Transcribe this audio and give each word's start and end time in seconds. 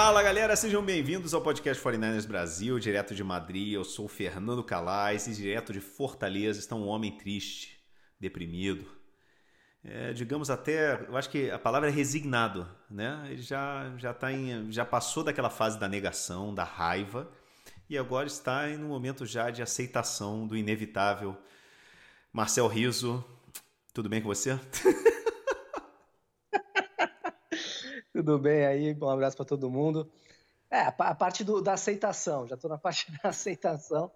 Fala 0.00 0.22
galera, 0.22 0.54
sejam 0.54 0.80
bem-vindos 0.80 1.34
ao 1.34 1.40
podcast 1.40 1.82
49ers 1.82 2.24
Brasil, 2.24 2.78
direto 2.78 3.16
de 3.16 3.24
Madrid. 3.24 3.72
Eu 3.72 3.82
sou 3.82 4.04
o 4.04 4.08
Fernando 4.08 4.62
Calais 4.62 5.26
e 5.26 5.34
direto 5.34 5.72
de 5.72 5.80
Fortaleza 5.80 6.60
está 6.60 6.76
um 6.76 6.86
homem 6.86 7.18
triste, 7.18 7.84
deprimido. 8.20 8.86
É, 9.82 10.12
digamos 10.12 10.50
até, 10.50 11.04
eu 11.08 11.16
acho 11.16 11.28
que 11.28 11.50
a 11.50 11.58
palavra 11.58 11.88
é 11.88 11.92
resignado, 11.92 12.68
né? 12.88 13.26
Ele 13.28 13.42
já 13.42 13.92
já 13.96 14.14
tá 14.14 14.32
em, 14.32 14.70
já 14.70 14.84
passou 14.84 15.24
daquela 15.24 15.50
fase 15.50 15.80
da 15.80 15.88
negação, 15.88 16.54
da 16.54 16.62
raiva 16.62 17.28
e 17.90 17.98
agora 17.98 18.28
está 18.28 18.70
em 18.70 18.78
um 18.78 18.88
momento 18.90 19.26
já 19.26 19.50
de 19.50 19.62
aceitação 19.62 20.46
do 20.46 20.56
inevitável. 20.56 21.36
Marcel 22.32 22.68
Riso, 22.68 23.24
tudo 23.92 24.08
bem 24.08 24.22
com 24.22 24.28
você? 24.28 24.60
tudo 28.18 28.36
bem 28.36 28.66
aí, 28.66 28.98
um 29.00 29.08
abraço 29.08 29.36
para 29.36 29.46
todo 29.46 29.70
mundo. 29.70 30.10
É, 30.68 30.80
a 30.80 31.14
parte 31.14 31.44
do, 31.44 31.62
da 31.62 31.74
aceitação, 31.74 32.48
já 32.48 32.56
estou 32.56 32.68
na 32.68 32.76
parte 32.78 33.12
da 33.12 33.28
aceitação. 33.28 34.10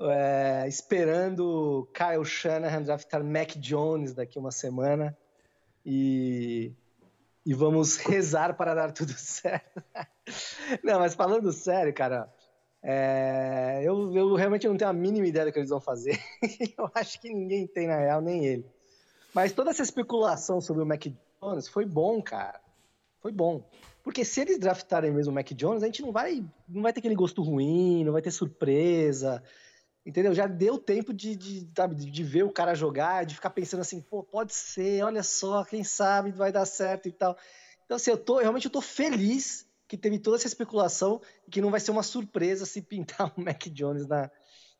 É, 0.00 0.66
esperando 0.66 1.88
Kyle 1.94 2.24
Shanahan 2.24 2.82
draftar 2.82 3.22
Mac 3.22 3.50
Jones 3.56 4.14
daqui 4.14 4.36
uma 4.36 4.50
semana 4.50 5.16
e, 5.86 6.72
e 7.46 7.54
vamos 7.54 7.98
rezar 7.98 8.56
para 8.56 8.74
dar 8.74 8.90
tudo 8.90 9.12
certo. 9.14 9.80
Não, 10.82 10.98
mas 10.98 11.14
falando 11.14 11.52
sério, 11.52 11.94
cara, 11.94 12.28
é, 12.82 13.80
eu, 13.84 14.12
eu, 14.16 14.34
realmente 14.34 14.66
não 14.66 14.76
tenho 14.76 14.90
a 14.90 14.94
mínima 14.94 15.28
ideia 15.28 15.46
do 15.46 15.52
que 15.52 15.58
eles 15.60 15.70
vão 15.70 15.80
fazer. 15.80 16.18
eu 16.76 16.90
acho 16.96 17.20
que 17.20 17.32
ninguém 17.32 17.64
tem 17.68 17.86
na 17.86 17.96
real, 17.96 18.20
nem 18.20 18.44
ele. 18.44 18.66
Mas 19.32 19.52
toda 19.52 19.70
essa 19.70 19.84
especulação 19.84 20.60
sobre 20.60 20.82
o 20.82 20.86
Mac 20.86 21.06
Jones 21.40 21.68
foi 21.68 21.86
bom, 21.86 22.20
cara. 22.20 22.60
Foi 23.20 23.32
bom. 23.32 23.68
Porque 24.02 24.24
se 24.24 24.40
eles 24.40 24.58
draftarem 24.58 25.12
mesmo 25.12 25.30
o 25.30 25.34
Mac 25.34 25.50
Jones, 25.52 25.82
a 25.82 25.86
gente 25.86 26.02
não 26.02 26.10
vai, 26.10 26.44
não 26.68 26.82
vai 26.82 26.92
ter 26.92 27.00
aquele 27.00 27.14
gosto 27.14 27.42
ruim, 27.42 28.04
não 28.04 28.12
vai 28.12 28.22
ter 28.22 28.30
surpresa. 28.30 29.42
Entendeu? 30.04 30.34
Já 30.34 30.46
deu 30.46 30.78
tempo 30.78 31.12
de, 31.12 31.36
de, 31.36 31.70
sabe, 31.76 31.94
de 31.94 32.24
ver 32.24 32.44
o 32.44 32.52
cara 32.52 32.74
jogar, 32.74 33.26
de 33.26 33.34
ficar 33.34 33.50
pensando 33.50 33.80
assim, 33.80 34.00
pô, 34.00 34.22
pode 34.22 34.54
ser, 34.54 35.04
olha 35.04 35.22
só, 35.22 35.64
quem 35.64 35.84
sabe 35.84 36.32
vai 36.32 36.50
dar 36.50 36.64
certo 36.64 37.08
e 37.08 37.12
tal. 37.12 37.36
Então, 37.84 37.96
assim, 37.96 38.10
eu 38.10 38.16
tô, 38.16 38.38
realmente 38.38 38.64
eu 38.64 38.70
tô 38.70 38.80
feliz 38.80 39.68
que 39.86 39.98
teve 39.98 40.18
toda 40.18 40.36
essa 40.36 40.46
especulação 40.46 41.20
e 41.46 41.50
que 41.50 41.60
não 41.60 41.70
vai 41.70 41.80
ser 41.80 41.90
uma 41.90 42.02
surpresa 42.02 42.64
se 42.64 42.80
pintar 42.80 43.32
o 43.36 43.40
Mac 43.40 43.66
Jones 43.66 44.06
na, 44.06 44.30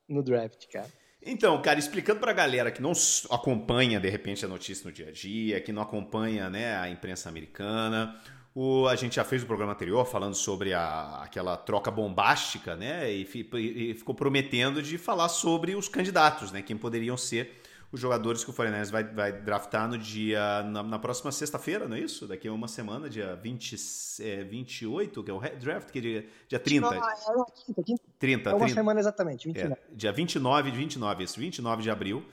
no 0.09 0.23
draft, 0.23 0.67
cara. 0.69 0.91
Então, 1.23 1.61
cara, 1.61 1.79
explicando 1.79 2.19
para 2.19 2.31
a 2.31 2.35
galera 2.35 2.71
que 2.71 2.81
não 2.81 2.93
acompanha 3.31 4.01
de 4.01 4.09
repente 4.09 4.45
a 4.45 4.49
notícia 4.49 4.87
no 4.87 4.93
dia 4.93 5.09
a 5.09 5.13
dia, 5.13 5.61
que 5.61 5.73
não 5.73 5.83
acompanha 5.83 6.49
né, 6.49 6.77
a 6.77 6.89
imprensa 6.89 7.29
americana, 7.29 8.19
o, 8.55 8.89
a 8.89 8.97
gente 8.97 9.17
já 9.17 9.25
fez 9.25 9.43
o 9.43 9.47
programa 9.47 9.73
anterior 9.73 10.05
falando 10.05 10.35
sobre 10.35 10.73
a, 10.73 11.21
aquela 11.23 11.57
troca 11.57 11.91
bombástica, 11.91 12.75
né? 12.75 13.13
E, 13.13 13.29
e, 13.55 13.95
ficou 13.95 14.15
prometendo 14.15 14.83
de 14.83 14.99
falar 14.99 15.29
sobre 15.29 15.77
os 15.77 15.89
candidatos, 15.89 16.51
né? 16.51 16.63
Quem 16.63 16.77
poderiam 16.77 17.17
ser 17.17 17.61
os 17.93 17.99
jogadores 17.99 18.45
que 18.45 18.51
o 18.51 18.53
49 18.53 18.93
vai, 18.93 19.05
vai 19.05 19.33
draftar 19.33 19.89
no 19.89 19.99
dia 19.99 20.63
na, 20.63 20.83
na 20.83 20.99
próxima 20.99 21.33
sexta-feira, 21.33 21.89
não 21.89 21.97
é 21.97 22.01
isso? 22.01 22.27
Daqui 22.27 22.47
a 22.47 22.53
uma 22.53 22.69
semana, 22.69 23.11
dia 23.11 23.35
20, 23.35 23.77
é, 24.21 24.45
28, 24.45 25.25
que 25.25 25.31
é 25.31 25.35
o 25.35 25.41
draft, 25.59 25.91
que 25.91 25.99
é 25.99 26.03
dia, 26.03 26.27
dia 26.49 26.59
30. 26.61 26.89
Não, 26.89 26.93
é, 26.95 27.15
quinta, 27.67 27.83
quinta. 27.83 28.03
30, 28.19 28.51
é 28.51 28.53
uma 28.53 28.59
30. 28.61 28.75
semana 28.75 29.01
exatamente, 29.01 29.49
29. 29.49 29.73
É, 29.73 29.79
dia 29.93 30.13
29, 30.13 30.71
29, 30.71 31.25
isso, 31.25 31.41
29 31.41 31.83
de 31.83 31.91
abril. 31.91 32.25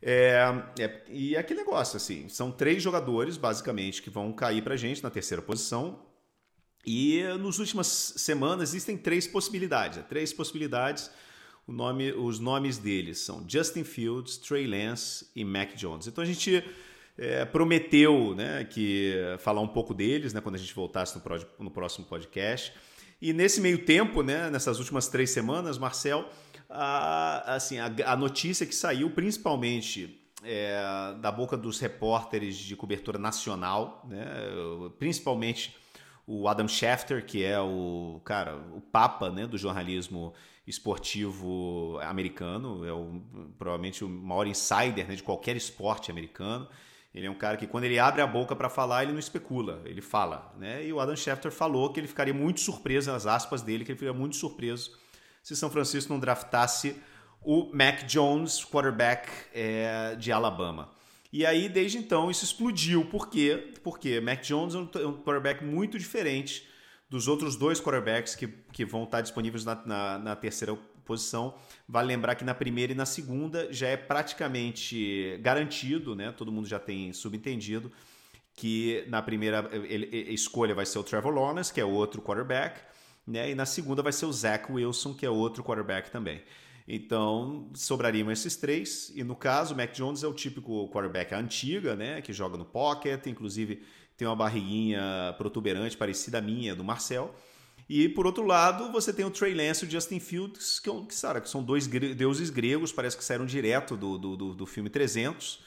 É, 0.00 0.40
é, 0.78 1.02
e 1.08 1.34
é 1.34 1.38
aquele 1.38 1.60
negócio, 1.60 1.96
assim, 1.96 2.28
são 2.28 2.50
três 2.50 2.82
jogadores, 2.82 3.36
basicamente, 3.36 4.00
que 4.00 4.08
vão 4.08 4.32
cair 4.32 4.62
pra 4.62 4.76
gente 4.76 5.02
na 5.02 5.10
terceira 5.10 5.42
posição. 5.42 6.00
E 6.86 7.22
nas 7.40 7.58
últimas 7.58 7.86
semanas 7.86 8.70
existem 8.70 8.96
três 8.96 9.26
possibilidades. 9.26 10.02
Três 10.08 10.32
possibilidades 10.32 11.10
nome, 11.72 12.12
os 12.12 12.38
nomes 12.38 12.78
deles 12.78 13.20
são 13.20 13.44
Justin 13.46 13.84
Fields, 13.84 14.38
Trey 14.38 14.66
Lance 14.66 15.26
e 15.34 15.44
Mac 15.44 15.74
Jones. 15.74 16.06
Então 16.06 16.22
a 16.22 16.26
gente 16.26 16.64
é, 17.18 17.44
prometeu 17.44 18.34
né, 18.34 18.64
que 18.64 19.14
falar 19.40 19.60
um 19.60 19.68
pouco 19.68 19.92
deles 19.92 20.32
né, 20.32 20.40
quando 20.40 20.54
a 20.54 20.58
gente 20.58 20.74
voltasse 20.74 21.14
no, 21.14 21.20
pro, 21.20 21.46
no 21.58 21.70
próximo 21.70 22.06
podcast. 22.06 22.72
E 23.20 23.32
nesse 23.32 23.60
meio 23.60 23.84
tempo, 23.84 24.22
né, 24.22 24.48
nessas 24.48 24.78
últimas 24.78 25.08
três 25.08 25.30
semanas, 25.30 25.76
Marcel, 25.76 26.28
a, 26.70 27.54
assim, 27.54 27.78
a, 27.78 27.92
a 28.06 28.16
notícia 28.16 28.64
que 28.64 28.74
saiu 28.74 29.10
principalmente 29.10 30.20
é, 30.44 30.80
da 31.20 31.32
boca 31.32 31.56
dos 31.56 31.80
repórteres 31.80 32.56
de 32.56 32.76
cobertura 32.76 33.18
nacional, 33.18 34.06
né, 34.08 34.24
principalmente 34.98 35.76
o 36.30 36.46
Adam 36.46 36.68
Schefter, 36.68 37.24
que 37.24 37.42
é 37.42 37.58
o 37.58 38.20
cara, 38.22 38.54
o 38.74 38.82
papa 38.82 39.30
né, 39.30 39.46
do 39.46 39.56
jornalismo 39.56 40.34
esportivo 40.66 41.98
americano, 42.02 42.84
é 42.84 42.92
o, 42.92 43.22
provavelmente 43.58 44.04
o 44.04 44.08
maior 44.10 44.46
insider 44.46 45.08
né, 45.08 45.14
de 45.14 45.22
qualquer 45.22 45.56
esporte 45.56 46.10
americano. 46.10 46.68
Ele 47.14 47.26
é 47.26 47.30
um 47.30 47.34
cara 47.34 47.56
que 47.56 47.66
quando 47.66 47.84
ele 47.84 47.98
abre 47.98 48.20
a 48.20 48.26
boca 48.26 48.54
para 48.54 48.68
falar, 48.68 49.04
ele 49.04 49.12
não 49.12 49.18
especula, 49.18 49.80
ele 49.86 50.02
fala. 50.02 50.54
Né? 50.58 50.84
E 50.84 50.92
o 50.92 51.00
Adam 51.00 51.16
Schefter 51.16 51.50
falou 51.50 51.90
que 51.90 51.98
ele 51.98 52.06
ficaria 52.06 52.34
muito 52.34 52.60
surpreso, 52.60 53.10
nas 53.10 53.26
aspas 53.26 53.62
dele, 53.62 53.82
que 53.82 53.92
ele 53.92 53.98
ficaria 53.98 54.18
muito 54.18 54.36
surpreso 54.36 54.98
se 55.42 55.56
São 55.56 55.70
Francisco 55.70 56.12
não 56.12 56.20
draftasse 56.20 56.94
o 57.40 57.70
Mac 57.72 58.04
Jones, 58.04 58.62
quarterback 58.66 59.30
é, 59.54 60.14
de 60.16 60.30
Alabama. 60.30 60.90
E 61.32 61.44
aí, 61.44 61.68
desde 61.68 61.98
então, 61.98 62.30
isso 62.30 62.44
explodiu. 62.44 63.04
Por 63.04 63.28
quê? 63.28 63.72
Porque 63.82 64.20
Mac 64.20 64.42
Jones 64.42 64.74
é 64.74 64.78
um 64.78 65.12
quarterback 65.22 65.62
muito 65.62 65.98
diferente 65.98 66.66
dos 67.08 67.28
outros 67.28 67.56
dois 67.56 67.80
quarterbacks 67.80 68.34
que, 68.34 68.48
que 68.72 68.84
vão 68.84 69.04
estar 69.04 69.20
disponíveis 69.20 69.64
na, 69.64 69.74
na, 69.86 70.18
na 70.18 70.36
terceira 70.36 70.76
posição. 71.04 71.54
Vale 71.88 72.08
lembrar 72.08 72.34
que 72.34 72.44
na 72.44 72.54
primeira 72.54 72.92
e 72.92 72.94
na 72.94 73.06
segunda 73.06 73.72
já 73.72 73.88
é 73.88 73.96
praticamente 73.96 75.38
garantido, 75.40 76.14
né? 76.14 76.32
Todo 76.32 76.52
mundo 76.52 76.68
já 76.68 76.78
tem 76.78 77.12
subentendido 77.12 77.90
que 78.54 79.04
na 79.08 79.22
primeira 79.22 79.70
escolha 80.28 80.74
vai 80.74 80.84
ser 80.84 80.98
o 80.98 81.04
Trevor 81.04 81.32
Lawrence, 81.32 81.72
que 81.72 81.80
é 81.80 81.84
outro 81.84 82.20
quarterback, 82.20 82.80
né? 83.26 83.50
E 83.50 83.54
na 83.54 83.64
segunda 83.64 84.02
vai 84.02 84.12
ser 84.12 84.26
o 84.26 84.32
Zach 84.32 84.70
Wilson, 84.70 85.14
que 85.14 85.24
é 85.24 85.30
outro 85.30 85.62
quarterback 85.62 86.10
também. 86.10 86.42
Então, 86.90 87.70
sobrariam 87.74 88.30
esses 88.30 88.56
três. 88.56 89.12
E 89.14 89.22
no 89.22 89.36
caso, 89.36 89.74
o 89.74 89.76
Mac 89.76 89.92
Jones 89.92 90.22
é 90.22 90.26
o 90.26 90.32
típico 90.32 90.88
quarterback 90.88 91.34
antiga, 91.34 91.94
né? 91.94 92.22
Que 92.22 92.32
joga 92.32 92.56
no 92.56 92.64
pocket, 92.64 93.26
inclusive 93.26 93.82
tem 94.16 94.26
uma 94.26 94.34
barriguinha 94.34 95.34
protuberante 95.36 95.96
parecida 95.98 96.38
à 96.38 96.40
minha, 96.40 96.74
do 96.74 96.82
Marcel. 96.82 97.34
E 97.88 98.08
por 98.08 98.26
outro 98.26 98.44
lado, 98.44 98.90
você 98.90 99.12
tem 99.12 99.24
o 99.24 99.30
Trey 99.30 99.54
Lance 99.54 99.84
e 99.84 99.88
o 99.88 99.90
Justin 99.90 100.18
Fields, 100.18 100.80
que, 100.80 100.90
que, 100.90 101.40
que 101.40 101.48
são 101.48 101.62
dois 101.62 101.86
deuses 101.86 102.48
gregos, 102.48 102.90
parece 102.90 103.16
que 103.16 103.24
saíram 103.24 103.44
direto 103.44 103.96
do, 103.96 104.18
do, 104.18 104.54
do 104.54 104.66
filme 104.66 104.88
300. 104.88 105.60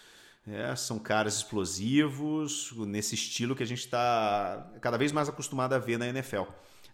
É, 0.47 0.75
são 0.75 0.97
caras 0.97 1.35
explosivos, 1.35 2.73
nesse 2.77 3.13
estilo 3.13 3.55
que 3.55 3.61
a 3.61 3.65
gente 3.65 3.81
está 3.81 4.71
cada 4.81 4.97
vez 4.97 5.11
mais 5.11 5.29
acostumado 5.29 5.73
a 5.73 5.77
ver 5.77 5.99
na 5.99 6.07
NFL. 6.07 6.43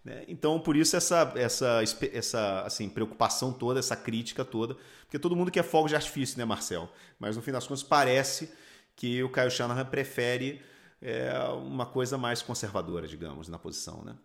Né? 0.08 0.24
Então, 0.30 0.58
por 0.58 0.78
isso 0.78 0.96
essa, 0.96 1.34
essa, 1.36 1.82
essa 2.14 2.62
assim, 2.62 2.88
preocupação 2.88 3.52
toda, 3.52 3.78
essa 3.78 3.94
crítica 3.94 4.46
toda, 4.46 4.78
porque 5.02 5.20
todo 5.20 5.36
mundo 5.36 5.52
quer 5.52 5.64
fogo 5.64 5.90
de 5.90 5.96
artifício, 5.96 6.38
né, 6.38 6.46
Marcel? 6.46 6.90
Mas 7.20 7.36
no 7.36 7.42
fim 7.42 7.52
das 7.52 7.68
contas 7.68 7.84
parece 7.84 8.50
que 8.96 9.22
o 9.22 9.30
Caio 9.30 9.52
Shanahan 9.52 9.86
prefere 9.86 10.62
é 11.02 11.38
uma 11.50 11.86
coisa 11.86 12.18
mais 12.18 12.42
conservadora, 12.42 13.06
digamos, 13.06 13.50
na 13.50 13.60
posição, 13.60 14.02
né? 14.02 14.18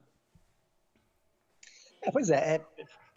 É, 2.00 2.12
pois 2.12 2.30
é, 2.30 2.64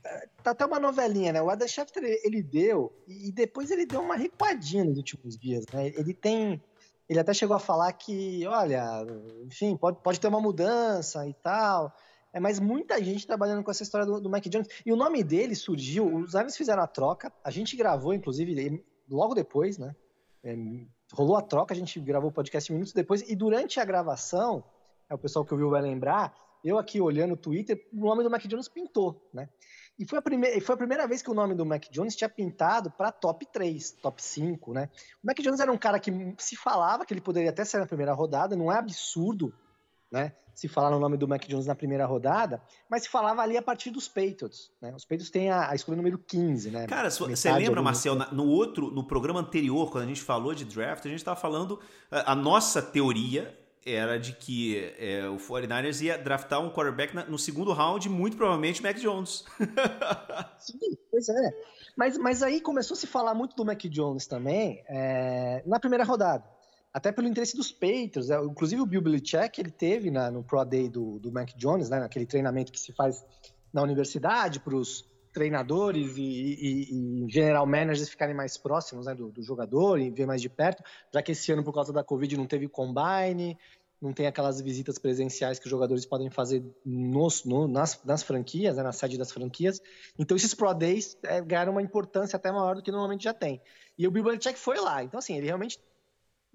é, 0.03 0.27
tá 0.41 0.51
até 0.51 0.65
uma 0.65 0.79
novelinha, 0.79 1.31
né? 1.31 1.41
O 1.41 1.49
Adam 1.51 1.67
Schefter, 1.67 2.03
ele 2.03 2.41
deu, 2.41 2.91
e 3.07 3.31
depois 3.31 3.69
ele 3.69 3.85
deu 3.85 4.01
uma 4.01 4.15
recuadinha 4.15 4.83
nos 4.83 4.97
últimos 4.97 5.37
dias, 5.37 5.65
né? 5.71 5.87
Ele 5.89 6.15
tem, 6.15 6.61
ele 7.07 7.19
até 7.19 7.31
chegou 7.31 7.55
a 7.55 7.59
falar 7.59 7.93
que, 7.93 8.45
olha, 8.47 9.05
enfim, 9.45 9.77
pode, 9.77 9.99
pode 10.01 10.19
ter 10.19 10.27
uma 10.27 10.41
mudança 10.41 11.25
e 11.27 11.33
tal, 11.35 11.95
é, 12.35 12.39
mas 12.41 12.59
muita 12.59 13.01
gente 13.01 13.25
trabalhando 13.25 13.63
com 13.63 13.71
essa 13.71 13.81
história 13.81 14.05
do, 14.05 14.19
do 14.19 14.29
Mac 14.29 14.43
Jones, 14.43 14.67
e 14.85 14.91
o 14.91 14.97
nome 14.97 15.23
dele 15.23 15.55
surgiu, 15.55 16.13
os 16.13 16.33
Lions 16.33 16.57
fizeram 16.57 16.83
a 16.83 16.87
troca, 16.87 17.31
a 17.41 17.49
gente 17.49 17.77
gravou, 17.77 18.13
inclusive, 18.13 18.83
logo 19.09 19.33
depois, 19.33 19.77
né? 19.77 19.95
É, 20.43 20.53
rolou 21.13 21.37
a 21.37 21.41
troca, 21.41 21.73
a 21.73 21.77
gente 21.77 21.97
gravou 21.97 22.29
o 22.29 22.33
podcast 22.33 22.69
minutos 22.73 22.91
depois, 22.91 23.21
e 23.21 23.37
durante 23.37 23.79
a 23.79 23.85
gravação, 23.85 24.65
é, 25.09 25.15
o 25.15 25.17
pessoal 25.17 25.45
que 25.45 25.53
ouviu 25.53 25.69
vai 25.69 25.81
lembrar, 25.81 26.35
eu 26.61 26.77
aqui 26.77 26.99
olhando 26.99 27.35
o 27.35 27.37
Twitter, 27.37 27.87
o 27.93 28.01
nome 28.01 28.21
do 28.21 28.29
Mac 28.29 28.45
Jones 28.45 28.67
pintou, 28.67 29.29
né? 29.33 29.47
E 29.97 30.05
foi 30.05 30.19
a, 30.19 30.21
primeira, 30.21 30.59
foi 30.59 30.75
a 30.75 30.77
primeira 30.77 31.07
vez 31.07 31.21
que 31.21 31.31
o 31.31 31.33
nome 31.33 31.55
do 31.55 31.65
Mac 31.65 31.85
Jones 31.89 32.17
tinha 32.17 32.27
pintado 32.27 32.91
para 32.91 33.13
top 33.13 33.45
3, 33.45 33.93
top 34.01 34.21
5, 34.21 34.73
né? 34.73 34.89
O 35.23 35.27
Mac 35.27 35.39
Jones 35.39 35.61
era 35.61 35.71
um 35.71 35.77
cara 35.77 36.01
que 36.01 36.11
se 36.37 36.57
falava 36.57 37.05
que 37.05 37.13
ele 37.13 37.21
poderia 37.21 37.51
até 37.51 37.63
ser 37.63 37.79
na 37.79 37.85
primeira 37.85 38.11
rodada, 38.11 38.57
não 38.57 38.69
é 38.69 38.77
absurdo, 38.77 39.53
né? 40.15 40.31
Se 40.53 40.69
falar 40.69 40.89
no 40.89 40.99
nome 40.99 41.17
do 41.17 41.27
Mac 41.27 41.45
Jones 41.45 41.65
na 41.65 41.75
primeira 41.75 42.05
rodada, 42.05 42.61
mas 42.89 43.03
se 43.03 43.09
falava 43.09 43.41
ali 43.41 43.57
a 43.57 43.61
partir 43.61 43.91
dos 43.91 44.07
Patriots, 44.07 44.71
né? 44.81 44.93
Os 44.95 45.03
Patriots 45.03 45.29
têm 45.29 45.51
a, 45.51 45.69
a 45.69 45.75
escolha 45.75 45.97
número 45.97 46.17
15, 46.17 46.71
né? 46.71 46.87
Cara, 46.87 47.09
você 47.09 47.51
lembra, 47.51 47.81
Marcel, 47.81 48.15
no... 48.15 48.31
no 48.31 48.47
outro, 48.47 48.89
no 48.89 49.05
programa 49.05 49.41
anterior, 49.41 49.91
quando 49.91 50.05
a 50.05 50.07
gente 50.07 50.21
falou 50.21 50.55
de 50.55 50.63
draft, 50.63 51.05
a 51.05 51.09
gente 51.09 51.19
estava 51.19 51.37
falando 51.37 51.79
a, 52.09 52.31
a 52.31 52.35
nossa 52.35 52.81
teoria 52.81 53.53
era 53.85 54.17
de 54.17 54.33
que 54.33 54.93
é, 54.97 55.27
o 55.29 55.37
49ers 55.37 56.01
ia 56.01 56.17
draftar 56.17 56.59
um 56.59 56.71
quarterback 56.71 57.13
na, 57.13 57.25
no 57.25 57.37
segundo 57.37 57.71
round, 57.71 58.09
muito 58.09 58.35
provavelmente 58.35 58.81
Mac 58.81 58.97
Jones. 58.97 59.43
Sim, 60.57 60.97
pois 61.11 61.29
é. 61.29 61.51
Mas, 61.95 62.17
mas 62.17 62.41
aí 62.41 62.59
começou 62.59 62.95
a 62.95 62.97
se 62.97 63.05
falar 63.05 63.35
muito 63.35 63.55
do 63.55 63.63
Mac 63.63 63.79
Jones 63.83 64.25
também 64.25 64.83
é, 64.87 65.61
na 65.67 65.79
primeira 65.79 66.03
rodada. 66.03 66.55
Até 66.95 67.11
pelo 67.11 67.27
interesse 67.27 67.57
dos 67.57 67.73
Patriots. 67.73 68.29
É, 68.29 68.41
inclusive 68.41 68.81
o 68.81 68.85
Bill 68.85 69.01
Belichick, 69.01 69.59
ele 69.59 69.69
teve 69.69 70.09
no 70.09 70.41
Pro 70.41 70.63
Day 70.63 70.87
do, 70.87 71.19
do 71.19 71.29
Mac 71.29 71.49
Jones, 71.57 71.89
né, 71.89 71.99
naquele 71.99 72.25
treinamento 72.25 72.71
que 72.71 72.79
se 72.79 72.93
faz 72.93 73.21
na 73.73 73.81
universidade 73.81 74.61
para 74.61 74.77
os 74.77 75.03
treinadores 75.33 76.15
e, 76.15 76.21
e, 76.21 77.25
e, 77.25 77.29
general 77.29 77.67
managers 77.67 78.07
ficarem 78.07 78.33
mais 78.33 78.55
próximos 78.57 79.07
né, 79.07 79.13
do, 79.13 79.29
do, 79.29 79.43
jogador 79.43 79.99
e 79.99 80.09
ver 80.09 80.25
mais 80.25 80.41
de 80.41 80.47
perto, 80.47 80.81
já 81.13 81.21
que 81.21 81.33
esse 81.33 81.51
ano, 81.51 81.65
por 81.65 81.73
causa 81.73 81.91
da 81.91 82.01
Covid, 82.01 82.37
não 82.37 82.47
teve 82.47 82.69
combine, 82.69 83.57
não 84.01 84.13
tem 84.13 84.27
aquelas 84.27 84.61
visitas 84.61 84.97
presenciais 84.97 85.59
que 85.59 85.65
os 85.65 85.69
jogadores 85.69 86.05
podem 86.05 86.29
fazer 86.29 86.63
nos, 86.85 87.43
no, 87.43 87.67
nas, 87.67 88.01
nas, 88.05 88.23
franquias, 88.23 88.77
né, 88.77 88.83
na 88.83 88.93
sede 88.93 89.17
das 89.17 89.33
franquias. 89.33 89.81
Então, 90.17 90.37
esses 90.37 90.53
Pro 90.53 90.73
Days 90.73 91.17
é, 91.23 91.41
ganharam 91.41 91.73
uma 91.73 91.81
importância 91.81 92.37
até 92.37 92.49
maior 92.49 92.75
do 92.75 92.81
que 92.81 92.89
normalmente 92.89 93.25
já 93.25 93.33
tem. 93.33 93.61
E 93.97 94.07
o 94.07 94.11
Bill 94.11 94.23
Belichick 94.23 94.57
foi 94.57 94.79
lá. 94.79 95.03
Então, 95.03 95.17
assim, 95.17 95.35
ele 95.35 95.47
realmente, 95.47 95.77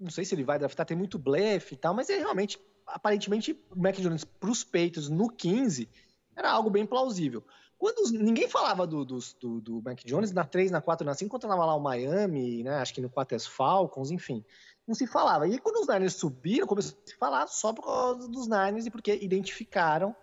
não 0.01 0.09
sei 0.09 0.25
se 0.25 0.33
ele 0.33 0.43
vai 0.43 0.57
draftar, 0.57 0.85
tem 0.85 0.97
muito 0.97 1.19
blefe 1.19 1.75
e 1.75 1.77
tal, 1.77 1.93
mas 1.93 2.09
ele 2.09 2.21
realmente, 2.21 2.59
aparentemente, 2.87 3.53
o 3.69 3.79
Mac 3.79 3.95
Jones 3.95 4.25
para 4.25 4.49
os 4.49 4.63
peitos 4.63 5.09
no 5.09 5.29
15 5.29 5.87
era 6.35 6.51
algo 6.51 6.69
bem 6.69 6.85
plausível. 6.85 7.43
Quando 7.77 8.11
ninguém 8.11 8.47
falava 8.47 8.85
do, 8.85 9.05
do, 9.05 9.19
do, 9.39 9.61
do 9.61 9.81
Mac 9.81 9.99
Jones 10.03 10.31
na 10.31 10.43
3, 10.43 10.69
na 10.71 10.81
4, 10.81 11.05
na 11.05 11.13
5, 11.13 11.29
quando 11.29 11.41
tava 11.41 11.65
lá 11.65 11.75
o 11.75 11.79
Miami, 11.79 12.63
né? 12.63 12.75
Acho 12.75 12.93
que 12.93 13.01
no 13.01 13.09
4 13.09 13.35
as 13.35 13.47
Falcons, 13.47 14.11
enfim. 14.11 14.43
Não 14.87 14.93
se 14.93 15.07
falava. 15.07 15.47
E 15.47 15.57
quando 15.57 15.77
os 15.77 15.87
Niners 15.87 16.13
subiram, 16.13 16.67
começou 16.67 16.95
a 16.95 17.09
se 17.09 17.15
falar 17.15 17.47
só 17.47 17.73
por 17.73 17.83
causa 17.83 18.27
dos 18.27 18.47
Niners 18.47 18.85
e 18.85 18.91
porque 18.91 19.17
identificaram 19.21 20.15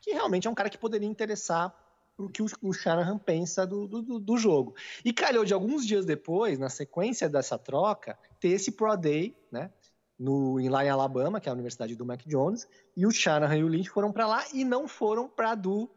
que 0.00 0.12
realmente 0.12 0.48
é 0.48 0.50
um 0.50 0.54
cara 0.54 0.70
que 0.70 0.78
poderia 0.78 1.08
interessar 1.08 1.74
o 2.24 2.28
que 2.28 2.42
o, 2.42 2.72
Shanahan 2.72 3.18
pensa 3.18 3.66
do, 3.66 3.86
do, 3.86 4.18
do, 4.18 4.36
jogo. 4.36 4.74
E 5.04 5.12
calhou 5.12 5.44
de 5.44 5.54
alguns 5.54 5.86
dias 5.86 6.04
depois, 6.04 6.58
na 6.58 6.68
sequência 6.68 7.28
dessa 7.28 7.58
troca, 7.58 8.18
ter 8.40 8.48
esse 8.48 8.72
Pro 8.72 8.96
Day, 8.96 9.36
né? 9.50 9.70
No, 10.18 10.56
lá 10.68 10.84
em 10.84 10.88
Alabama, 10.88 11.40
que 11.40 11.48
é 11.48 11.50
a 11.50 11.54
universidade 11.54 11.96
do 11.96 12.06
Mac 12.06 12.22
Jones, 12.26 12.68
e 12.96 13.06
o 13.06 13.10
Shanahan 13.10 13.56
e 13.56 13.64
o 13.64 13.68
Lynch 13.68 13.90
foram 13.90 14.12
para 14.12 14.26
lá 14.26 14.44
e 14.52 14.64
não 14.64 14.86
foram 14.86 15.28
para 15.28 15.54
do 15.54 15.90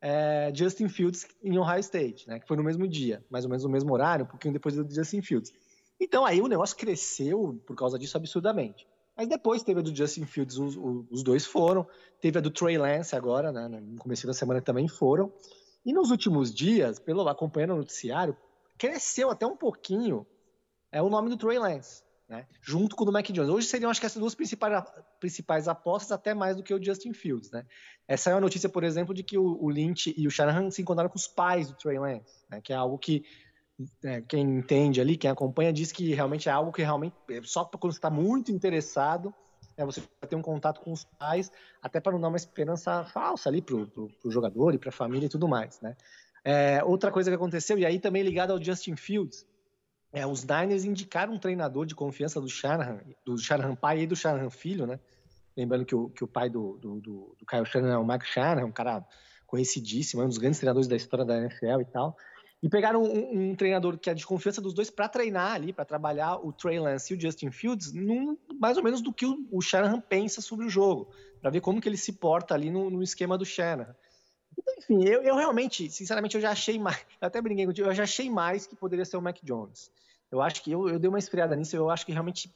é, 0.00 0.52
Justin 0.54 0.88
Fields 0.88 1.26
em 1.42 1.58
Ohio 1.58 1.80
State, 1.80 2.28
né? 2.28 2.38
Que 2.38 2.46
foi 2.46 2.56
no 2.56 2.62
mesmo 2.62 2.86
dia, 2.86 3.24
mais 3.28 3.44
ou 3.44 3.50
menos 3.50 3.64
no 3.64 3.70
mesmo 3.70 3.92
horário, 3.92 4.24
um 4.24 4.28
pouquinho 4.28 4.54
depois 4.54 4.76
do 4.76 4.94
Justin 4.94 5.22
Fields. 5.22 5.52
Então 5.98 6.24
aí 6.24 6.40
o 6.40 6.46
negócio 6.46 6.76
cresceu 6.76 7.60
por 7.66 7.74
causa 7.74 7.98
disso 7.98 8.16
absurdamente. 8.16 8.86
Mas 9.16 9.28
depois 9.28 9.62
teve 9.62 9.80
a 9.80 9.82
do 9.82 9.94
Justin 9.94 10.26
Fields, 10.26 10.58
os, 10.58 10.76
os 11.10 11.22
dois 11.22 11.46
foram. 11.46 11.86
Teve 12.20 12.38
a 12.38 12.42
do 12.42 12.50
Trey 12.50 12.76
Lance 12.76 13.16
agora, 13.16 13.50
né? 13.50 13.68
No 13.68 13.98
começo 13.98 14.26
da 14.26 14.34
semana 14.34 14.60
também 14.60 14.88
foram. 14.88 15.32
E 15.84 15.92
nos 15.92 16.10
últimos 16.10 16.54
dias, 16.54 16.98
pelo 16.98 17.26
acompanhando 17.28 17.74
o 17.74 17.76
noticiário, 17.76 18.36
cresceu 18.76 19.30
até 19.30 19.46
um 19.46 19.56
pouquinho 19.56 20.26
é 20.92 21.00
o 21.00 21.08
nome 21.08 21.30
do 21.30 21.36
Trey 21.36 21.58
Lance 21.58 22.06
né? 22.28 22.46
junto 22.60 22.96
com 22.96 23.04
o 23.04 23.06
do 23.06 23.12
Mac 23.12 23.26
Jones. 23.26 23.50
Hoje 23.50 23.66
seriam, 23.66 23.90
acho 23.90 24.00
que, 24.00 24.06
essas 24.06 24.20
duas 24.20 24.34
principais, 24.34 24.84
principais 25.20 25.68
apostas, 25.68 26.12
até 26.12 26.34
mais 26.34 26.56
do 26.56 26.62
que 26.62 26.74
o 26.74 26.82
Justin 26.82 27.12
Fields. 27.12 27.50
Né? 27.50 27.64
Essa 28.06 28.30
é 28.30 28.34
uma 28.34 28.40
notícia, 28.40 28.68
por 28.68 28.84
exemplo, 28.84 29.14
de 29.14 29.22
que 29.22 29.38
o, 29.38 29.62
o 29.62 29.70
Lynch 29.70 30.12
e 30.16 30.26
o 30.26 30.30
Shanahan 30.30 30.70
se 30.70 30.82
encontraram 30.82 31.10
com 31.10 31.16
os 31.16 31.28
pais 31.28 31.68
do 31.68 31.76
Trey 31.76 31.98
Lance, 31.98 32.44
né? 32.50 32.60
que 32.60 32.72
é 32.72 32.76
algo 32.76 32.98
que 32.98 33.24
é, 34.04 34.22
quem 34.22 34.42
entende 34.42 35.00
ali, 35.00 35.16
quem 35.16 35.30
acompanha, 35.30 35.72
diz 35.72 35.92
que 35.92 36.14
realmente 36.14 36.48
é 36.48 36.52
algo 36.52 36.72
que 36.72 36.82
realmente, 36.82 37.14
é 37.30 37.40
só 37.42 37.64
quando 37.64 37.92
você 37.92 37.98
está 37.98 38.10
muito 38.10 38.50
interessado, 38.50 39.34
é, 39.76 39.84
você 39.84 40.02
ter 40.28 40.36
um 40.36 40.42
contato 40.42 40.80
com 40.80 40.92
os 40.92 41.04
pais, 41.04 41.50
até 41.82 42.00
para 42.00 42.12
não 42.12 42.20
dar 42.20 42.28
uma 42.28 42.36
esperança 42.36 43.04
falsa 43.04 43.48
ali 43.48 43.60
para 43.60 43.76
o 43.76 44.30
jogador 44.30 44.74
e 44.74 44.78
para 44.78 44.88
a 44.88 44.92
família 44.92 45.26
e 45.26 45.28
tudo 45.28 45.46
mais. 45.46 45.80
Né? 45.80 45.96
É, 46.44 46.82
outra 46.84 47.10
coisa 47.10 47.30
que 47.30 47.36
aconteceu, 47.36 47.78
e 47.78 47.84
aí 47.84 47.98
também 47.98 48.22
ligado 48.22 48.52
ao 48.52 48.62
Justin 48.62 48.96
Fields, 48.96 49.46
é, 50.12 50.26
os 50.26 50.44
Niners 50.44 50.84
indicaram 50.84 51.34
um 51.34 51.38
treinador 51.38 51.84
de 51.84 51.94
confiança 51.94 52.40
do 52.40 52.48
Shanahan, 52.48 53.00
do 53.24 53.36
Shanahan 53.36 53.74
pai 53.74 54.00
e 54.00 54.06
do 54.06 54.16
Shanahan 54.16 54.48
filho, 54.48 54.86
né? 54.86 54.98
Lembrando 55.56 55.84
que 55.84 55.94
o, 55.94 56.08
que 56.08 56.24
o 56.24 56.28
pai 56.28 56.48
do, 56.48 56.78
do, 56.78 57.00
do, 57.00 57.36
do 57.38 57.46
Kyle 57.46 57.66
Shanahan 57.66 57.94
é 57.94 57.98
o 57.98 58.06
Mike 58.06 58.26
Shanahan, 58.26 58.66
um 58.66 58.72
cara 58.72 59.04
conhecidíssimo, 59.46 60.22
um 60.22 60.28
dos 60.28 60.38
grandes 60.38 60.58
treinadores 60.58 60.88
da 60.88 60.96
história 60.96 61.24
da 61.24 61.36
NFL 61.38 61.80
e 61.80 61.84
tal. 61.84 62.16
E 62.62 62.68
pegaram 62.68 63.02
um, 63.02 63.50
um 63.50 63.54
treinador 63.54 63.98
que 63.98 64.08
é 64.08 64.14
de 64.14 64.26
confiança 64.26 64.60
dos 64.60 64.72
dois 64.72 64.90
para 64.90 65.08
treinar 65.08 65.52
ali, 65.52 65.72
para 65.72 65.84
trabalhar 65.84 66.36
o 66.36 66.52
Trey 66.52 66.80
Lance 66.80 67.12
e 67.12 67.16
o 67.16 67.20
Justin 67.20 67.50
Fields, 67.50 67.92
num, 67.92 68.36
mais 68.58 68.76
ou 68.76 68.82
menos 68.82 69.02
do 69.02 69.12
que 69.12 69.26
o, 69.26 69.46
o 69.52 69.60
Shanahan 69.60 70.00
pensa 70.00 70.40
sobre 70.40 70.64
o 70.64 70.68
jogo, 70.68 71.10
para 71.40 71.50
ver 71.50 71.60
como 71.60 71.80
que 71.80 71.88
ele 71.88 71.98
se 71.98 72.14
porta 72.14 72.54
ali 72.54 72.70
no, 72.70 72.88
no 72.88 73.02
esquema 73.02 73.36
do 73.36 73.44
Shanahan. 73.44 73.94
Então, 74.58 74.74
enfim, 74.78 75.04
eu, 75.04 75.22
eu, 75.22 75.36
realmente, 75.36 75.90
sinceramente, 75.90 76.34
eu 76.34 76.40
já 76.40 76.50
achei 76.50 76.78
mais, 76.78 76.98
eu 77.20 77.28
até 77.28 77.40
brinquei 77.42 77.66
contigo, 77.66 77.88
eu 77.88 77.94
já 77.94 78.04
achei 78.04 78.30
mais 78.30 78.66
que 78.66 78.74
poderia 78.74 79.04
ser 79.04 79.16
o 79.18 79.22
Mac 79.22 79.38
Jones. 79.42 79.90
Eu 80.30 80.40
acho 80.40 80.62
que 80.62 80.72
eu, 80.72 80.88
eu 80.88 80.98
dei 80.98 81.08
uma 81.08 81.18
esfriada 81.18 81.54
nisso, 81.54 81.76
eu 81.76 81.90
acho 81.90 82.06
que 82.06 82.12
realmente 82.12 82.52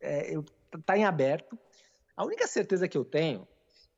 é, 0.00 0.34
eu, 0.34 0.44
tá 0.84 0.98
em 0.98 1.04
aberto. 1.04 1.58
A 2.16 2.24
única 2.24 2.46
certeza 2.46 2.88
que 2.88 2.98
eu 2.98 3.04
tenho, 3.04 3.46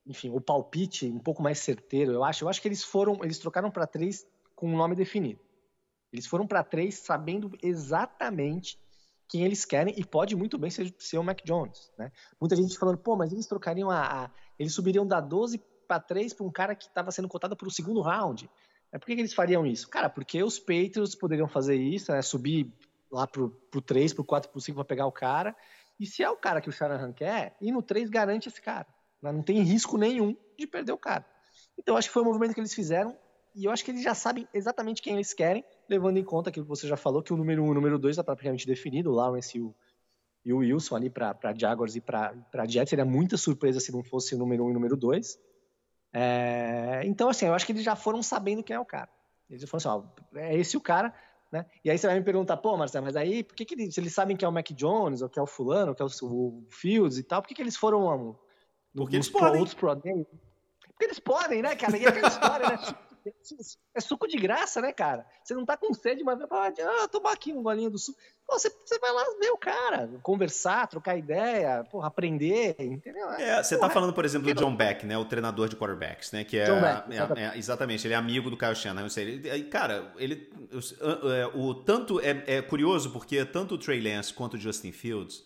enfim, 0.06 0.31
o 0.31 0.41
palpite 0.41 1.06
um 1.06 1.19
pouco 1.19 1.43
mais 1.43 1.59
certeiro, 1.59 2.12
eu 2.12 2.23
acho, 2.23 2.45
eu 2.45 2.49
acho 2.49 2.61
que 2.61 2.69
eles 2.69 2.85
foram, 2.85 3.19
eles 3.23 3.39
trocaram 3.39 3.71
para 3.71 3.87
três 3.87 4.27
com 4.58 4.66
um 4.66 4.76
nome 4.76 4.96
definido. 4.96 5.38
Eles 6.12 6.26
foram 6.26 6.44
para 6.44 6.64
três 6.64 6.96
sabendo 6.96 7.56
exatamente 7.62 8.76
quem 9.28 9.44
eles 9.44 9.64
querem 9.64 9.94
e 9.96 10.05
pode 10.05 10.34
muito 10.34 10.58
bem 10.58 10.69
ser, 10.69 10.93
ser 10.99 11.16
o 11.16 11.22
Mac 11.22 11.44
Jones, 11.44 11.92
né? 11.97 12.11
Muita 12.40 12.56
gente 12.56 12.76
falando, 12.76 12.99
pô, 12.99 13.14
mas 13.14 13.33
eles 13.33 13.47
trocariam 13.47 13.88
a, 13.88 14.25
a 14.25 14.30
eles 14.59 14.75
subiriam 14.75 15.06
da 15.06 15.21
12 15.21 15.62
para 15.87 16.00
3 16.00 16.33
para 16.33 16.44
um 16.44 16.50
cara 16.50 16.75
que 16.75 16.87
estava 16.87 17.12
sendo 17.12 17.28
cotado 17.28 17.56
para 17.56 17.68
o 17.68 17.71
segundo 17.71 18.00
round. 18.00 18.50
É 18.90 18.99
por 18.99 19.06
que, 19.06 19.14
que, 19.14 19.21
eles 19.21 19.33
fariam 19.33 19.64
isso? 19.64 19.88
Cara, 19.88 20.11
porque 20.11 20.42
os 20.42 20.59
Patriots 20.59 21.14
poderiam 21.14 21.47
fazer 21.47 21.76
isso, 21.76 22.11
né? 22.11 22.21
Subir 22.21 22.73
lá 23.12 23.28
pro, 23.28 23.50
pro 23.71 23.80
3, 23.80 24.12
pro 24.12 24.25
4, 24.25 24.50
pro 24.50 24.61
5 24.61 24.75
para 24.75 24.85
pegar 24.85 25.06
o 25.06 25.12
cara. 25.12 25.54
E 26.00 26.06
se 26.06 26.25
é 26.25 26.28
o 26.28 26.37
cara 26.37 26.61
que 26.61 26.68
o 26.68 26.73
Shanahan 26.73 27.12
quer, 27.12 27.56
e 27.61 27.71
no 27.71 27.80
3 27.80 28.11
garante 28.11 28.49
esse 28.49 28.61
cara. 28.61 28.88
Né? 29.23 29.30
Não 29.30 29.42
tem 29.42 29.62
risco 29.62 29.97
nenhum 29.97 30.37
de 30.59 30.66
perder 30.66 30.92
o 30.92 30.99
cara. 30.99 31.25
Então 31.78 31.97
acho 31.97 32.09
que 32.09 32.14
foi 32.14 32.23
o 32.23 32.26
movimento 32.26 32.54
que 32.54 32.61
eles 32.61 32.75
fizeram 32.75 33.16
e 33.59 33.65
eu 33.65 33.73
acho 33.73 33.85
que 33.85 33.91
eles 33.91 34.05
já 34.05 34.15
sabem 34.15 34.47
exatamente 34.55 35.03
quem 35.03 35.15
eles 35.15 35.35
querem, 35.35 35.65
levando 35.88 36.17
em 36.17 36.23
conta 36.23 36.53
que 36.53 36.61
você 36.61 36.87
já 36.87 36.97
falou 36.97 37.21
que 37.21 37.33
o 37.33 37.37
número 37.37 37.61
1 37.62 37.65
um, 37.65 37.69
e 37.69 37.71
o 37.73 37.75
número 37.75 37.99
2 37.99 38.12
está 38.12 38.23
praticamente 38.23 38.65
definido, 38.65 39.11
o 39.11 39.15
Lawrence 39.15 39.59
e 39.59 39.61
o, 39.61 39.75
e 40.45 40.53
o 40.53 40.59
Wilson 40.59 40.95
ali 40.95 41.11
para 41.11 41.53
Jaguars 41.57 41.97
e 41.97 42.00
para 42.00 42.65
Jets. 42.69 42.91
Seria 42.91 43.05
muita 43.05 43.37
surpresa 43.37 43.81
se 43.81 43.91
não 43.91 44.05
fosse 44.05 44.33
o 44.37 44.38
número 44.38 44.62
1 44.62 44.67
um 44.67 44.69
e 44.69 44.71
o 44.71 44.75
número 44.75 44.97
2. 44.97 45.38
É, 46.12 47.03
então, 47.05 47.29
assim, 47.29 47.47
eu 47.47 47.55
acho 47.55 47.67
que 47.67 47.73
eles 47.73 47.83
já 47.83 47.97
foram 47.97 48.23
sabendo 48.23 48.62
quem 48.62 48.77
é 48.77 48.81
o 48.81 48.85
cara. 48.85 49.09
Eles 49.50 49.69
falaram 49.69 50.03
assim: 50.03 50.11
ó, 50.37 50.38
é 50.38 50.57
esse 50.57 50.77
o 50.77 50.81
cara, 50.81 51.12
né? 51.50 51.67
E 51.85 51.91
aí 51.91 51.99
você 51.99 52.07
vai 52.07 52.17
me 52.17 52.25
perguntar, 52.25 52.59
pô, 52.59 52.77
Marcelo, 52.77 53.07
mas 53.07 53.17
aí 53.17 53.43
por 53.43 53.57
que, 53.57 53.65
que 53.65 53.75
eles, 53.75 53.99
eles 53.99 54.15
sabem 54.15 54.37
que 54.37 54.45
é 54.45 54.49
o 54.49 54.53
Mac 54.53 54.71
Jones, 54.71 55.21
ou 55.21 55.29
que 55.29 55.38
é 55.38 55.43
o 55.43 55.47
fulano, 55.49 55.88
ou 55.88 55.95
que 55.97 56.03
é 56.03 56.05
o, 56.05 56.09
o 56.23 56.67
Fields 56.71 57.19
e 57.19 57.25
tal, 57.25 57.43
por 57.43 57.49
que, 57.49 57.57
que 57.57 57.62
eles 57.62 57.77
foram 57.77 58.07
um, 58.07 58.37
Porque 58.95 59.17
eles 59.17 59.29
podem. 59.29 59.59
outros 59.59 59.75
Pro 59.75 59.97
Porque 59.97 61.05
eles 61.05 61.19
podem, 61.19 61.61
né, 61.61 61.75
cara? 61.75 61.97
E 61.97 62.05
é 62.05 62.09
aquela 62.09 62.29
história, 62.29 62.69
né? 62.69 63.08
É 63.94 64.00
suco 64.00 64.26
de 64.26 64.37
graça, 64.37 64.80
né, 64.80 64.92
cara? 64.92 65.26
Você 65.42 65.54
não 65.54 65.64
tá 65.64 65.76
com 65.76 65.92
sede, 65.94 66.23
mas 66.23 66.38
pode 66.47 66.80
ah, 66.80 67.08
tomar 67.08 67.32
aqui 67.32 67.52
um 67.52 67.62
golinho 67.62 67.90
do 67.90 67.99
suco. 67.99 68.18
Pô, 68.47 68.58
você, 68.58 68.70
você 68.70 68.99
vai 68.99 69.12
lá 69.12 69.25
ver 69.38 69.50
o 69.50 69.58
cara, 69.58 70.08
conversar, 70.23 70.87
trocar 70.87 71.16
ideia, 71.16 71.85
porra, 71.90 72.08
aprender, 72.08 72.76
entendeu? 72.78 73.30
É, 73.32 73.62
você 73.62 73.78
tá 73.78 73.90
falando, 73.90 74.12
por 74.12 74.25
exemplo, 74.25 74.52
do 74.52 74.61
John 74.61 74.75
Beck, 74.75 75.04
né? 75.04 75.18
O 75.18 75.25
treinador 75.25 75.68
de 75.68 75.76
quarterbacks, 75.76 76.32
né? 76.32 76.44
Que 76.44 76.58
é, 76.58 76.66
Beck, 76.66 77.38
é, 77.38 77.42
é, 77.44 77.58
exatamente, 77.58 78.06
ele 78.06 78.14
é 78.14 78.16
amigo 78.16 78.50
do 78.50 78.56
Kyle 78.56 78.75
Shanahan. 78.75 79.06
Eu 79.06 79.11
sei, 79.11 79.25
ele, 79.25 79.64
cara, 79.64 80.12
ele. 80.16 80.50
O, 81.54 81.61
o, 81.61 81.75
tanto 81.75 82.20
é, 82.20 82.42
é 82.47 82.62
curioso 82.62 83.11
porque 83.11 83.44
tanto 83.44 83.75
o 83.75 83.78
Trey 83.78 84.00
Lance 84.00 84.32
quanto 84.32 84.54
o 84.54 84.58
Justin 84.58 84.92
Fields 84.92 85.44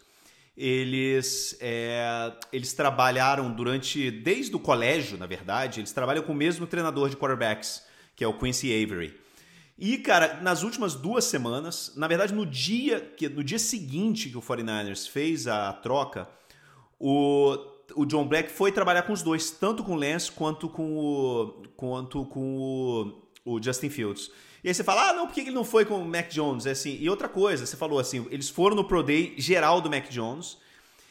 eles, 0.56 1.56
é, 1.60 2.32
eles 2.52 2.72
trabalharam 2.72 3.50
durante, 3.50 4.10
desde 4.10 4.54
o 4.54 4.58
colégio, 4.58 5.16
na 5.16 5.26
verdade, 5.26 5.80
eles 5.80 5.92
trabalham 5.92 6.22
com 6.22 6.32
o 6.32 6.36
mesmo 6.36 6.66
treinador 6.66 7.08
de 7.08 7.16
quarterbacks, 7.16 7.82
que 8.14 8.22
é 8.22 8.28
o 8.28 8.38
Quincy 8.38 8.68
Avery. 8.82 9.18
E, 9.78 9.98
cara, 9.98 10.40
nas 10.42 10.62
últimas 10.62 10.94
duas 10.94 11.24
semanas, 11.24 11.92
na 11.96 12.06
verdade, 12.06 12.34
no 12.34 12.44
dia, 12.44 13.00
que, 13.00 13.28
no 13.28 13.42
dia 13.42 13.58
seguinte 13.58 14.28
que 14.28 14.36
o 14.36 14.42
49ers 14.42 15.08
fez 15.08 15.46
a 15.46 15.72
troca, 15.72 16.28
o, 17.00 17.56
o 17.96 18.04
John 18.04 18.28
Black 18.28 18.52
foi 18.52 18.70
trabalhar 18.70 19.02
com 19.02 19.12
os 19.12 19.22
dois, 19.22 19.50
tanto 19.50 19.82
com 19.82 19.94
o 19.94 19.96
Lance 19.96 20.30
quanto 20.30 20.68
com 20.68 20.96
o, 20.98 21.62
quanto 21.76 22.24
com 22.26 23.22
o, 23.44 23.54
o 23.56 23.62
Justin 23.62 23.88
Fields. 23.88 24.30
E 24.62 24.68
aí 24.68 24.74
você 24.74 24.84
fala, 24.84 25.10
ah, 25.10 25.12
não, 25.12 25.26
por 25.26 25.34
que 25.34 25.40
ele 25.40 25.50
não 25.50 25.64
foi 25.64 25.84
com 25.84 26.00
o 26.00 26.04
Mac 26.04 26.28
Jones? 26.28 26.66
É 26.66 26.70
assim, 26.70 26.96
e 27.00 27.10
outra 27.10 27.28
coisa, 27.28 27.66
você 27.66 27.76
falou 27.76 27.98
assim, 27.98 28.26
eles 28.30 28.48
foram 28.48 28.76
no 28.76 28.84
Pro 28.84 29.02
Day 29.02 29.34
geral 29.36 29.80
do 29.80 29.90
Mac 29.90 30.08
Jones 30.08 30.56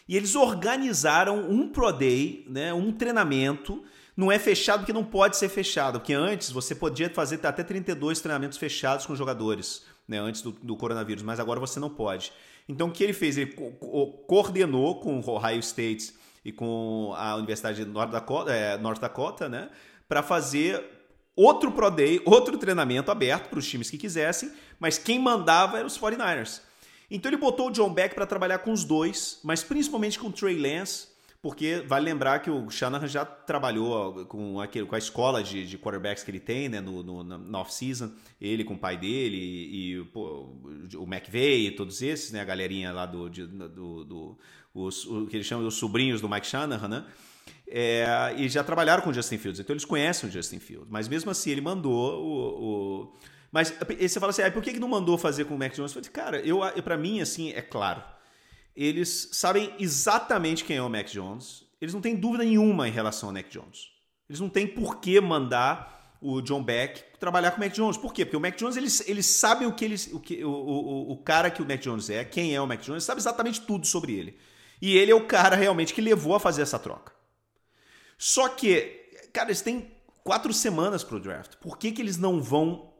e 0.07 0.15
eles 0.15 0.35
organizaram 0.35 1.49
um 1.49 1.67
Pro 1.67 1.91
Day, 1.91 2.45
né, 2.49 2.73
um 2.73 2.91
treinamento. 2.93 3.83
Não 4.15 4.31
é 4.31 4.39
fechado 4.39 4.79
porque 4.79 4.93
não 4.93 5.03
pode 5.03 5.35
ser 5.35 5.49
fechado, 5.49 5.99
porque 5.99 6.13
antes 6.13 6.49
você 6.49 6.73
podia 6.73 7.09
fazer 7.09 7.45
até 7.45 7.63
32 7.63 8.21
treinamentos 8.21 8.57
fechados 8.57 9.05
com 9.05 9.15
jogadores, 9.15 9.85
né, 10.07 10.17
antes 10.17 10.41
do, 10.41 10.51
do 10.51 10.77
coronavírus, 10.77 11.23
mas 11.23 11.39
agora 11.39 11.59
você 11.59 11.79
não 11.79 11.89
pode. 11.89 12.31
Então 12.69 12.87
o 12.87 12.91
que 12.91 13.03
ele 13.03 13.13
fez? 13.13 13.37
Ele 13.37 13.51
co 13.51 13.71
coordenou 14.27 14.99
com 15.01 15.19
o 15.19 15.29
Ohio 15.29 15.59
State 15.59 16.13
e 16.43 16.53
com 16.53 17.13
a 17.17 17.35
Universidade 17.35 17.83
de 17.83 17.89
North 17.89 18.11
Dakota, 18.11 18.51
é, 18.51 18.77
North 18.77 18.99
Dakota 18.99 19.49
né, 19.49 19.69
para 20.07 20.23
fazer 20.23 21.00
outro 21.35 21.71
Pro 21.71 21.89
Day, 21.89 22.21
outro 22.25 22.57
treinamento 22.57 23.11
aberto 23.11 23.49
para 23.49 23.59
os 23.59 23.67
times 23.67 23.89
que 23.89 23.97
quisessem, 23.97 24.51
mas 24.79 24.97
quem 24.97 25.19
mandava 25.19 25.77
eram 25.77 25.87
os 25.87 25.97
49ers. 25.97 26.61
Então 27.09 27.29
ele 27.29 27.37
botou 27.37 27.67
o 27.67 27.71
John 27.71 27.93
Beck 27.93 28.15
para 28.15 28.25
trabalhar 28.25 28.59
com 28.59 28.71
os 28.71 28.83
dois, 28.83 29.39
mas 29.43 29.63
principalmente 29.63 30.17
com 30.17 30.27
o 30.27 30.31
Trey 30.31 30.57
Lance, 30.57 31.11
porque 31.41 31.83
vale 31.87 32.05
lembrar 32.05 32.39
que 32.39 32.51
o 32.51 32.69
Shanahan 32.69 33.07
já 33.07 33.25
trabalhou 33.25 34.25
com, 34.27 34.61
aquele, 34.61 34.85
com 34.85 34.93
a 34.93 34.97
escola 34.97 35.43
de, 35.43 35.65
de 35.65 35.77
quarterbacks 35.77 36.23
que 36.23 36.29
ele 36.29 36.39
tem 36.39 36.69
né, 36.69 36.79
no, 36.79 37.01
no, 37.01 37.23
na 37.23 37.59
off-season, 37.59 38.11
ele 38.39 38.63
com 38.63 38.75
o 38.75 38.77
pai 38.77 38.95
dele 38.95 39.37
e, 39.37 39.95
e 39.95 40.05
pô, 40.05 40.55
o 40.95 41.03
McVeigh 41.03 41.67
e 41.67 41.71
todos 41.71 42.01
esses, 42.01 42.31
né, 42.31 42.41
a 42.41 42.45
galerinha 42.45 42.93
lá 42.93 43.07
do, 43.07 43.27
de, 43.27 43.45
do, 43.47 44.03
do 44.03 44.37
os, 44.73 45.05
o 45.05 45.25
que 45.25 45.35
eles 45.35 45.47
chamam 45.47 45.67
de 45.67 45.73
sobrinhos 45.73 46.21
do 46.21 46.29
Mike 46.29 46.47
Shanahan, 46.47 46.87
né? 46.87 47.05
É, 47.67 48.33
e 48.37 48.49
já 48.49 48.63
trabalharam 48.63 49.01
com 49.01 49.09
o 49.09 49.13
Justin 49.13 49.37
Fields, 49.37 49.59
então 49.59 49.73
eles 49.73 49.85
conhecem 49.85 50.27
o 50.27 50.31
Justin 50.31 50.59
Fields. 50.59 50.89
Mas 50.89 51.07
mesmo 51.07 51.31
assim, 51.31 51.51
ele 51.51 51.61
mandou 51.61 52.21
o. 52.21 52.63
o... 52.63 53.13
Mas 53.51 53.73
você 53.99 54.19
fala 54.19 54.29
assim, 54.29 54.41
ah, 54.41 54.51
por 54.51 54.61
que, 54.61 54.73
que 54.73 54.79
não 54.79 54.87
mandou 54.87 55.17
fazer 55.17 55.45
com 55.45 55.55
o 55.55 55.57
Mac 55.57 55.73
Jones? 55.73 55.93
Eu 55.93 56.01
falei, 56.01 56.09
cara, 56.09 56.39
eu, 56.39 56.59
pra 56.83 56.97
mim, 56.97 57.21
assim, 57.21 57.51
é 57.51 57.61
claro. 57.61 58.01
Eles 58.75 59.29
sabem 59.33 59.73
exatamente 59.79 60.63
quem 60.63 60.77
é 60.77 60.81
o 60.81 60.89
Mac 60.89 61.07
Jones. 61.07 61.65
Eles 61.79 61.93
não 61.93 62.01
têm 62.01 62.15
dúvida 62.15 62.43
nenhuma 62.43 62.87
em 62.87 62.91
relação 62.91 63.29
ao 63.29 63.33
Mac 63.33 63.47
Jones. 63.49 63.89
Eles 64.29 64.39
não 64.39 64.49
têm 64.49 64.67
por 64.67 65.01
que 65.01 65.19
mandar 65.19 66.17
o 66.21 66.41
John 66.41 66.63
Beck 66.63 67.03
trabalhar 67.19 67.51
com 67.51 67.57
o 67.57 67.59
Mac 67.59 67.73
Jones. 67.73 67.97
Por 67.97 68.13
quê? 68.13 68.23
Porque 68.23 68.37
o 68.37 68.39
Mac 68.39 68.55
Jones, 68.55 68.77
eles, 68.77 69.03
eles 69.07 69.25
sabem 69.25 69.67
o 69.67 69.73
que 69.73 69.83
eles, 69.83 70.09
o, 70.13 70.19
que, 70.19 70.43
o, 70.45 70.49
o, 70.49 71.11
o 71.11 71.17
cara 71.17 71.49
que 71.49 71.61
o 71.61 71.67
Mac 71.67 71.79
Jones 71.79 72.09
é, 72.09 72.23
quem 72.23 72.55
é 72.55 72.61
o 72.61 72.67
Mac 72.67 72.81
Jones, 72.81 73.03
sabe 73.03 73.19
exatamente 73.19 73.61
tudo 73.61 73.85
sobre 73.87 74.13
ele. 74.13 74.37
E 74.81 74.97
ele 74.97 75.11
é 75.11 75.15
o 75.15 75.25
cara 75.25 75.55
realmente 75.55 75.93
que 75.93 76.01
levou 76.01 76.35
a 76.35 76.39
fazer 76.39 76.61
essa 76.61 76.79
troca. 76.79 77.11
Só 78.23 78.49
que, 78.49 78.83
cara, 79.33 79.47
eles 79.47 79.63
têm 79.63 79.91
quatro 80.23 80.53
semanas 80.53 81.03
para 81.03 81.15
o 81.15 81.19
draft. 81.19 81.55
Por 81.55 81.75
que, 81.75 81.91
que 81.91 81.99
eles 81.99 82.17
não 82.17 82.39
vão 82.39 82.93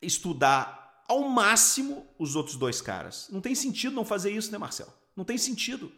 estudar 0.00 1.02
ao 1.08 1.28
máximo 1.28 2.06
os 2.16 2.36
outros 2.36 2.54
dois 2.54 2.80
caras? 2.80 3.26
Não 3.32 3.40
tem 3.40 3.52
sentido 3.52 3.96
não 3.96 4.04
fazer 4.04 4.30
isso, 4.30 4.52
né, 4.52 4.58
Marcelo? 4.58 4.92
Não 5.16 5.24
tem 5.24 5.36
sentido. 5.36 5.90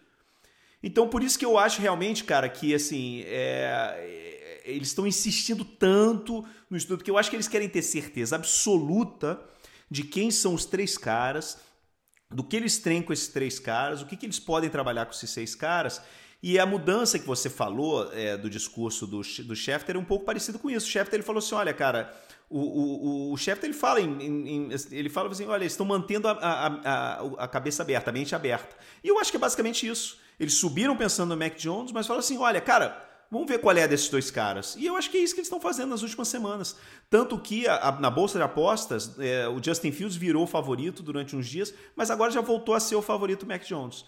Então, 0.83 1.07
por 1.07 1.23
isso 1.23 1.39
que 1.39 1.45
eu 1.45 1.59
acho 1.59 1.83
realmente, 1.83 2.25
cara, 2.25 2.49
que 2.49 2.75
assim, 2.75 3.23
é, 3.27 4.63
eles 4.65 4.89
estão 4.89 5.07
insistindo 5.07 5.67
tanto 5.67 6.43
no 6.71 6.77
estudo, 6.79 7.05
que 7.05 7.11
eu 7.11 7.19
acho 7.19 7.29
que 7.29 7.37
eles 7.37 7.49
querem 7.49 7.69
ter 7.69 7.83
certeza 7.83 8.37
absoluta 8.37 9.39
de 9.91 10.03
quem 10.03 10.31
são 10.31 10.55
os 10.55 10.65
três 10.65 10.97
caras, 10.97 11.59
do 12.31 12.43
que 12.43 12.57
eles 12.57 12.79
têm 12.79 13.03
com 13.03 13.13
esses 13.13 13.29
três 13.29 13.59
caras, 13.59 14.01
o 14.01 14.07
que, 14.07 14.17
que 14.17 14.25
eles 14.25 14.41
podem 14.41 14.71
trabalhar 14.71 15.05
com 15.05 15.13
esses 15.13 15.29
seis 15.29 15.55
caras, 15.55 16.01
e 16.43 16.59
a 16.59 16.67
mudança 16.67 17.21
que 17.21 17.27
você 17.27 17.49
falou 17.49 18.13
é, 18.13 18.37
do 18.37 18.51
discurso 18.51 19.07
do, 19.07 19.21
do 19.45 19.55
Schefter 19.55 19.95
é 19.95 19.99
um 19.99 20.05
pouco 20.05 20.25
parecido 20.25 20.59
com 20.59 20.69
isso. 20.69 20.87
O 20.87 20.91
Schefter 20.91 21.15
ele 21.15 21.23
falou 21.23 21.39
assim: 21.39 21.55
olha, 21.55 21.73
cara, 21.73 22.13
o, 22.51 22.59
o, 22.59 23.33
o 23.33 23.37
Schefter 23.37 23.71
ele 23.71 23.79
fala, 23.79 24.01
em, 24.01 24.67
em, 24.67 24.69
ele 24.91 25.09
fala 25.09 25.31
assim: 25.31 25.47
olha, 25.47 25.63
eles 25.63 25.73
estão 25.73 25.87
mantendo 25.87 26.27
a, 26.27 26.33
a, 26.33 26.67
a, 26.67 27.45
a, 27.45 27.49
cabeça 27.49 27.85
aberta, 27.85 28.11
a 28.11 28.13
mente 28.13 28.35
aberta. 28.35 28.75
E 29.05 29.09
eu 29.09 29.21
acho 29.21 29.31
que 29.31 29.37
é 29.37 29.41
basicamente 29.41 29.87
isso. 29.87 30.19
Eles 30.41 30.55
subiram 30.55 30.97
pensando 30.97 31.29
no 31.29 31.37
Mac 31.37 31.55
Jones, 31.55 31.93
mas 31.93 32.09
falaram 32.09 32.25
assim: 32.25 32.39
olha, 32.39 32.61
cara. 32.61 33.11
Vamos 33.31 33.49
ver 33.49 33.61
qual 33.61 33.75
é 33.75 33.89
desses 33.89 34.11
dois 34.11 34.31
caras. 34.31 34.77
E 34.77 34.85
eu 34.85 34.95
acho 34.95 35.11
que 35.11 35.17
é 35.17 35.21
isso 35.23 35.33
que 35.33 35.41
eles 35.41 35.47
estão 35.47 35.59
fazendo 35.59 35.89
nas 35.89 36.03
últimas 36.03 36.29
semanas. 36.29 36.77
Tanto 37.09 37.39
que 37.39 37.67
a, 37.67 37.89
a, 37.89 37.93
na 37.93 38.11
bolsa 38.11 38.37
de 38.37 38.45
apostas, 38.45 39.19
é, 39.19 39.49
o 39.49 39.59
Justin 39.59 39.91
Fields 39.91 40.17
virou 40.17 40.45
o 40.45 40.47
favorito 40.47 41.03
durante 41.03 41.35
uns 41.35 41.49
dias, 41.49 41.73
mas 41.97 42.11
agora 42.11 42.31
já 42.31 42.43
voltou 42.43 42.75
a 42.75 42.81
ser 42.81 42.95
o 42.95 43.01
favorito 43.01 43.47
Mac 43.47 43.63
Jones. 43.65 44.05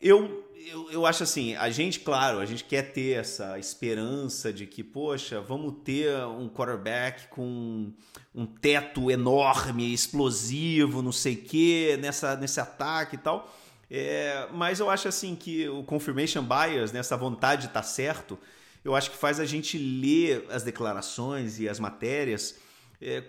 Eu, 0.00 0.44
eu, 0.66 0.90
eu 0.90 1.06
acho 1.06 1.22
assim, 1.22 1.54
a 1.56 1.70
gente, 1.70 2.00
claro, 2.00 2.38
a 2.38 2.46
gente 2.46 2.64
quer 2.64 2.92
ter 2.92 3.18
essa 3.18 3.58
esperança 3.58 4.52
de 4.52 4.66
que, 4.66 4.82
poxa, 4.82 5.40
vamos 5.40 5.76
ter 5.84 6.14
um 6.26 6.48
quarterback 6.48 7.28
com 7.28 7.92
um 8.34 8.46
teto 8.46 9.10
enorme, 9.10 9.92
explosivo, 9.92 11.02
não 11.02 11.12
sei 11.12 11.34
o 11.34 11.42
quê, 11.42 11.98
nessa, 12.00 12.36
nesse 12.36 12.60
ataque 12.60 13.16
e 13.16 13.18
tal. 13.18 13.54
É, 13.90 14.48
mas 14.52 14.80
eu 14.80 14.90
acho 14.90 15.08
assim 15.08 15.36
que 15.36 15.68
o 15.68 15.84
confirmation 15.84 16.42
bias, 16.42 16.92
né, 16.92 17.00
vontade 17.18 17.62
de 17.62 17.68
estar 17.68 17.82
tá 17.82 17.86
certo, 17.86 18.38
eu 18.84 18.94
acho 18.94 19.10
que 19.10 19.16
faz 19.16 19.40
a 19.40 19.44
gente 19.44 19.78
ler 19.78 20.46
as 20.50 20.62
declarações 20.62 21.58
e 21.58 21.68
as 21.68 21.78
matérias 21.78 22.58
é, 23.00 23.22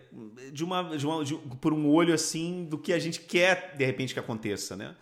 de 0.51 0.63
uma, 0.63 0.97
de 0.97 1.05
uma 1.05 1.23
de, 1.23 1.35
por 1.61 1.73
um 1.73 1.87
olho 1.87 2.13
assim 2.13 2.65
do 2.65 2.77
que 2.77 2.91
a 2.93 2.99
gente 2.99 3.21
quer 3.21 3.75
de 3.77 3.85
repente 3.85 4.13
que 4.13 4.19
aconteça, 4.19 4.75
né? 4.75 4.95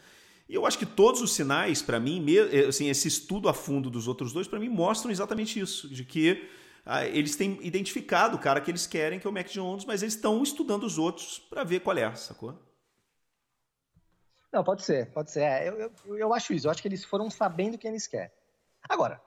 E 0.48 0.56
eu 0.56 0.66
acho 0.66 0.78
que 0.78 0.86
todos 0.86 1.22
os 1.22 1.34
sinais, 1.34 1.82
para 1.82 2.00
mim, 2.00 2.24
eh, 2.52 2.68
assim, 2.68 2.90
esse 2.90 3.08
estudo 3.08 3.48
a 3.48 3.54
fundo 3.54 3.90
dos 3.90 4.08
outros 4.08 4.34
dois, 4.34 4.48
para 4.48 4.60
mim, 4.60 4.70
mostram 4.70 5.12
exatamente 5.12 5.60
isso. 5.60 5.88
De 5.88 6.04
que 6.04 6.50
ah, 6.86 7.06
eles 7.06 7.36
têm 7.36 7.58
identificado 7.66 8.36
o 8.36 8.40
cara 8.40 8.60
que 8.60 8.70
eles 8.70 8.86
querem, 8.86 9.20
que 9.20 9.26
é 9.26 9.30
o 9.30 9.34
Mac 9.34 9.48
Jones, 9.48 9.86
mas 9.86 10.02
eles 10.02 10.16
estão 10.16 10.44
estudando 10.44 10.84
os 10.84 10.98
outros 10.98 11.40
para 11.40 11.64
ver 11.64 11.80
qual 11.80 11.98
é, 11.98 12.14
sacou? 12.16 12.60
Não, 14.52 14.64
pode 14.64 14.84
ser, 14.84 15.12
pode 15.12 15.32
ser. 15.32 15.42
É, 15.42 15.70
eu, 15.70 15.80
eu, 15.80 16.18
eu, 16.18 16.34
acho 16.34 16.54
isso. 16.54 16.68
Eu 16.68 16.72
acho 16.72 16.82
que 16.82 16.88
eles 16.88 17.04
foram 17.04 17.30
sabendo 17.30 17.78
quem 17.78 17.90
eles 17.90 18.06
querem. 18.06 18.32
Agora, 18.88 19.20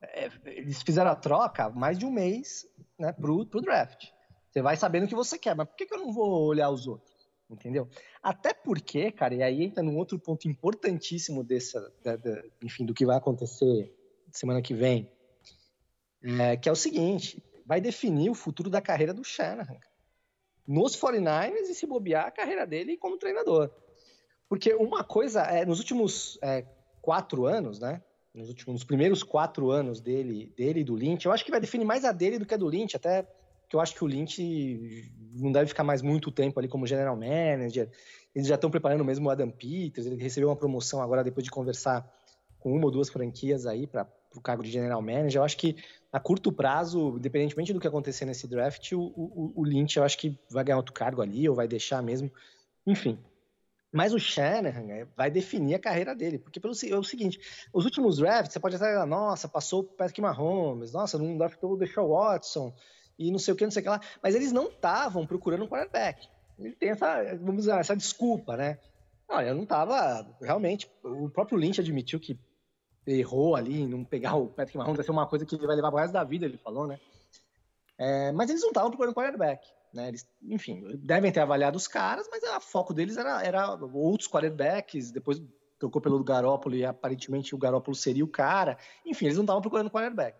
é, 0.00 0.30
eles 0.46 0.82
fizeram 0.82 1.10
a 1.10 1.14
troca 1.14 1.68
mais 1.70 1.98
de 1.98 2.06
um 2.06 2.10
mês 2.10 2.66
né, 2.98 3.12
pro, 3.12 3.46
pro 3.46 3.60
draft. 3.60 4.08
Você 4.50 4.60
vai 4.60 4.76
sabendo 4.76 5.04
o 5.04 5.08
que 5.08 5.14
você 5.14 5.38
quer, 5.38 5.54
mas 5.54 5.68
por 5.68 5.76
que, 5.76 5.86
que 5.86 5.94
eu 5.94 5.98
não 5.98 6.12
vou 6.12 6.46
olhar 6.46 6.70
os 6.70 6.86
outros? 6.86 7.11
Entendeu? 7.52 7.88
Até 8.22 8.54
porque, 8.54 9.10
cara, 9.10 9.34
e 9.34 9.42
aí 9.42 9.62
entra 9.62 9.82
num 9.82 9.96
outro 9.96 10.18
ponto 10.18 10.48
importantíssimo 10.48 11.44
dessa, 11.44 11.92
da, 12.02 12.16
da, 12.16 12.42
enfim, 12.62 12.84
do 12.84 12.94
que 12.94 13.06
vai 13.06 13.16
acontecer 13.16 13.94
semana 14.30 14.62
que 14.62 14.72
vem, 14.72 15.10
é, 16.22 16.56
que 16.56 16.68
é 16.68 16.72
o 16.72 16.76
seguinte, 16.76 17.42
vai 17.66 17.80
definir 17.80 18.30
o 18.30 18.34
futuro 18.34 18.70
da 18.70 18.80
carreira 18.80 19.12
do 19.12 19.24
Shanahan. 19.24 19.78
Nos 20.66 20.96
49ers 20.96 21.68
e 21.68 21.74
se 21.74 21.86
bobear 21.86 22.26
a 22.26 22.30
carreira 22.30 22.66
dele 22.66 22.96
como 22.96 23.18
treinador. 23.18 23.70
Porque 24.48 24.74
uma 24.74 25.02
coisa, 25.02 25.42
é, 25.42 25.64
nos 25.64 25.78
últimos 25.78 26.38
é, 26.42 26.64
quatro 27.00 27.46
anos, 27.46 27.78
né? 27.80 28.02
Nos 28.34 28.48
últimos 28.48 28.74
nos 28.74 28.84
primeiros 28.84 29.22
quatro 29.22 29.70
anos 29.70 30.00
dele, 30.00 30.52
dele 30.56 30.80
e 30.80 30.84
do 30.84 30.94
Lynch, 30.94 31.26
eu 31.26 31.32
acho 31.32 31.44
que 31.44 31.50
vai 31.50 31.60
definir 31.60 31.84
mais 31.84 32.04
a 32.04 32.12
dele 32.12 32.38
do 32.38 32.46
que 32.46 32.54
a 32.54 32.56
do 32.56 32.68
Lynch, 32.68 32.96
até 32.96 33.26
que 33.72 33.76
eu 33.76 33.80
acho 33.80 33.94
que 33.94 34.04
o 34.04 34.06
Lynch 34.06 35.10
não 35.32 35.50
deve 35.50 35.66
ficar 35.66 35.82
mais 35.82 36.02
muito 36.02 36.30
tempo 36.30 36.60
ali 36.60 36.68
como 36.68 36.86
general 36.86 37.16
manager. 37.16 37.90
Eles 38.34 38.46
já 38.46 38.56
estão 38.56 38.70
preparando 38.70 39.02
mesmo 39.02 39.26
o 39.26 39.30
Adam 39.30 39.50
Peters, 39.50 40.06
ele 40.06 40.22
recebeu 40.22 40.50
uma 40.50 40.56
promoção 40.56 41.00
agora 41.00 41.24
depois 41.24 41.42
de 41.42 41.50
conversar 41.50 42.06
com 42.58 42.70
uma 42.70 42.84
ou 42.84 42.90
duas 42.90 43.08
franquias 43.08 43.64
aí 43.64 43.86
para 43.86 44.06
o 44.36 44.42
cargo 44.42 44.62
de 44.62 44.70
general 44.70 45.00
manager. 45.00 45.40
Eu 45.40 45.44
acho 45.44 45.56
que 45.56 45.74
a 46.12 46.20
curto 46.20 46.52
prazo, 46.52 47.16
independentemente 47.16 47.72
do 47.72 47.80
que 47.80 47.88
acontecer 47.88 48.26
nesse 48.26 48.46
draft, 48.46 48.92
o, 48.92 49.00
o, 49.00 49.52
o 49.56 49.64
Lynch 49.64 49.96
eu 49.96 50.04
acho 50.04 50.18
que 50.18 50.38
vai 50.50 50.62
ganhar 50.62 50.76
outro 50.76 50.92
cargo 50.92 51.22
ali 51.22 51.48
ou 51.48 51.54
vai 51.54 51.66
deixar 51.66 52.02
mesmo. 52.02 52.30
Enfim, 52.86 53.18
mas 53.90 54.12
o 54.12 54.18
Shanahan 54.18 54.82
né, 54.82 55.08
vai 55.16 55.30
definir 55.30 55.76
a 55.76 55.78
carreira 55.78 56.14
dele, 56.14 56.38
porque 56.38 56.60
pelo 56.60 56.74
é 56.74 56.96
o 56.96 57.02
seguinte, 57.02 57.40
os 57.72 57.86
últimos 57.86 58.18
drafts, 58.18 58.52
você 58.52 58.60
pode 58.60 58.76
até, 58.76 59.02
nossa, 59.06 59.48
passou 59.48 59.80
o 59.80 59.84
Patrick 59.84 60.20
Mahomes, 60.20 60.92
nossa, 60.92 61.16
não 61.16 61.38
draftou 61.38 61.72
o 61.72 61.76
Deshaun 61.78 62.08
Watson, 62.08 62.74
e 63.18 63.30
não 63.30 63.38
sei 63.38 63.54
o 63.54 63.56
que, 63.56 63.64
não 63.64 63.70
sei 63.70 63.80
o 63.80 63.84
que 63.84 63.88
lá. 63.88 64.00
Mas 64.22 64.34
eles 64.34 64.52
não 64.52 64.68
estavam 64.68 65.26
procurando 65.26 65.64
um 65.64 65.68
quarterback. 65.68 66.28
Ele 66.58 66.74
tem 66.74 66.90
essa, 66.90 67.36
vamos 67.36 67.62
dizer, 67.62 67.72
essa 67.72 67.96
desculpa, 67.96 68.56
né? 68.56 68.78
Olha, 69.28 69.48
eu 69.48 69.54
não 69.54 69.62
estava 69.62 70.26
realmente. 70.40 70.90
O 71.02 71.28
próprio 71.28 71.58
Lynch 71.58 71.80
admitiu 71.80 72.20
que 72.20 72.38
errou 73.06 73.56
ali 73.56 73.82
em 73.82 73.88
não 73.88 74.04
pegar 74.04 74.36
o 74.36 74.46
Patrick 74.46 74.76
Mahomes, 74.76 74.96
vai 74.96 75.04
ser 75.04 75.10
uma 75.10 75.26
coisa 75.26 75.44
que 75.44 75.56
ele 75.56 75.66
vai 75.66 75.74
levar 75.74 75.90
pro 75.90 76.00
resto 76.00 76.12
da 76.12 76.22
vida, 76.22 76.44
ele 76.44 76.58
falou, 76.58 76.86
né? 76.86 77.00
É, 77.98 78.32
mas 78.32 78.50
eles 78.50 78.62
não 78.62 78.68
estavam 78.68 78.90
procurando 78.90 79.14
quarterback, 79.14 79.66
né? 79.92 80.08
Eles, 80.08 80.26
enfim, 80.42 80.84
devem 80.98 81.32
ter 81.32 81.40
avaliado 81.40 81.76
os 81.76 81.88
caras, 81.88 82.28
mas 82.30 82.42
o 82.42 82.60
foco 82.60 82.94
deles 82.94 83.16
era, 83.16 83.42
era 83.42 83.74
outros 83.74 84.28
quarterbacks, 84.28 85.10
depois 85.10 85.42
trocou 85.78 86.00
pelo 86.00 86.22
Garópolo 86.22 86.76
e 86.76 86.84
aparentemente 86.84 87.54
o 87.54 87.58
Garópolo 87.58 87.94
seria 87.94 88.24
o 88.24 88.28
cara. 88.28 88.78
Enfim, 89.04 89.26
eles 89.26 89.36
não 89.36 89.44
estavam 89.44 89.60
procurando 89.62 89.90
quarterback. 89.90 90.38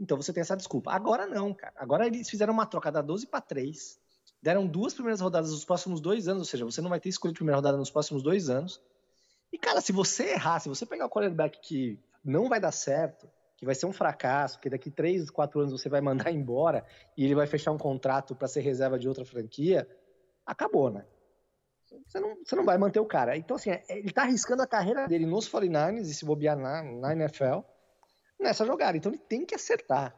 Então 0.00 0.16
você 0.16 0.32
tem 0.32 0.40
essa 0.40 0.56
desculpa. 0.56 0.92
Agora 0.92 1.26
não, 1.26 1.54
cara. 1.54 1.74
Agora 1.76 2.06
eles 2.06 2.28
fizeram 2.28 2.52
uma 2.52 2.66
troca 2.66 2.90
da 2.90 3.00
12 3.00 3.26
para 3.26 3.40
3. 3.40 3.98
Deram 4.42 4.66
duas 4.66 4.92
primeiras 4.92 5.20
rodadas 5.20 5.50
nos 5.50 5.64
próximos 5.64 6.00
dois 6.00 6.28
anos, 6.28 6.40
ou 6.40 6.44
seja, 6.44 6.64
você 6.64 6.82
não 6.82 6.90
vai 6.90 7.00
ter 7.00 7.08
escolha 7.08 7.32
de 7.32 7.38
primeira 7.38 7.56
rodada 7.56 7.78
nos 7.78 7.90
próximos 7.90 8.22
dois 8.22 8.50
anos. 8.50 8.80
E, 9.50 9.58
cara, 9.58 9.80
se 9.80 9.92
você 9.92 10.32
errar, 10.32 10.60
se 10.60 10.68
você 10.68 10.84
pegar 10.84 11.06
o 11.06 11.10
quarterback 11.10 11.60
que 11.60 11.98
não 12.22 12.48
vai 12.48 12.60
dar 12.60 12.72
certo, 12.72 13.26
que 13.56 13.64
vai 13.64 13.74
ser 13.74 13.86
um 13.86 13.92
fracasso, 13.92 14.60
que 14.60 14.68
daqui 14.68 14.90
três, 14.90 15.30
quatro 15.30 15.60
anos 15.60 15.72
você 15.72 15.88
vai 15.88 16.00
mandar 16.00 16.30
embora 16.32 16.84
e 17.16 17.24
ele 17.24 17.34
vai 17.34 17.46
fechar 17.46 17.72
um 17.72 17.78
contrato 17.78 18.34
para 18.34 18.48
ser 18.48 18.60
reserva 18.60 18.98
de 18.98 19.08
outra 19.08 19.24
franquia, 19.24 19.88
acabou, 20.44 20.90
né? 20.90 21.06
Você 22.06 22.18
não, 22.18 22.36
você 22.44 22.56
não 22.56 22.64
vai 22.64 22.76
manter 22.76 22.98
o 22.98 23.06
cara. 23.06 23.36
Então, 23.36 23.56
assim, 23.56 23.70
é, 23.70 23.82
ele 23.88 24.08
está 24.08 24.22
arriscando 24.22 24.62
a 24.62 24.66
carreira 24.66 25.06
dele 25.06 25.24
nos 25.24 25.48
49ers 25.48 26.02
e 26.02 26.14
se 26.14 26.24
bobear 26.24 26.58
na, 26.58 26.82
na 26.82 27.12
NFL 27.12 27.60
nessa 28.38 28.64
jogada. 28.64 28.96
Então, 28.96 29.12
ele 29.12 29.20
tem 29.20 29.44
que 29.44 29.54
acertar. 29.54 30.14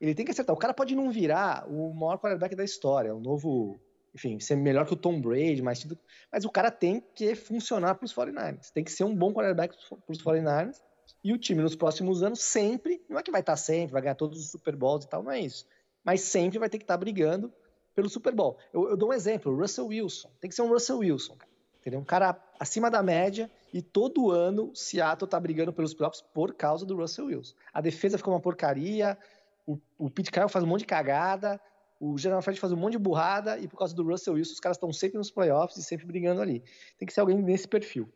Ele 0.00 0.14
tem 0.14 0.24
que 0.24 0.30
acertar. 0.30 0.54
O 0.54 0.58
cara 0.58 0.74
pode 0.74 0.94
não 0.94 1.10
virar 1.10 1.66
o 1.68 1.94
maior 1.94 2.18
quarterback 2.18 2.54
da 2.54 2.64
história, 2.64 3.14
o 3.14 3.20
novo, 3.20 3.78
enfim, 4.14 4.38
ser 4.40 4.56
melhor 4.56 4.86
que 4.86 4.92
o 4.92 4.96
Tom 4.96 5.20
Brady, 5.20 5.62
mas, 5.62 5.86
mas 6.30 6.44
o 6.44 6.50
cara 6.50 6.70
tem 6.70 7.00
que 7.14 7.34
funcionar 7.34 7.94
para 7.94 8.04
os 8.04 8.14
49ers. 8.14 8.70
Tem 8.72 8.84
que 8.84 8.92
ser 8.92 9.04
um 9.04 9.14
bom 9.14 9.32
quarterback 9.32 9.76
para 9.88 10.12
os 10.12 10.22
49ers. 10.22 10.76
E 11.22 11.32
o 11.32 11.38
time 11.38 11.62
nos 11.62 11.76
próximos 11.76 12.22
anos 12.22 12.40
sempre, 12.40 13.02
não 13.08 13.18
é 13.18 13.22
que 13.22 13.30
vai 13.30 13.40
estar 13.40 13.56
sempre, 13.56 13.92
vai 13.92 14.02
ganhar 14.02 14.14
todos 14.14 14.38
os 14.38 14.50
Super 14.50 14.76
Bowls 14.76 15.04
e 15.04 15.08
tal, 15.08 15.22
não 15.22 15.30
é 15.30 15.40
isso. 15.40 15.66
Mas 16.02 16.20
sempre 16.22 16.58
vai 16.58 16.68
ter 16.68 16.78
que 16.78 16.84
estar 16.84 16.96
brigando 16.96 17.52
pelo 17.94 18.08
Super 18.08 18.34
Bowl. 18.34 18.58
Eu, 18.72 18.90
eu 18.90 18.96
dou 18.96 19.10
um 19.10 19.12
exemplo, 19.12 19.52
o 19.52 19.56
Russell 19.56 19.86
Wilson. 19.86 20.30
Tem 20.40 20.48
que 20.48 20.54
ser 20.54 20.62
um 20.62 20.68
Russell 20.68 20.98
Wilson, 20.98 21.36
cara. 21.36 21.50
Entendeu? 21.80 22.00
Um 22.00 22.04
cara 22.04 22.32
acima 22.58 22.90
da 22.90 23.02
média 23.02 23.50
e 23.72 23.82
todo 23.82 24.30
ano 24.30 24.70
o 24.70 24.74
Seattle 24.74 25.28
tá 25.28 25.38
brigando 25.38 25.72
pelos 25.72 25.94
playoffs 25.94 26.22
por 26.32 26.54
causa 26.54 26.86
do 26.86 26.96
Russell 26.96 27.26
Wilson. 27.26 27.54
A 27.72 27.80
defesa 27.80 28.18
ficou 28.18 28.32
uma 28.32 28.40
porcaria, 28.40 29.18
o, 29.66 29.78
o 29.98 30.10
Pete 30.10 30.30
Carroll 30.30 30.48
faz 30.48 30.64
um 30.64 30.68
monte 30.68 30.80
de 30.80 30.86
cagada, 30.86 31.60
o 32.00 32.18
General 32.18 32.42
Fred 32.42 32.58
faz 32.60 32.72
um 32.72 32.76
monte 32.76 32.92
de 32.92 32.98
burrada 32.98 33.58
e 33.58 33.66
por 33.66 33.78
causa 33.78 33.94
do 33.94 34.02
Russell 34.02 34.34
Wilson 34.34 34.52
os 34.52 34.60
caras 34.60 34.76
estão 34.76 34.92
sempre 34.92 35.18
nos 35.18 35.30
playoffs 35.30 35.76
e 35.76 35.82
sempre 35.82 36.06
brigando 36.06 36.40
ali. 36.40 36.62
Tem 36.98 37.06
que 37.06 37.12
ser 37.12 37.20
alguém 37.20 37.40
nesse 37.40 37.66
perfil. 37.66 38.08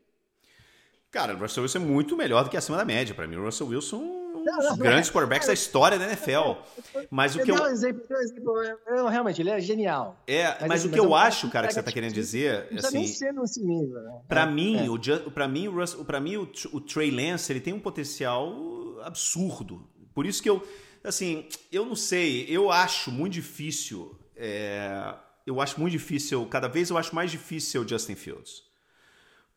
Cara, 1.10 1.34
o 1.34 1.38
Russell 1.38 1.62
Wilson 1.62 1.78
é 1.78 1.82
muito 1.82 2.16
melhor 2.16 2.44
do 2.44 2.50
que 2.50 2.56
acima 2.56 2.76
da 2.76 2.84
média. 2.84 3.14
Para 3.14 3.26
mim, 3.26 3.36
o 3.36 3.44
Russell 3.44 3.68
Wilson 3.68 4.17
um 4.34 4.44
dos 4.44 4.78
grandes 4.78 5.10
quarterbacks 5.10 5.46
da 5.46 5.54
história 5.54 5.98
da 5.98 6.06
NFL. 6.06 6.52
Mas 7.10 7.34
o 7.34 7.42
que 7.42 7.50
eu. 7.50 7.54
Um 7.54 7.66
exemplo, 7.66 8.02
um 8.10 8.16
exemplo, 8.16 8.62
eu, 8.88 9.06
realmente, 9.08 9.42
ele 9.42 9.50
é 9.50 9.60
genial. 9.60 10.16
É, 10.26 10.44
mas, 10.60 10.68
mas 10.68 10.84
o 10.84 10.90
que 10.90 10.98
eu 10.98 11.14
acho, 11.14 11.50
cara, 11.50 11.66
que 11.66 11.74
você 11.74 11.82
tá 11.82 11.92
querendo 11.92 12.12
dizer. 12.12 12.68
Não 12.70 12.78
assim, 12.78 12.98
nem 12.98 13.06
ser 13.06 13.32
nesse 13.32 13.64
nível, 13.64 14.00
né? 14.02 14.20
Pra 14.28 14.42
é, 14.42 14.46
mim, 14.50 14.86
é. 14.86 14.90
o, 14.90 15.30
pra 15.30 15.48
mim, 15.48 15.68
o, 15.68 15.74
Russell, 15.74 16.04
pra 16.04 16.20
mim 16.20 16.36
o, 16.36 16.50
o 16.72 16.80
Trey 16.80 17.10
Lance 17.10 17.52
ele 17.52 17.60
tem 17.60 17.72
um 17.72 17.80
potencial 17.80 18.54
absurdo. 19.02 19.88
Por 20.14 20.26
isso 20.26 20.42
que 20.42 20.50
eu. 20.50 20.66
Assim, 21.04 21.46
eu 21.70 21.86
não 21.86 21.94
sei, 21.94 22.46
eu 22.48 22.70
acho 22.70 23.10
muito 23.10 23.34
difícil. 23.34 24.18
É, 24.36 25.14
eu 25.46 25.60
acho 25.60 25.80
muito 25.80 25.92
difícil, 25.92 26.44
cada 26.46 26.68
vez 26.68 26.90
eu 26.90 26.98
acho 26.98 27.14
mais 27.14 27.30
difícil 27.30 27.82
o 27.82 27.88
Justin 27.88 28.14
Fields 28.14 28.67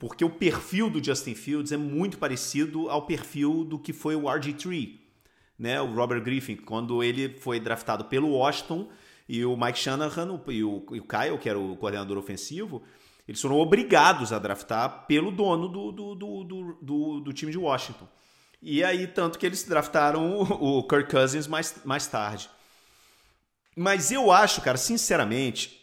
porque 0.02 0.26
o 0.26 0.32
perfil 0.32 0.90
do 0.90 1.04
Justin 1.04 1.36
Fields 1.36 1.72
é 1.72 1.78
muito 1.78 2.18
parecido 2.18 2.90
ao 2.90 3.06
perfil 3.06 3.64
do 3.64 3.78
que 3.78 3.94
foi 3.94 4.16
o 4.16 4.24
RG3, 4.24 4.98
né? 5.60 5.80
O 5.80 5.94
Robert 5.94 6.24
Griffin, 6.24 6.56
quando 6.56 7.04
ele 7.04 7.38
foi 7.38 7.60
draftado 7.60 8.06
pelo 8.06 8.30
Washington 8.30 8.90
e 9.30 9.46
o 9.46 9.56
Mike 9.56 9.78
Shanahan 9.78 10.42
e 10.48 10.64
o, 10.64 10.84
e 10.92 11.00
o 11.00 11.04
Kyle, 11.04 11.38
que 11.40 11.48
era 11.48 11.60
o 11.60 11.76
coordenador 11.76 12.18
ofensivo, 12.18 12.82
eles 13.28 13.40
foram 13.40 13.60
obrigados 13.60 14.34
a 14.34 14.40
draftar 14.40 15.06
pelo 15.06 15.30
dono 15.30 15.68
do, 15.68 15.92
do, 15.92 16.16
do, 16.16 16.78
do, 16.82 17.20
do 17.20 17.32
time 17.32 17.52
de 17.52 17.60
Washington. 17.60 18.08
E 18.60 18.84
aí, 18.84 19.06
tanto 19.06 19.38
que 19.38 19.46
eles 19.46 19.64
draftaram 19.66 20.36
o, 20.36 20.80
o 20.80 20.88
Kirk 20.88 21.12
Cousins 21.12 21.46
mais, 21.46 21.76
mais 21.86 22.08
tarde. 22.08 22.50
Mas 23.76 24.12
eu 24.12 24.32
acho, 24.32 24.62
cara, 24.62 24.80
sinceramente, 24.80 25.81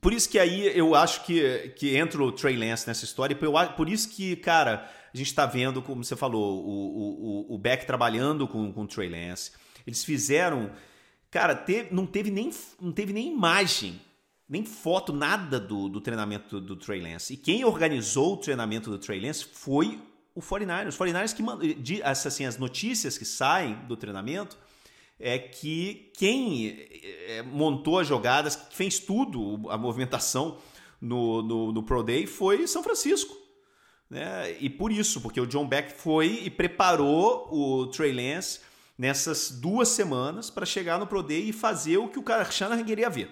por 0.00 0.12
isso 0.12 0.28
que 0.28 0.38
aí 0.38 0.66
eu 0.76 0.94
acho 0.94 1.24
que, 1.24 1.74
que 1.76 1.96
entra 1.96 2.22
o 2.22 2.32
Trey 2.32 2.56
Lance 2.56 2.86
nessa 2.86 3.04
história. 3.04 3.36
Por, 3.36 3.50
por 3.74 3.88
isso 3.88 4.08
que, 4.08 4.34
cara, 4.36 4.90
a 5.12 5.16
gente 5.16 5.26
está 5.26 5.44
vendo, 5.44 5.82
como 5.82 6.02
você 6.02 6.16
falou, 6.16 6.64
o, 6.64 7.50
o, 7.50 7.54
o 7.54 7.58
Beck 7.58 7.86
trabalhando 7.86 8.48
com, 8.48 8.72
com 8.72 8.82
o 8.82 8.86
Trey 8.86 9.08
Lance. 9.08 9.52
Eles 9.86 10.04
fizeram. 10.04 10.70
Cara, 11.30 11.54
teve, 11.54 11.94
não, 11.94 12.06
teve 12.06 12.30
nem, 12.30 12.50
não 12.80 12.92
teve 12.92 13.12
nem 13.12 13.32
imagem, 13.32 14.00
nem 14.48 14.64
foto, 14.64 15.12
nada 15.12 15.60
do, 15.60 15.88
do 15.88 16.00
treinamento 16.00 16.60
do, 16.60 16.74
do 16.74 16.76
Trey 16.76 17.00
Lance. 17.00 17.34
E 17.34 17.36
quem 17.36 17.64
organizou 17.64 18.34
o 18.34 18.36
treinamento 18.36 18.90
do 18.90 18.98
Trey 18.98 19.20
Lance 19.20 19.44
foi 19.44 20.00
o 20.34 20.40
49ers. 20.40 20.88
Os 20.88 20.96
49ers 20.96 21.34
que 21.34 22.02
assim, 22.02 22.46
as 22.46 22.56
notícias 22.56 23.18
que 23.18 23.24
saem 23.24 23.74
do 23.86 23.96
treinamento 23.96 24.56
é 25.20 25.38
que 25.38 26.10
quem 26.16 26.88
é, 27.28 27.42
montou 27.42 27.98
as 27.98 28.08
jogadas, 28.08 28.58
fez 28.72 28.98
tudo, 28.98 29.70
a 29.70 29.76
movimentação 29.76 30.58
no, 31.00 31.42
no, 31.42 31.72
no 31.72 31.82
Pro 31.82 32.02
Day 32.02 32.26
foi 32.26 32.66
São 32.66 32.82
Francisco. 32.82 33.36
Né? 34.08 34.56
E 34.58 34.68
por 34.68 34.90
isso, 34.90 35.20
porque 35.20 35.40
o 35.40 35.46
John 35.46 35.68
Beck 35.68 35.92
foi 35.92 36.40
e 36.44 36.50
preparou 36.50 37.48
o 37.52 37.86
Trey 37.88 38.12
Lance 38.12 38.60
nessas 38.98 39.50
duas 39.50 39.88
semanas 39.88 40.50
para 40.50 40.66
chegar 40.66 40.98
no 40.98 41.06
Pro 41.06 41.22
Day 41.22 41.50
e 41.50 41.52
fazer 41.52 41.98
o 41.98 42.08
que 42.08 42.18
o 42.18 42.22
cara 42.22 42.50
Shanahan 42.50 42.84
queria 42.84 43.08
ver. 43.08 43.30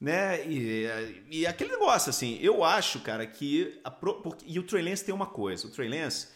Né? 0.00 0.44
E, 0.48 0.86
e 1.30 1.46
aquele 1.46 1.70
negócio, 1.70 2.10
assim, 2.10 2.36
eu 2.42 2.64
acho, 2.64 2.98
cara, 3.00 3.24
que. 3.24 3.80
A, 3.84 3.90
porque, 3.90 4.44
e 4.48 4.58
o 4.58 4.64
Trey 4.64 4.82
Lance 4.82 5.04
tem 5.04 5.14
uma 5.14 5.26
coisa: 5.26 5.68
o 5.68 5.70
Trey 5.70 5.88
Lance 5.88 6.28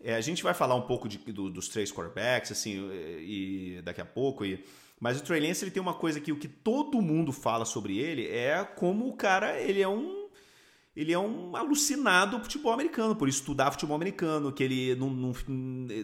é, 0.00 0.14
a 0.14 0.20
gente 0.20 0.42
vai 0.42 0.54
falar 0.54 0.74
um 0.74 0.82
pouco 0.82 1.08
de, 1.08 1.18
do, 1.18 1.50
dos 1.50 1.68
três 1.68 1.92
quarterbacks, 1.92 2.52
assim, 2.52 2.88
e, 3.20 3.80
daqui 3.82 4.00
a 4.00 4.04
pouco. 4.04 4.44
E, 4.44 4.64
mas 5.00 5.18
o 5.18 5.22
Trey 5.22 5.40
Lance 5.40 5.64
ele 5.64 5.70
tem 5.70 5.82
uma 5.82 5.94
coisa 5.94 6.20
que 6.20 6.32
o 6.32 6.38
que 6.38 6.48
todo 6.48 7.00
mundo 7.00 7.32
fala 7.32 7.64
sobre 7.64 7.98
ele 7.98 8.26
é 8.28 8.64
como 8.64 9.08
o 9.08 9.16
cara 9.16 9.60
ele 9.60 9.82
é 9.82 9.88
um 9.88 10.24
ele 10.96 11.12
é 11.12 11.18
um 11.18 11.56
alucinado 11.56 12.38
futebol 12.38 12.72
americano, 12.72 13.16
por 13.16 13.28
estudar 13.28 13.72
futebol 13.72 13.96
americano, 13.96 14.52
que 14.52 14.62
ele 14.62 14.96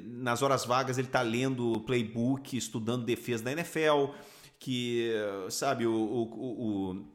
nas 0.05 0.43
horas 0.43 0.65
vagas 0.65 0.99
ele 0.99 1.07
tá 1.07 1.23
lendo 1.23 1.81
playbook, 1.87 2.57
estudando 2.57 3.05
defesa 3.05 3.45
da 3.45 3.53
NFL, 3.53 4.13
que 4.59 5.13
sabe 5.49 5.87
o, 5.87 5.95
o, 5.95 6.91
o 6.91 7.07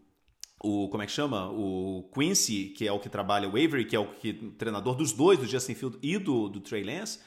o 0.59 0.89
como 0.89 1.03
é 1.03 1.05
que 1.05 1.11
chama? 1.11 1.49
O 1.51 2.09
Quincy, 2.13 2.73
que 2.75 2.87
é 2.87 2.91
o 2.91 2.99
que 2.99 3.09
trabalha 3.09 3.47
o 3.47 3.51
Avery, 3.51 3.85
que 3.85 3.95
é 3.95 3.99
o 3.99 4.07
que 4.07 4.33
treinador 4.57 4.95
dos 4.95 5.11
dois, 5.11 5.37
do 5.39 5.45
Justin 5.45 5.75
Field 5.75 5.97
e 6.01 6.17
do, 6.17 6.49
do 6.49 6.59
Trey 6.59 6.83
Lance, 6.83 7.19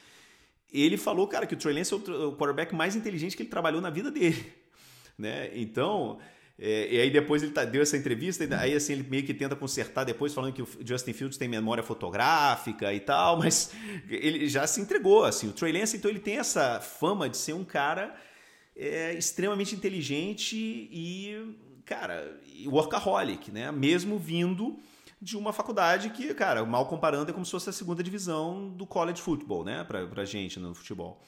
ele 0.71 0.97
falou, 0.97 1.27
cara, 1.27 1.45
que 1.45 1.53
o 1.53 1.57
Trey 1.57 1.73
Lance 1.73 1.93
é 1.93 1.97
o 1.97 2.33
quarterback 2.33 2.73
mais 2.75 2.95
inteligente 2.95 3.35
que 3.35 3.43
ele 3.43 3.49
trabalhou 3.49 3.81
na 3.81 3.89
vida 3.89 4.11
dele, 4.11 4.45
né? 5.17 5.49
Então, 5.53 6.19
é, 6.57 6.93
e 6.93 6.99
aí 6.99 7.09
depois 7.09 7.41
ele 7.41 7.53
tá, 7.53 7.63
deu 7.63 7.81
essa 7.81 7.95
entrevista, 7.95 8.45
aí 8.59 8.75
assim 8.75 8.93
ele 8.93 9.07
meio 9.09 9.23
que 9.23 9.33
tenta 9.33 9.55
consertar 9.55 10.03
depois, 10.03 10.33
falando 10.33 10.51
que 10.51 10.61
o 10.61 10.67
Justin 10.83 11.13
Fields 11.13 11.37
tem 11.37 11.47
memória 11.47 11.81
fotográfica 11.81 12.93
e 12.93 12.99
tal, 12.99 13.37
mas 13.39 13.71
ele 14.09 14.49
já 14.49 14.67
se 14.67 14.81
entregou, 14.81 15.23
assim. 15.23 15.47
O 15.47 15.53
Trey 15.53 15.71
Lance, 15.71 15.95
então, 15.95 16.11
ele 16.11 16.19
tem 16.19 16.37
essa 16.37 16.81
fama 16.81 17.29
de 17.29 17.37
ser 17.37 17.53
um 17.53 17.63
cara 17.63 18.13
é, 18.75 19.13
extremamente 19.13 19.73
inteligente 19.73 20.57
e 20.57 21.55
cara, 21.89 22.39
workaholic, 22.67 23.51
né? 23.51 23.71
Mesmo 23.71 24.19
vindo 24.19 24.77
de 25.19 25.35
uma 25.35 25.51
faculdade 25.51 26.11
que, 26.11 26.31
cara, 26.35 26.63
mal 26.63 26.85
comparando, 26.85 27.31
é 27.31 27.33
como 27.33 27.43
se 27.43 27.51
fosse 27.51 27.69
a 27.69 27.73
segunda 27.73 28.03
divisão 28.03 28.69
do 28.69 28.85
college 28.85 29.19
football, 29.19 29.65
né? 29.65 29.83
Pra, 29.83 30.05
pra 30.05 30.23
gente 30.23 30.59
no 30.59 30.75
futebol. 30.75 31.19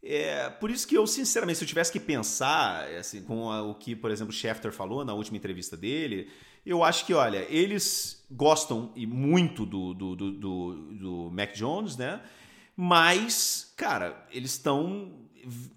É, 0.00 0.48
por 0.48 0.70
isso 0.70 0.86
que 0.86 0.96
eu, 0.96 1.06
sinceramente, 1.06 1.58
se 1.58 1.64
eu 1.64 1.68
tivesse 1.68 1.90
que 1.90 1.98
pensar, 1.98 2.88
assim, 2.94 3.22
com 3.22 3.50
a, 3.50 3.62
o 3.62 3.74
que, 3.74 3.96
por 3.96 4.12
exemplo, 4.12 4.32
o 4.32 4.36
Schefter 4.36 4.72
falou 4.72 5.04
na 5.04 5.12
última 5.12 5.36
entrevista 5.36 5.76
dele, 5.76 6.30
eu 6.64 6.84
acho 6.84 7.04
que, 7.04 7.12
olha, 7.12 7.44
eles 7.50 8.24
gostam 8.30 8.92
e 8.94 9.06
muito 9.06 9.66
do, 9.66 9.92
do, 9.92 10.16
do, 10.16 10.32
do, 10.32 10.74
do 10.94 11.30
Mac 11.32 11.52
Jones, 11.52 11.96
né? 11.96 12.22
Mas, 12.76 13.74
cara, 13.76 14.26
eles 14.30 14.52
estão 14.52 15.28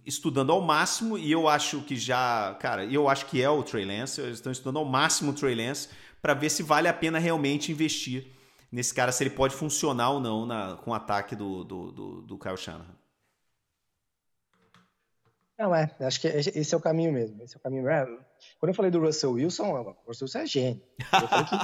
estudando 0.05 0.51
ao 0.51 0.61
máximo 0.61 1.17
e 1.17 1.31
eu 1.31 1.47
acho 1.47 1.81
que 1.81 1.95
já, 1.95 2.55
cara, 2.59 2.85
eu 2.85 3.07
acho 3.09 3.25
que 3.25 3.41
é 3.41 3.49
o 3.49 3.63
Trey 3.63 3.85
Lance, 3.85 4.21
eles 4.21 4.35
estão 4.35 4.51
estudando 4.51 4.77
ao 4.77 4.85
máximo 4.85 5.31
o 5.31 5.33
Trey 5.33 5.55
Lance 5.55 5.89
para 6.21 6.33
ver 6.33 6.49
se 6.49 6.63
vale 6.63 6.87
a 6.87 6.93
pena 6.93 7.19
realmente 7.19 7.71
investir 7.71 8.27
nesse 8.71 8.93
cara, 8.93 9.11
se 9.11 9.23
ele 9.23 9.29
pode 9.29 9.53
funcionar 9.53 10.09
ou 10.09 10.19
não 10.19 10.45
na, 10.45 10.75
com 10.77 10.91
o 10.91 10.93
ataque 10.93 11.35
do, 11.35 11.63
do, 11.63 11.91
do, 11.91 12.21
do 12.21 12.37
Kyle 12.37 12.57
Shanahan. 12.57 13.02
Não, 15.57 15.73
é, 15.73 15.89
acho 16.01 16.19
que 16.19 16.27
esse 16.27 16.73
é 16.73 16.77
o 16.77 16.81
caminho 16.81 17.13
mesmo. 17.13 17.41
Esse 17.43 17.55
é 17.55 17.59
o 17.59 17.61
caminho. 17.61 17.87
É, 17.87 18.05
quando 18.59 18.69
eu 18.69 18.73
falei 18.73 18.89
do 18.89 18.99
Russell 18.99 19.33
Wilson, 19.33 19.71
o 19.71 19.91
Russell 20.07 20.25
Wilson 20.25 20.39
é 20.39 20.45
gênio. 20.47 20.81
Eu 20.99 21.27
falei 21.27 21.45
que 21.45 21.57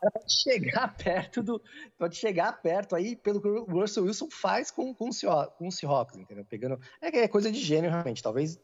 pode 0.00 0.42
chegar 0.42 0.94
perto 1.02 1.42
do. 1.42 1.62
Pode 1.98 2.16
chegar 2.16 2.60
perto 2.60 2.94
aí 2.94 3.16
pelo 3.16 3.40
que 3.40 3.48
o 3.48 3.64
Russell 3.64 4.04
Wilson 4.04 4.28
faz 4.30 4.70
com, 4.70 4.94
com, 4.94 5.08
com 5.56 5.68
o 5.68 5.72
Seahawks, 5.72 6.18
entendeu? 6.18 6.44
Pegando. 6.44 6.78
É, 7.00 7.20
é 7.20 7.28
coisa 7.28 7.50
de 7.50 7.58
gênio, 7.58 7.90
realmente. 7.90 8.22
Talvez 8.22 8.60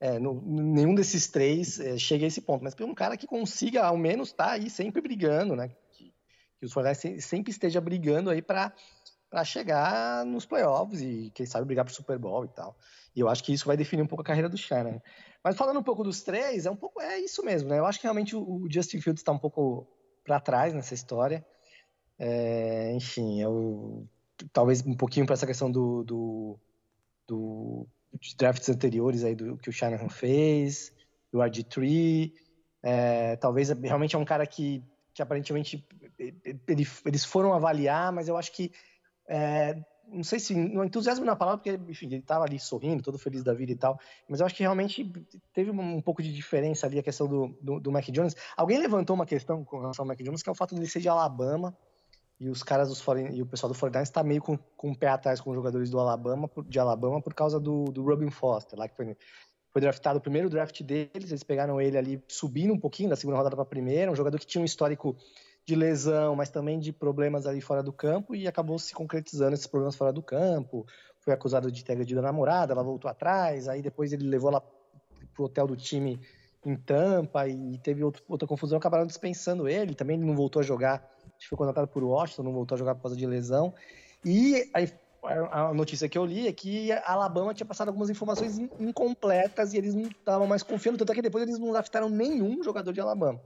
é, 0.00 0.18
no, 0.18 0.40
nenhum 0.42 0.94
desses 0.94 1.28
três 1.28 1.78
é, 1.78 1.96
chegue 1.96 2.24
a 2.24 2.28
esse 2.28 2.40
ponto, 2.40 2.64
mas 2.64 2.74
um 2.80 2.94
cara 2.94 3.16
que 3.16 3.26
consiga 3.26 3.84
ao 3.84 3.96
menos 3.96 4.28
estar 4.28 4.46
tá 4.46 4.52
aí 4.52 4.68
sempre 4.68 5.00
brigando, 5.00 5.54
né? 5.54 5.70
Que, 5.92 6.12
que 6.58 6.66
os 6.66 6.72
Fortaleza 6.72 7.20
sempre 7.20 7.50
esteja 7.50 7.80
brigando 7.80 8.30
aí 8.30 8.42
para 8.42 8.72
chegar 9.42 10.24
nos 10.26 10.44
playoffs 10.44 11.00
e, 11.00 11.32
quem 11.34 11.46
sabe, 11.46 11.64
brigar 11.66 11.84
pro 11.84 11.94
Super 11.94 12.18
Bowl 12.18 12.44
e 12.44 12.48
tal. 12.48 12.76
E 13.16 13.20
eu 13.20 13.28
acho 13.28 13.42
que 13.42 13.54
isso 13.54 13.66
vai 13.66 13.76
definir 13.76 14.02
um 14.02 14.06
pouco 14.06 14.20
a 14.20 14.24
carreira 14.24 14.48
do 14.48 14.58
Shannon. 14.58 15.00
Mas 15.42 15.56
falando 15.56 15.78
um 15.78 15.82
pouco 15.82 16.04
dos 16.04 16.22
três, 16.22 16.66
é 16.66 16.70
um 16.70 16.76
pouco 16.76 17.00
é 17.00 17.18
isso 17.18 17.44
mesmo, 17.44 17.68
né? 17.68 17.78
Eu 17.78 17.86
acho 17.86 17.98
que 17.98 18.06
realmente 18.06 18.36
o, 18.36 18.66
Justin 18.70 19.00
Fields 19.00 19.20
está 19.20 19.32
um 19.32 19.38
pouco 19.38 19.86
para 20.24 20.40
trás 20.40 20.74
nessa 20.74 20.94
história. 20.94 21.44
É, 22.18 22.92
enfim, 22.92 23.40
eu 23.40 24.06
talvez 24.52 24.84
um 24.86 24.94
pouquinho 24.94 25.26
para 25.26 25.34
essa 25.34 25.46
questão 25.46 25.70
do, 25.70 26.02
do, 26.04 26.58
do 27.26 27.86
drafts 28.36 28.68
anteriores 28.68 29.24
aí 29.24 29.34
do 29.34 29.56
que 29.56 29.68
o 29.68 29.72
Shanahan 29.72 30.08
fez, 30.08 30.92
do 31.32 31.38
RG3. 31.38 32.32
É, 32.82 33.36
talvez 33.36 33.70
realmente 33.70 34.14
é 34.14 34.18
um 34.18 34.24
cara 34.24 34.46
que, 34.46 34.82
que 35.12 35.22
aparentemente 35.22 35.86
ele, 36.18 36.86
eles 37.04 37.24
foram 37.24 37.52
avaliar, 37.52 38.12
mas 38.12 38.28
eu 38.28 38.36
acho 38.36 38.52
que 38.52 38.72
é, 39.28 39.76
não 40.08 40.22
sei 40.22 40.38
se 40.38 40.54
no 40.54 40.84
entusiasmo 40.84 41.24
na 41.24 41.36
palavra, 41.36 41.58
porque 41.58 41.90
enfim, 41.90 42.06
ele 42.06 42.16
estava 42.16 42.44
ali 42.44 42.58
sorrindo, 42.58 43.02
todo 43.02 43.18
feliz 43.18 43.42
da 43.42 43.52
vida 43.52 43.72
e 43.72 43.76
tal, 43.76 43.98
mas 44.28 44.40
eu 44.40 44.46
acho 44.46 44.54
que 44.54 44.62
realmente 44.62 45.10
teve 45.52 45.70
um, 45.70 46.00
pouco 46.00 46.22
de 46.22 46.32
diferença 46.32 46.86
ali 46.86 46.98
a 46.98 47.02
questão 47.02 47.26
do, 47.26 47.56
do, 47.60 47.80
do 47.80 47.92
Mac 47.92 48.04
Jones. 48.06 48.34
Alguém 48.56 48.78
levantou 48.78 49.14
uma 49.14 49.26
questão 49.26 49.64
com 49.64 49.80
relação 49.80 50.04
ao 50.04 50.06
Mac 50.06 50.18
Jones, 50.20 50.42
que 50.42 50.48
é 50.48 50.52
o 50.52 50.54
fato 50.54 50.74
de 50.74 50.80
ele 50.80 50.88
ser 50.88 51.00
de 51.00 51.08
Alabama, 51.08 51.76
e 52.38 52.48
os 52.48 52.62
caras 52.62 52.88
dos 52.88 53.02
e 53.32 53.42
o 53.42 53.46
pessoal 53.46 53.72
do 53.72 53.78
49 53.78 54.02
está 54.02 54.22
meio 54.22 54.42
com, 54.42 54.58
com 54.76 54.90
o 54.90 54.96
pé 54.96 55.08
atrás 55.08 55.40
com 55.40 55.50
os 55.50 55.56
jogadores 55.56 55.88
do 55.88 55.98
Alabama, 56.00 56.50
de 56.66 56.78
Alabama 56.78 57.20
por 57.20 57.32
causa 57.32 57.60
do, 57.60 57.84
do 57.84 58.02
Robin 58.02 58.30
Foster, 58.30 58.78
lá 58.78 58.88
que 58.88 58.96
foi, 58.96 59.16
foi 59.70 59.80
draftado 59.80 60.18
o 60.18 60.22
primeiro 60.22 60.50
draft 60.50 60.82
deles, 60.82 61.30
eles 61.30 61.44
pegaram 61.44 61.80
ele 61.80 61.96
ali 61.96 62.22
subindo 62.28 62.74
um 62.74 62.78
pouquinho 62.78 63.08
da 63.08 63.16
segunda 63.16 63.38
rodada 63.38 63.56
para 63.56 63.62
a 63.62 63.66
primeira, 63.66 64.10
um 64.10 64.16
jogador 64.16 64.38
que 64.38 64.46
tinha 64.46 64.60
um 64.60 64.64
histórico 64.64 65.16
de 65.66 65.74
lesão, 65.74 66.36
mas 66.36 66.50
também 66.50 66.78
de 66.78 66.92
problemas 66.92 67.46
ali 67.46 67.60
fora 67.60 67.82
do 67.82 67.92
campo 67.92 68.34
e 68.34 68.46
acabou 68.46 68.78
se 68.78 68.94
concretizando 68.94 69.54
esses 69.54 69.66
problemas 69.66 69.96
fora 69.96 70.12
do 70.12 70.22
campo. 70.22 70.86
Foi 71.20 71.32
acusado 71.32 71.72
de 71.72 71.84
ter 71.84 71.92
agredido 71.92 72.20
a 72.20 72.22
namorada, 72.22 72.72
ela 72.72 72.82
voltou 72.82 73.10
atrás, 73.10 73.68
aí 73.68 73.80
depois 73.80 74.12
ele 74.12 74.28
levou 74.28 74.50
ela 74.50 74.62
pro 75.34 75.44
hotel 75.44 75.66
do 75.66 75.76
time 75.76 76.20
em 76.64 76.76
Tampa 76.76 77.48
e 77.48 77.78
teve 77.78 78.04
outro, 78.04 78.22
outra 78.28 78.46
confusão, 78.46 78.78
acabaram 78.78 79.06
dispensando 79.06 79.68
ele, 79.68 79.94
também 79.94 80.18
não 80.18 80.34
voltou 80.34 80.60
a 80.60 80.62
jogar 80.62 81.14
foi 81.48 81.58
contratado 81.58 81.88
por 81.88 82.02
Washington, 82.02 82.42
não 82.42 82.52
voltou 82.52 82.74
a 82.74 82.78
jogar 82.78 82.94
por 82.94 83.02
causa 83.02 83.16
de 83.16 83.26
lesão. 83.26 83.74
E 84.24 84.70
a, 84.72 85.68
a 85.68 85.74
notícia 85.74 86.08
que 86.08 86.16
eu 86.16 86.24
li 86.24 86.48
é 86.48 86.52
que 86.52 86.92
a 86.92 87.12
Alabama 87.12 87.54
tinha 87.54 87.66
passado 87.66 87.88
algumas 87.88 88.10
informações 88.10 88.58
incompletas 88.58 89.72
e 89.72 89.78
eles 89.78 89.94
não 89.94 90.08
estavam 90.08 90.46
mais 90.46 90.62
confiando, 90.62 90.98
tanto 90.98 91.12
é 91.12 91.14
que 91.14 91.22
depois 91.22 91.44
eles 91.44 91.58
não 91.58 91.72
draftaram 91.72 92.08
nenhum 92.08 92.62
jogador 92.62 92.92
de 92.92 93.00
Alabama, 93.00 93.40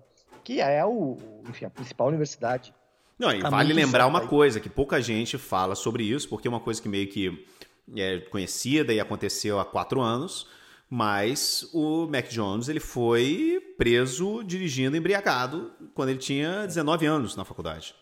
que 0.48 0.62
é 0.62 0.82
o, 0.82 1.18
enfim, 1.46 1.66
a 1.66 1.70
principal 1.70 2.08
universidade. 2.08 2.72
Não, 3.18 3.30
e 3.30 3.38
vale 3.42 3.74
lembrar 3.74 4.06
uma 4.06 4.22
aí. 4.22 4.26
coisa, 4.26 4.58
que 4.58 4.70
pouca 4.70 4.98
gente 4.98 5.36
fala 5.36 5.74
sobre 5.74 6.04
isso, 6.04 6.26
porque 6.26 6.48
é 6.48 6.50
uma 6.50 6.58
coisa 6.58 6.80
que 6.80 6.88
meio 6.88 7.06
que 7.06 7.46
é 7.94 8.20
conhecida 8.20 8.90
e 8.94 8.98
aconteceu 8.98 9.60
há 9.60 9.64
quatro 9.66 10.00
anos, 10.00 10.46
mas 10.88 11.68
o 11.74 12.06
Mac 12.06 12.28
Jones 12.28 12.70
ele 12.70 12.80
foi 12.80 13.62
preso 13.76 14.42
dirigindo 14.42 14.96
embriagado 14.96 15.70
quando 15.92 16.08
ele 16.08 16.18
tinha 16.18 16.64
19 16.64 17.04
anos 17.04 17.36
na 17.36 17.44
faculdade. 17.44 17.94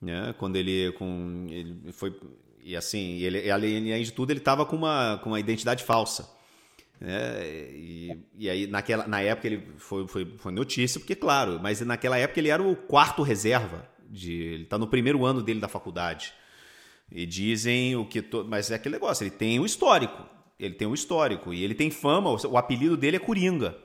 Né? 0.00 0.32
Quando 0.38 0.54
ele, 0.54 0.92
com, 0.92 1.46
ele 1.50 1.90
foi. 1.90 2.16
E 2.62 2.76
assim, 2.76 3.18
ele, 3.18 3.50
além 3.50 4.04
de 4.04 4.12
tudo, 4.12 4.30
ele 4.30 4.38
estava 4.38 4.64
com 4.64 4.76
uma, 4.76 5.18
com 5.20 5.30
uma 5.30 5.40
identidade 5.40 5.82
falsa. 5.82 6.30
Né? 7.00 7.42
E, 7.70 8.26
e 8.36 8.50
aí, 8.50 8.66
naquela, 8.66 9.06
na 9.06 9.20
época, 9.20 9.46
ele 9.46 9.68
foi, 9.76 10.06
foi, 10.08 10.34
foi 10.36 10.52
notícia, 10.52 10.98
porque, 10.98 11.14
claro, 11.14 11.58
mas 11.62 11.80
naquela 11.80 12.18
época 12.18 12.40
ele 12.40 12.48
era 12.48 12.62
o 12.62 12.74
quarto 12.74 13.22
reserva. 13.22 13.88
De, 14.10 14.32
ele 14.32 14.62
está 14.62 14.78
no 14.78 14.86
primeiro 14.86 15.24
ano 15.24 15.42
dele 15.42 15.60
da 15.60 15.68
faculdade. 15.68 16.32
E 17.10 17.26
dizem 17.26 17.96
o 17.96 18.06
que. 18.06 18.22
To, 18.22 18.44
mas 18.44 18.70
é 18.70 18.74
aquele 18.74 18.94
negócio, 18.94 19.24
ele 19.24 19.30
tem 19.30 19.58
o 19.58 19.62
um 19.62 19.66
histórico 19.66 20.38
ele 20.58 20.74
tem 20.74 20.88
um 20.88 20.94
histórico 20.94 21.54
e 21.54 21.62
ele 21.62 21.74
tem 21.74 21.90
fama. 21.90 22.30
O 22.30 22.58
apelido 22.58 22.96
dele 22.96 23.16
é 23.16 23.20
Coringa 23.20 23.78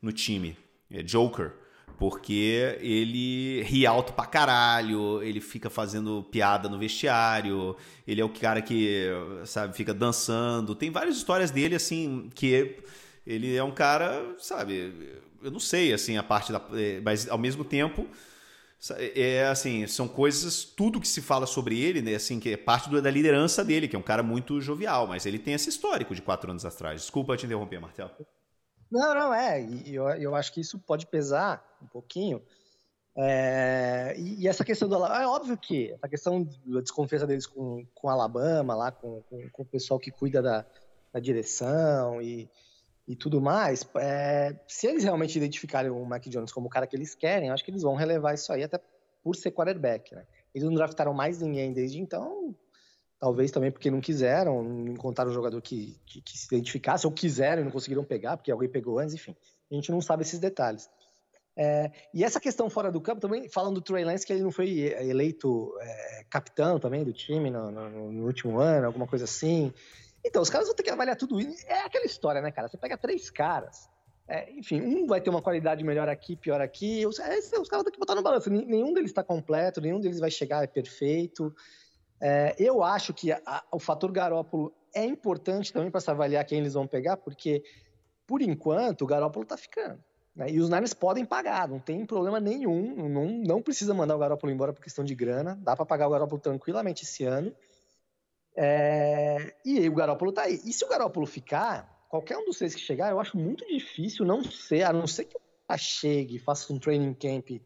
no 0.00 0.12
time, 0.12 0.56
é 0.90 1.02
Joker, 1.02 1.52
porque 2.00 2.78
ele 2.80 3.60
ri 3.64 3.84
alto 3.84 4.14
pra 4.14 4.24
caralho, 4.24 5.22
ele 5.22 5.38
fica 5.38 5.68
fazendo 5.68 6.26
piada 6.30 6.66
no 6.66 6.78
vestiário, 6.78 7.76
ele 8.08 8.22
é 8.22 8.24
o 8.24 8.28
cara 8.30 8.62
que, 8.62 9.06
sabe, 9.44 9.76
fica 9.76 9.92
dançando. 9.92 10.74
Tem 10.74 10.90
várias 10.90 11.18
histórias 11.18 11.50
dele, 11.50 11.74
assim, 11.74 12.30
que 12.34 12.78
ele 13.26 13.54
é 13.54 13.62
um 13.62 13.70
cara, 13.70 14.34
sabe, 14.38 14.94
eu 15.42 15.50
não 15.50 15.60
sei, 15.60 15.92
assim, 15.92 16.16
a 16.16 16.22
parte 16.22 16.50
da. 16.50 16.62
É, 16.72 17.02
mas 17.02 17.28
ao 17.28 17.36
mesmo 17.36 17.64
tempo 17.64 18.08
é 19.14 19.44
assim, 19.44 19.86
são 19.86 20.08
coisas, 20.08 20.64
tudo 20.64 21.02
que 21.02 21.06
se 21.06 21.20
fala 21.20 21.46
sobre 21.46 21.78
ele, 21.78 22.00
né, 22.00 22.14
assim, 22.14 22.40
que 22.40 22.48
é 22.48 22.56
parte 22.56 22.88
da 22.98 23.10
liderança 23.10 23.62
dele, 23.62 23.86
que 23.86 23.94
é 23.94 23.98
um 23.98 24.02
cara 24.02 24.22
muito 24.22 24.58
jovial, 24.58 25.06
mas 25.06 25.26
ele 25.26 25.38
tem 25.38 25.52
esse 25.52 25.68
histórico 25.68 26.14
de 26.14 26.22
quatro 26.22 26.50
anos 26.50 26.64
atrás. 26.64 27.02
Desculpa 27.02 27.36
te 27.36 27.44
interromper, 27.44 27.78
Martel. 27.78 28.10
Não, 28.90 29.14
não, 29.14 29.32
é, 29.32 29.62
e 29.62 29.94
eu, 29.94 30.08
eu 30.10 30.34
acho 30.34 30.52
que 30.52 30.60
isso 30.60 30.78
pode 30.78 31.06
pesar 31.06 31.64
um 31.82 31.86
pouquinho. 31.86 32.42
É, 33.16 34.14
e, 34.16 34.42
e, 34.42 34.48
essa 34.48 34.64
questão 34.64 34.88
do 34.88 35.04
é 35.04 35.26
óbvio 35.26 35.56
que 35.56 35.96
a 36.00 36.08
questão 36.08 36.48
da 36.64 36.80
desconfiança 36.80 37.26
deles 37.26 37.46
com, 37.46 37.84
com 37.94 38.08
Alabama, 38.08 38.74
lá 38.74 38.90
com, 38.90 39.22
com, 39.22 39.50
com 39.50 39.62
o 39.62 39.66
pessoal 39.66 39.98
que 39.98 40.10
cuida 40.10 40.40
da, 40.40 40.64
da 41.12 41.20
direção 41.20 42.22
e, 42.22 42.48
e 43.06 43.16
tudo 43.16 43.40
mais, 43.40 43.86
é, 43.96 44.56
se 44.66 44.86
eles 44.86 45.04
realmente 45.04 45.36
identificarem 45.36 45.90
o 45.90 46.04
Mac 46.04 46.24
Jones 46.26 46.52
como 46.52 46.68
o 46.68 46.70
cara 46.70 46.86
que 46.86 46.96
eles 46.96 47.14
querem, 47.14 47.48
eu 47.48 47.54
acho 47.54 47.64
que 47.64 47.70
eles 47.70 47.82
vão 47.82 47.94
relevar 47.94 48.34
isso 48.34 48.52
aí, 48.52 48.62
até 48.62 48.80
por 49.22 49.34
ser 49.36 49.50
quarterback. 49.50 50.14
Né? 50.14 50.24
Eles 50.54 50.66
não 50.66 50.74
draftaram 50.74 51.12
mais 51.12 51.40
ninguém 51.40 51.72
desde 51.72 51.98
então, 51.98 52.54
talvez 53.20 53.50
também 53.50 53.70
porque 53.70 53.90
não 53.90 54.00
quiseram, 54.00 54.62
não 54.62 54.92
encontraram 54.92 55.30
um 55.30 55.34
jogador 55.34 55.60
que, 55.60 56.00
que, 56.06 56.22
que, 56.22 56.38
se 56.38 56.46
identificasse, 56.46 57.06
ou 57.06 57.12
quiseram 57.12 57.60
e 57.60 57.64
não 57.64 57.70
conseguiram 57.70 58.02
pegar, 58.02 58.38
porque 58.38 58.50
alguém 58.50 58.68
pegou 58.68 58.98
antes, 58.98 59.14
enfim. 59.14 59.36
A 59.70 59.74
gente 59.74 59.92
não 59.92 60.00
sabe 60.00 60.22
esses 60.22 60.40
detalhes. 60.40 60.88
É, 61.54 61.90
e 62.14 62.24
essa 62.24 62.40
questão 62.40 62.70
fora 62.70 62.90
do 62.90 63.00
campo, 63.00 63.20
também 63.20 63.46
falando 63.50 63.74
do 63.74 63.82
Trey 63.82 64.04
Lance, 64.04 64.26
que 64.26 64.32
ele 64.32 64.42
não 64.42 64.50
foi 64.50 64.78
eleito 64.78 65.76
é, 65.80 66.24
capitão 66.30 66.80
também 66.80 67.04
do 67.04 67.12
time 67.12 67.50
no, 67.50 67.70
no, 67.70 68.10
no 68.10 68.26
último 68.26 68.58
ano, 68.58 68.86
alguma 68.86 69.06
coisa 69.06 69.26
assim. 69.26 69.72
Então, 70.24 70.40
os 70.40 70.48
caras 70.48 70.66
vão 70.66 70.74
ter 70.74 70.82
que 70.82 70.90
avaliar 70.90 71.16
tudo 71.16 71.38
isso. 71.38 71.66
É 71.66 71.80
aquela 71.80 72.06
história, 72.06 72.40
né, 72.40 72.50
cara? 72.50 72.68
Você 72.68 72.78
pega 72.78 72.96
três 72.96 73.28
caras. 73.28 73.90
É, 74.26 74.50
enfim, 74.52 74.80
um 74.80 75.06
vai 75.06 75.20
ter 75.20 75.28
uma 75.28 75.42
qualidade 75.42 75.84
melhor 75.84 76.08
aqui, 76.08 76.36
pior 76.36 76.60
aqui. 76.60 77.04
Os, 77.06 77.18
é, 77.18 77.36
os 77.38 77.68
caras 77.68 77.84
têm 77.84 77.92
que 77.92 77.98
botar 77.98 78.14
no 78.14 78.22
balanço. 78.22 78.48
Nenhum 78.48 78.94
deles 78.94 79.10
está 79.10 79.22
completo, 79.22 79.80
nenhum 79.80 80.00
deles 80.00 80.20
vai 80.20 80.30
chegar 80.30 80.62
é 80.62 80.66
perfeito. 80.66 81.54
É, 82.20 82.54
eu 82.58 82.82
acho 82.82 83.14
que 83.14 83.32
a, 83.32 83.64
o 83.72 83.78
fator 83.78 84.12
Garópolo 84.12 84.72
é 84.94 85.04
importante 85.04 85.72
também 85.72 85.90
para 85.90 86.00
se 86.00 86.10
avaliar 86.10 86.44
quem 86.44 86.58
eles 86.58 86.74
vão 86.74 86.86
pegar, 86.86 87.16
porque, 87.16 87.62
por 88.26 88.42
enquanto, 88.42 89.02
o 89.02 89.06
Garópolo 89.06 89.44
está 89.44 89.56
ficando. 89.56 90.02
Né? 90.34 90.50
E 90.50 90.60
os 90.60 90.68
Niners 90.68 90.94
podem 90.94 91.24
pagar, 91.24 91.68
não 91.68 91.78
tem 91.78 92.04
problema 92.04 92.38
nenhum. 92.38 93.08
Não, 93.08 93.26
não 93.26 93.62
precisa 93.62 93.94
mandar 93.94 94.16
o 94.16 94.18
Garópolo 94.18 94.52
embora 94.52 94.72
por 94.72 94.82
questão 94.82 95.04
de 95.04 95.14
grana. 95.14 95.58
Dá 95.62 95.74
para 95.74 95.86
pagar 95.86 96.08
o 96.08 96.10
Garópolo 96.10 96.40
tranquilamente 96.40 97.04
esse 97.04 97.24
ano. 97.24 97.54
É, 98.56 99.54
e 99.64 99.88
o 99.88 99.94
Garópolo 99.94 100.32
tá 100.32 100.42
aí. 100.42 100.60
E 100.64 100.72
se 100.72 100.84
o 100.84 100.88
Garópolo 100.88 101.26
ficar, 101.26 102.06
qualquer 102.08 102.36
um 102.36 102.44
dos 102.44 102.58
três 102.58 102.74
que 102.74 102.80
chegar, 102.80 103.10
eu 103.10 103.20
acho 103.20 103.36
muito 103.36 103.66
difícil 103.66 104.24
não 104.24 104.44
ser, 104.44 104.82
a 104.82 104.92
não 104.92 105.06
ser 105.06 105.24
que 105.24 105.36
o 105.36 105.76
chegue, 105.78 106.38
faça 106.38 106.72
um 106.72 106.78
training 106.78 107.14
camp 107.14 107.62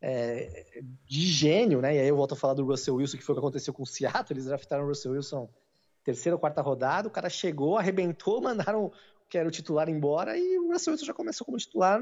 é, 0.00 0.82
de 1.04 1.26
gênio, 1.26 1.80
né? 1.80 1.96
E 1.96 2.00
aí 2.00 2.08
eu 2.08 2.16
volto 2.16 2.32
a 2.32 2.36
falar 2.36 2.54
do 2.54 2.64
Russell 2.64 2.96
Wilson, 2.96 3.16
que 3.16 3.24
foi 3.24 3.34
o 3.34 3.36
que 3.36 3.40
aconteceu 3.40 3.74
com 3.74 3.82
o 3.82 3.86
Seattle, 3.86 4.34
eles 4.34 4.46
draftaram 4.46 4.84
o 4.84 4.88
Russell 4.88 5.12
Wilson 5.12 5.48
terceira 6.04 6.36
ou 6.36 6.40
quarta 6.40 6.62
rodada, 6.62 7.08
o 7.08 7.10
cara 7.10 7.28
chegou, 7.28 7.76
arrebentou, 7.76 8.40
mandaram 8.42 8.90
que 9.28 9.36
era 9.36 9.46
o 9.46 9.50
titular 9.50 9.90
embora 9.90 10.38
e 10.38 10.58
o 10.58 10.72
Russell 10.72 10.92
Wilson 10.92 11.04
já 11.04 11.12
começou 11.12 11.44
como 11.44 11.58
titular 11.58 12.00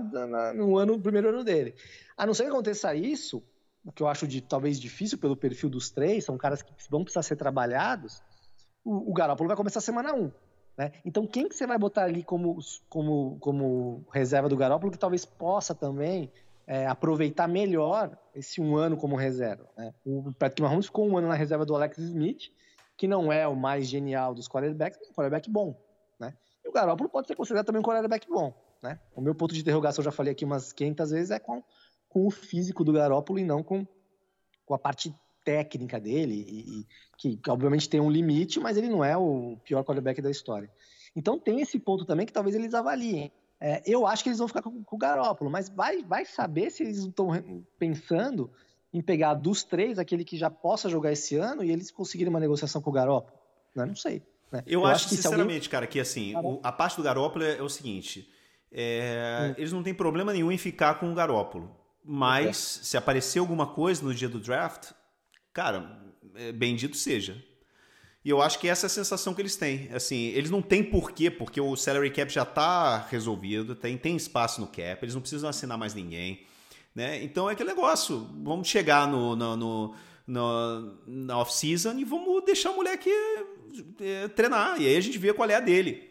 no 0.55 0.79
ano, 0.79 0.97
no 0.97 1.03
primeiro 1.03 1.31
ano 1.31 1.43
dele. 1.43 1.75
A 2.17 2.25
não 2.25 2.33
ser 2.33 2.45
que 2.45 2.51
aconteça 2.51 2.95
isso, 2.95 3.43
o 3.85 3.91
que 3.91 4.03
eu 4.03 4.07
acho 4.07 4.29
de 4.29 4.41
talvez 4.41 4.79
difícil 4.79 5.19
pelo 5.19 5.37
perfil 5.37 5.69
dos 5.69 5.91
três, 5.91 6.25
são 6.25 6.39
caras 6.39 6.63
que 6.63 6.73
vão 6.89 7.03
precisar 7.03 7.23
ser 7.23 7.35
trabalhados, 7.35 8.23
o, 8.85 9.11
o 9.11 9.13
Garoppolo 9.13 9.49
vai 9.49 9.57
começar 9.57 9.81
semana 9.81 10.15
1. 10.15 10.31
Né? 10.79 10.93
Então, 11.05 11.27
quem 11.27 11.49
que 11.49 11.57
você 11.57 11.67
vai 11.67 11.79
botar 11.79 12.05
ali 12.05 12.23
como, 12.23 12.59
como, 12.89 13.39
como 13.41 14.07
reserva 14.13 14.49
do 14.49 14.57
Garoppolo 14.57 14.93
que 14.93 14.99
talvez 14.99 15.25
possa 15.25 15.75
também 15.75 16.31
é, 16.67 16.87
aproveitar 16.87 17.47
melhor 17.47 18.19
esse 18.35 18.61
um 18.61 18.77
ano 18.77 18.97
como 18.97 19.17
reserva? 19.17 19.69
Né? 19.77 19.95
O 20.05 20.33
Patrick 20.33 20.63
Mahomes 20.63 20.87
ficou 20.87 21.09
um 21.09 21.17
ano 21.17 21.29
na 21.29 21.35
reserva 21.35 21.65
do 21.65 21.75
Alex 21.75 21.99
Smith, 21.99 22.51
que 22.97 23.07
não 23.07 23.33
é 23.33 23.47
o 23.47 23.55
mais 23.55 23.87
genial 23.87 24.35
dos 24.35 24.49
quarterbacks, 24.49 24.99
mas 24.99 25.09
é 25.09 25.11
um 25.11 25.15
quarterback 25.15 25.51
bom. 25.51 25.81
Né? 26.19 26.35
E 26.65 26.69
o 26.69 26.73
Garoppolo 26.73 27.09
pode 27.09 27.27
ser 27.27 27.37
considerado 27.37 27.67
também 27.67 27.81
um 27.81 27.85
quarterback 27.85 28.29
bom. 28.29 28.55
Né? 28.83 28.99
O 29.15 29.21
meu 29.21 29.35
ponto 29.35 29.55
de 29.55 29.61
interrogação, 29.61 30.03
já 30.03 30.11
falei 30.11 30.33
aqui 30.33 30.45
umas 30.45 30.73
500 30.73 31.11
vezes, 31.11 31.31
é 31.31 31.39
com 31.39 31.63
com 32.17 32.27
o 32.27 32.31
físico 32.31 32.83
do 32.83 32.95
Garópolo 32.95 33.39
e 33.39 33.45
não 33.45 33.63
com, 33.63 33.87
com 34.65 34.73
a 34.73 34.79
parte 34.79 35.15
técnica 35.45 36.01
dele, 36.01 36.47
e, 36.49 36.81
e 36.81 36.87
que, 37.19 37.51
obviamente 37.51 37.91
tem 37.91 38.01
um 38.01 38.11
limite, 38.11 38.59
mas 38.59 38.79
ele 38.79 38.89
não 38.89 39.05
é 39.05 39.15
o 39.15 39.59
pior 39.63 39.85
quarterback 39.85 40.23
da 40.23 40.31
história. 40.31 40.71
Então 41.15 41.39
tem 41.39 41.61
esse 41.61 41.79
ponto 41.79 42.07
também 42.07 42.25
que 42.25 42.33
talvez 42.33 42.55
eles 42.55 42.73
avaliem. 42.73 43.31
É, 43.61 43.83
eu 43.87 44.07
acho 44.07 44.23
que 44.23 44.29
eles 44.29 44.39
vão 44.39 44.49
ficar 44.49 44.63
com, 44.63 44.83
com 44.83 44.97
o 44.97 44.99
Garópolo, 44.99 45.51
mas 45.51 45.69
vai, 45.69 46.03
vai 46.03 46.25
saber 46.25 46.71
se 46.71 46.83
eles 46.83 46.99
estão 46.99 47.31
pensando 47.79 48.51
em 48.93 49.01
pegar 49.01 49.35
dos 49.35 49.63
três 49.65 49.99
aquele 49.99 50.25
que 50.25 50.37
já 50.37 50.51
possa 50.51 50.89
jogar 50.89 51.13
esse 51.13 51.37
ano 51.37 51.65
e 51.65 51.71
eles 51.71 51.91
conseguirem 51.91 52.31
uma 52.31 52.41
negociação 52.41 52.81
com 52.83 52.91
o 52.91 52.93
Garópolo. 52.93 53.39
Não, 53.75 53.85
né? 53.85 53.89
não 53.89 53.97
sei. 53.97 54.23
Né? 54.53 54.63
Eu, 54.67 54.81
eu, 54.81 54.87
acho, 54.87 55.07
acho 55.07 55.15
sinceramente, 55.15 55.67
alguém... 55.67 55.71
cara, 55.71 55.87
que 55.87 55.99
assim, 55.99 56.35
o, 56.37 56.61
a 56.63 56.71
parte 56.71 56.97
do 56.97 57.03
Garópolo 57.03 57.45
é, 57.45 57.57
é 57.57 57.63
o 57.63 57.69
seguinte: 57.69 58.31
é, 58.71 59.51
hum. 59.51 59.55
eles 59.59 59.73
não 59.73 59.83
têm 59.83 59.95
problema 59.95 60.33
nenhum 60.33 60.53
em 60.53 60.59
ficar 60.59 60.99
com 61.01 61.11
o 61.11 61.15
Garópolo. 61.15 61.75
Mas 62.09 62.57
se 62.57 62.97
aparecer 62.97 63.41
alguma 63.41 63.67
coisa 63.67 64.05
no 64.05 64.15
dia 64.15 64.29
do 64.29 64.39
draft, 64.39 64.93
cara, 65.53 66.01
é, 66.37 66.53
bendito 66.53 66.97
seja. 66.97 67.43
E 68.27 68.31
eu 68.31 68.43
acho 68.43 68.59
que 68.59 68.67
essa 68.67 68.87
é 68.87 68.89
a 68.89 68.91
sensação 68.91 69.33
que 69.33 69.41
eles 69.41 69.55
têm. 69.55 69.89
Assim, 69.95 70.31
eles 70.31 70.51
não 70.51 70.61
têm 70.61 70.83
porquê, 70.83 71.31
porque 71.31 71.61
o 71.61 71.77
salary 71.77 72.11
cap 72.11 72.29
já 72.29 72.43
está 72.43 73.07
resolvido, 73.09 73.77
tem, 73.77 73.97
tem 73.97 74.17
espaço 74.17 74.61
no 74.61 74.67
cap, 74.67 74.99
eles 75.01 75.15
não 75.15 75.21
precisam 75.21 75.49
assinar 75.49 75.79
mais 75.79 75.95
ninguém. 75.95 76.41
Né? 76.93 77.23
Então 77.23 77.49
é 77.49 77.53
aquele 77.53 77.69
negócio. 77.69 78.29
Vamos 78.43 78.67
chegar 78.67 79.07
no, 79.07 79.37
no, 79.37 79.57
no, 79.57 79.95
no 80.27 80.99
na 81.07 81.39
off-season 81.39 81.97
e 82.01 82.05
vamos 82.05 82.45
deixar 82.45 82.73
o 82.73 82.75
moleque 82.75 83.09
é, 84.01 84.27
treinar. 84.27 84.83
E 84.83 84.89
aí 84.89 84.97
a 84.97 85.01
gente 85.01 85.19
vê 85.19 85.33
qual 85.33 85.49
é 85.49 85.55
a 85.55 85.61
dele. 85.61 86.11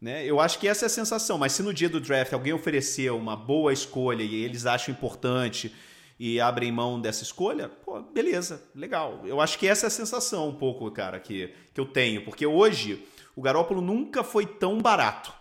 Né? 0.00 0.24
Eu 0.24 0.38
acho 0.38 0.60
que 0.60 0.68
essa 0.68 0.84
é 0.84 0.86
a 0.86 0.88
sensação. 0.88 1.36
Mas 1.36 1.50
se 1.50 1.64
no 1.64 1.74
dia 1.74 1.88
do 1.88 1.98
draft 1.98 2.32
alguém 2.32 2.52
oferecer 2.52 3.10
uma 3.10 3.34
boa 3.34 3.72
escolha 3.72 4.22
e 4.22 4.36
eles 4.36 4.66
acham 4.66 4.94
importante 4.94 5.74
e 6.18 6.40
abrem 6.40 6.72
mão 6.72 7.00
dessa 7.00 7.22
escolha, 7.22 7.68
pô, 7.68 8.00
beleza, 8.00 8.62
legal. 8.74 9.20
Eu 9.24 9.40
acho 9.40 9.58
que 9.58 9.66
essa 9.66 9.86
é 9.86 9.88
a 9.88 9.90
sensação 9.90 10.48
um 10.48 10.54
pouco, 10.54 10.90
cara, 10.90 11.20
que, 11.20 11.52
que 11.74 11.80
eu 11.80 11.86
tenho. 11.86 12.24
Porque 12.24 12.46
hoje 12.46 13.06
o 13.34 13.42
Garópolo 13.42 13.82
nunca 13.82 14.24
foi 14.24 14.46
tão 14.46 14.78
barato. 14.80 15.32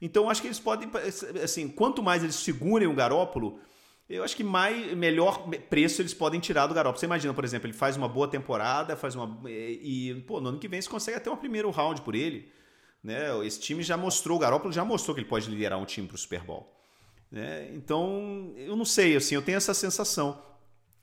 Então 0.00 0.30
acho 0.30 0.40
que 0.40 0.46
eles 0.46 0.60
podem, 0.60 0.88
assim, 1.42 1.68
quanto 1.68 2.02
mais 2.02 2.22
eles 2.22 2.36
segurem 2.36 2.88
o 2.88 2.94
Garópolo, 2.94 3.60
eu 4.08 4.24
acho 4.24 4.34
que 4.34 4.42
mais, 4.42 4.96
melhor 4.96 5.48
preço 5.68 6.00
eles 6.02 6.14
podem 6.14 6.40
tirar 6.40 6.66
do 6.66 6.74
Garoppolo. 6.74 6.98
Você 6.98 7.06
imagina, 7.06 7.34
por 7.34 7.44
exemplo, 7.44 7.66
ele 7.66 7.76
faz 7.76 7.96
uma 7.96 8.08
boa 8.08 8.26
temporada, 8.26 8.96
faz 8.96 9.14
uma 9.14 9.38
e 9.48 10.24
pô, 10.26 10.40
no 10.40 10.48
ano 10.48 10.58
que 10.58 10.66
vem 10.66 10.80
você 10.80 10.88
consegue 10.88 11.16
até 11.16 11.30
um 11.30 11.36
primeiro 11.36 11.70
round 11.70 12.00
por 12.02 12.14
ele, 12.14 12.50
né? 13.04 13.26
Esse 13.46 13.60
time 13.60 13.82
já 13.82 13.96
mostrou, 13.96 14.36
o 14.36 14.40
Garoppolo 14.40 14.72
já 14.72 14.84
mostrou 14.84 15.14
que 15.14 15.20
ele 15.20 15.28
pode 15.28 15.48
liderar 15.48 15.78
um 15.78 15.84
time 15.84 16.08
para 16.08 16.16
o 16.16 16.18
Super 16.18 16.42
Bowl. 16.42 16.79
Né? 17.30 17.70
Então, 17.74 18.52
eu 18.56 18.74
não 18.74 18.84
sei, 18.84 19.16
assim, 19.16 19.34
eu 19.34 19.42
tenho 19.42 19.56
essa 19.56 19.74
sensação. 19.74 20.42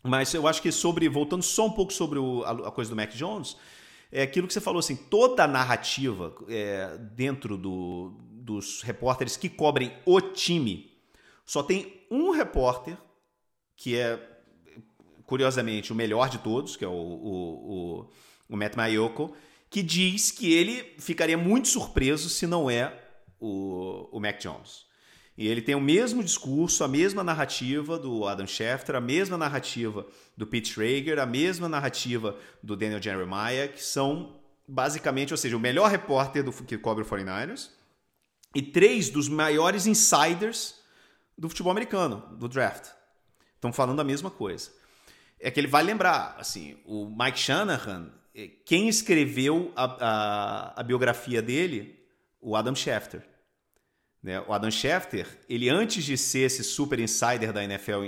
Mas 0.04 0.34
eu 0.34 0.48
acho 0.48 0.62
que 0.62 0.72
sobre, 0.72 1.08
voltando 1.10 1.44
só 1.44 1.68
um 1.68 1.72
pouco 1.72 1.94
sobre 1.94 2.20
o, 2.20 2.44
a, 2.44 2.52
a, 2.68 2.72
coisa 2.72 2.90
do 2.90 2.96
Mac 2.96 3.12
Jones, 3.12 3.58
é 4.12 4.22
aquilo 4.22 4.48
que 4.48 4.54
você 4.54 4.62
falou, 4.62 4.80
assim, 4.80 4.96
toda 4.96 5.44
a 5.44 5.48
narrativa 5.48 6.34
é, 6.48 6.98
dentro 6.98 7.58
do, 7.58 8.14
dos 8.32 8.82
repórteres 8.82 9.36
que 9.36 9.50
cobrem 9.50 9.92
o 10.06 10.20
time, 10.22 10.92
só 11.46 11.64
tem 11.64 12.06
um 12.10 12.32
repórter 12.32 12.98
que 13.76 13.96
é, 13.96 14.20
curiosamente, 15.26 15.92
o 15.92 15.96
melhor 15.96 16.30
de 16.30 16.40
todos, 16.40 16.76
que 16.76 16.86
é 16.86 16.88
o, 16.88 16.92
o, 16.92 18.00
o, 18.00 18.10
o 18.50 18.58
Matt 18.58 18.76
Mayoko, 18.76 19.36
que 19.70 19.84
diz 19.84 20.32
que 20.32 20.54
ele 20.54 20.96
ficaria 20.98 21.38
muito 21.38 21.68
surpreso 21.68 22.30
se 22.30 22.48
não 22.48 22.70
é 22.70 22.98
o, 23.40 24.08
o 24.12 24.20
Mac 24.20 24.40
Jones. 24.40 24.87
E 25.38 25.48
ele 25.48 25.62
tem 25.62 25.76
o 25.76 25.82
mesmo 25.82 26.24
discurso, 26.24 26.84
a 26.84 26.88
mesma 26.88 27.24
narrativa 27.24 28.00
do 28.00 28.26
Adam 28.26 28.48
Schefter, 28.48 28.96
a 28.96 29.02
mesma 29.02 29.38
narrativa 29.38 30.08
do 30.36 30.48
Pete 30.48 30.70
Schrager, 30.70 31.20
a 31.20 31.28
mesma 31.28 31.70
narrativa 31.70 32.36
do 32.64 32.76
Daniel 32.76 33.02
Jeremiah, 33.02 33.68
que 33.68 33.84
são 33.84 34.36
basicamente, 34.68 35.32
ou 35.32 35.38
seja, 35.38 35.56
o 35.56 35.60
melhor 35.60 35.92
repórter 35.92 36.44
do, 36.44 36.52
que 36.52 36.78
cobre 36.78 37.04
o 37.04 37.08
49ers 37.08 37.70
e 38.56 38.62
três 38.64 39.12
dos 39.12 39.30
maiores 39.30 39.86
insiders 39.86 40.82
do 41.38 41.48
futebol 41.48 41.72
americano, 41.72 42.36
do 42.38 42.48
draft. 42.50 42.90
Estão 43.54 43.72
falando 43.72 44.00
a 44.00 44.04
mesma 44.04 44.32
coisa. 44.32 44.72
É 45.40 45.52
que 45.52 45.60
ele 45.60 45.68
vai 45.68 45.84
lembrar, 45.84 46.36
assim, 46.40 46.78
o 46.84 47.06
Mike 47.06 47.38
Shanahan, 47.38 48.12
eh, 48.34 48.50
quem 48.66 48.90
escreveu 48.90 49.72
a, 49.76 49.84
a, 49.84 50.82
a 50.82 50.84
biografia 50.84 51.44
dele, 51.44 52.04
o 52.42 52.56
Adam 52.56 52.74
Schefter. 52.74 53.37
Né? 54.22 54.42
O 54.48 54.54
Adam 54.54 54.72
Schefter, 54.72 55.28
ele 55.50 55.70
antes 55.70 56.04
de 56.04 56.18
ser 56.18 56.40
esse 56.40 56.64
super 56.64 57.00
insider 57.00 57.54
da 57.54 57.64
NFL 57.64 58.04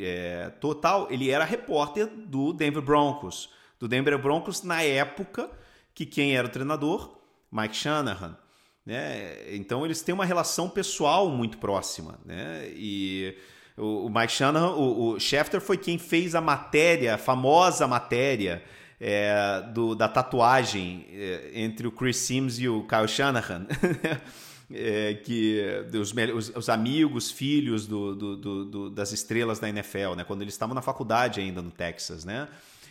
é, 0.00 0.50
total, 0.60 1.08
ele 1.10 1.30
era 1.30 1.44
repórter 1.44 2.06
do 2.06 2.52
Denver 2.52 2.82
Broncos. 2.82 3.48
Do 3.78 3.86
Denver 3.86 4.18
Broncos 4.18 4.62
na 4.62 4.82
época 4.82 5.50
que 5.94 6.04
quem 6.04 6.36
era 6.36 6.46
o 6.46 6.50
treinador? 6.50 7.18
Mike 7.50 7.76
Shanahan. 7.76 8.36
Né? 8.84 9.54
Então 9.54 9.84
eles 9.84 10.02
têm 10.02 10.14
uma 10.14 10.24
relação 10.24 10.68
pessoal 10.68 11.28
muito 11.28 11.58
próxima. 11.58 12.18
Né? 12.24 12.70
E 12.74 13.36
o, 13.76 14.08
Mike 14.08 14.32
Shanahan, 14.32 14.72
o, 14.72 15.14
o 15.14 15.20
Schefter 15.20 15.60
foi 15.60 15.76
quem 15.76 15.98
fez 15.98 16.34
a 16.34 16.40
matéria, 16.40 17.14
a 17.14 17.18
famosa 17.18 17.86
matéria 17.86 18.62
é, 19.00 19.62
do, 19.72 19.94
da 19.94 20.08
tatuagem 20.08 21.06
é, 21.10 21.50
entre 21.54 21.86
o 21.86 21.92
Chris 21.92 22.16
Sims 22.18 22.58
e 22.58 22.68
o 22.68 22.86
Kyle 22.86 23.08
Shanahan. 23.08 23.66
é, 24.72 25.14
que 25.14 25.62
os, 25.94 26.12
os, 26.12 26.56
os, 26.56 26.68
amigos, 26.68 27.30
filhos 27.30 27.86
do, 27.86 28.14
do, 28.14 28.64
do, 28.64 28.90
das 28.90 29.12
estrelas 29.12 29.58
da 29.58 29.68
NFL, 29.68 30.14
né? 30.16 30.24
Quando 30.24 30.42
eles 30.42 30.54
estavam 30.54 30.74
na 30.74 30.82
faculdade 30.82 31.40
ainda 31.40 31.62
no 31.62 31.70
Texas, 31.70 32.24
né? 32.24 32.48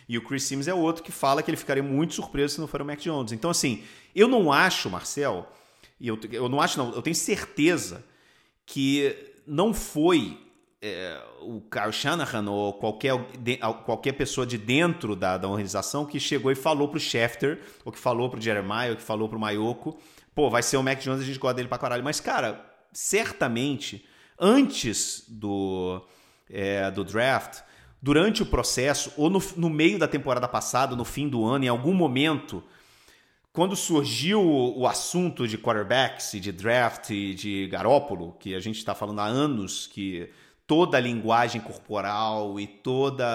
E 0.08 0.16
o 0.16 0.22
Chris 0.22 0.44
Sims 0.44 0.68
é 0.68 0.74
outro 0.74 1.02
que 1.02 1.12
fala 1.12 1.42
que 1.42 1.50
ele 1.50 1.56
ficaria 1.56 1.82
muito 1.82 2.14
surpreso 2.14 2.54
se 2.54 2.60
não 2.60 2.68
for 2.68 2.80
o 2.80 2.84
Mac 2.84 3.00
Jones. 3.00 3.32
Então, 3.32 3.50
assim, 3.50 3.82
eu 4.14 4.28
não 4.28 4.52
acho, 4.52 4.88
Marcel, 4.88 5.50
e 6.00 6.08
eu, 6.08 6.18
eu 6.30 6.48
não 6.48 6.60
acho, 6.60 6.78
não, 6.78 6.94
eu 6.94 7.02
tenho 7.02 7.16
certeza 7.16 8.04
que 8.64 9.16
não 9.46 9.74
foi 9.74 10.38
é, 10.80 11.20
o 11.40 11.60
Kyle 11.60 11.92
Shanahan 11.92 12.48
ou 12.50 12.72
qualquer, 12.74 13.12
qualquer 13.84 14.12
pessoa 14.12 14.46
de 14.46 14.56
dentro 14.56 15.16
da, 15.16 15.36
da 15.36 15.48
organização 15.48 16.06
que 16.06 16.20
chegou 16.20 16.52
e 16.52 16.54
falou 16.54 16.88
pro 16.88 17.00
Schefter, 17.00 17.60
ou 17.84 17.90
que 17.90 17.98
falou 17.98 18.30
pro 18.30 18.40
Jeremiah, 18.40 18.90
ou 18.90 18.96
que 18.96 19.02
falou 19.02 19.28
pro 19.28 19.38
Mayoko, 19.38 19.98
pô, 20.36 20.50
vai 20.50 20.62
ser 20.62 20.76
o 20.76 20.82
Mac 20.82 21.00
Jones, 21.00 21.22
a 21.22 21.24
gente 21.24 21.38
gosta 21.38 21.54
dele 21.54 21.66
pra 21.68 21.78
caralho. 21.78 22.04
Mas, 22.04 22.20
cara, 22.20 22.62
certamente, 22.92 24.06
antes 24.38 25.24
do, 25.26 26.06
é, 26.50 26.90
do 26.90 27.02
draft, 27.02 27.62
durante 28.02 28.42
o 28.42 28.46
processo, 28.46 29.10
ou 29.16 29.30
no, 29.30 29.42
no 29.56 29.70
meio 29.70 29.98
da 29.98 30.06
temporada 30.06 30.46
passada, 30.46 30.94
no 30.94 31.06
fim 31.06 31.26
do 31.26 31.42
ano, 31.42 31.64
em 31.64 31.68
algum 31.68 31.94
momento, 31.94 32.62
quando 33.50 33.74
surgiu 33.74 34.42
o, 34.42 34.80
o 34.80 34.86
assunto 34.86 35.48
de 35.48 35.56
quarterbacks 35.56 36.34
e 36.34 36.38
de 36.38 36.52
draft 36.52 37.08
e 37.08 37.34
de 37.34 37.66
Garópolo, 37.68 38.36
que 38.38 38.54
a 38.54 38.60
gente 38.60 38.76
está 38.76 38.94
falando 38.94 39.20
há 39.20 39.24
anos 39.24 39.86
que 39.86 40.30
toda 40.66 40.96
a 40.96 41.00
linguagem 41.00 41.60
corporal 41.60 42.58
e 42.58 42.66
todas 42.66 43.26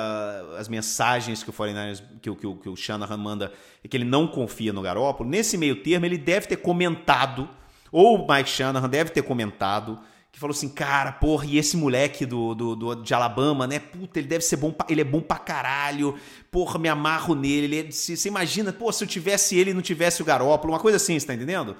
as 0.59 0.67
mensagens 0.67 1.41
que 1.41 1.49
o 1.49 1.53
49ers, 1.53 2.03
que, 2.21 2.35
que, 2.35 2.55
que 2.55 2.69
o 2.69 2.75
Shanahan 2.75 3.17
manda, 3.17 3.53
que 3.89 3.95
ele 3.95 4.03
não 4.03 4.27
confia 4.27 4.73
no 4.73 4.81
Garoppolo, 4.81 5.29
nesse 5.29 5.57
meio 5.57 5.81
termo 5.81 6.05
ele 6.05 6.17
deve 6.17 6.47
ter 6.47 6.57
comentado, 6.57 7.49
ou 7.91 8.17
o 8.17 8.27
Mike 8.27 8.49
Shanahan 8.49 8.89
deve 8.89 9.11
ter 9.11 9.21
comentado, 9.21 9.97
que 10.29 10.39
falou 10.39 10.53
assim, 10.53 10.69
cara, 10.69 11.11
porra, 11.13 11.45
e 11.45 11.57
esse 11.57 11.77
moleque 11.77 12.25
do, 12.25 12.53
do, 12.53 12.75
do, 12.75 12.95
de 12.95 13.13
Alabama, 13.13 13.67
né? 13.67 13.79
Puta, 13.79 14.19
ele 14.19 14.27
deve 14.27 14.43
ser 14.43 14.57
bom, 14.57 14.71
pra, 14.71 14.85
ele 14.89 15.01
é 15.01 15.05
bom 15.05 15.21
pra 15.21 15.37
caralho, 15.37 16.17
porra, 16.49 16.79
me 16.79 16.89
amarro 16.89 17.33
nele, 17.33 17.77
ele 17.77 17.87
é, 17.87 17.91
se, 17.91 18.15
você 18.15 18.27
imagina, 18.27 18.73
pô, 18.73 18.91
se 18.91 19.03
eu 19.03 19.07
tivesse 19.07 19.57
ele 19.57 19.71
e 19.71 19.73
não 19.73 19.81
tivesse 19.81 20.21
o 20.21 20.25
Garópolo, 20.25 20.73
uma 20.73 20.79
coisa 20.79 20.97
assim, 20.97 21.17
você 21.17 21.27
tá 21.27 21.33
entendendo? 21.33 21.77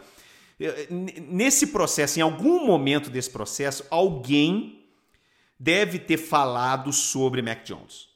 Nesse 1.30 1.68
processo, 1.68 2.20
em 2.20 2.22
algum 2.22 2.66
momento 2.66 3.10
desse 3.10 3.30
processo, 3.30 3.86
alguém 3.90 4.81
deve 5.62 6.00
ter 6.00 6.18
falado 6.18 6.92
sobre 6.92 7.40
Mac 7.44 7.64
Jones. 7.64 8.10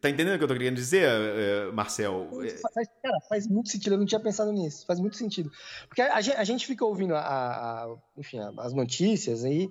Tá 0.00 0.10
entendendo 0.10 0.34
o 0.34 0.38
que 0.38 0.44
eu 0.44 0.48
tô 0.48 0.54
querendo 0.54 0.74
dizer, 0.74 1.08
eh, 1.08 1.70
Marcel? 1.72 2.28
Faz, 2.74 2.88
cara, 3.02 3.20
faz 3.26 3.46
muito 3.46 3.70
sentido, 3.70 3.94
eu 3.94 3.98
não 3.98 4.04
tinha 4.04 4.20
pensado 4.20 4.52
nisso, 4.52 4.84
faz 4.84 5.00
muito 5.00 5.16
sentido. 5.16 5.50
Porque 5.88 6.02
a, 6.02 6.16
a 6.16 6.44
gente 6.44 6.66
fica 6.66 6.84
ouvindo 6.84 7.14
a, 7.14 7.20
a, 7.20 7.96
enfim, 8.18 8.38
as 8.58 8.74
notícias 8.74 9.44
aí, 9.44 9.70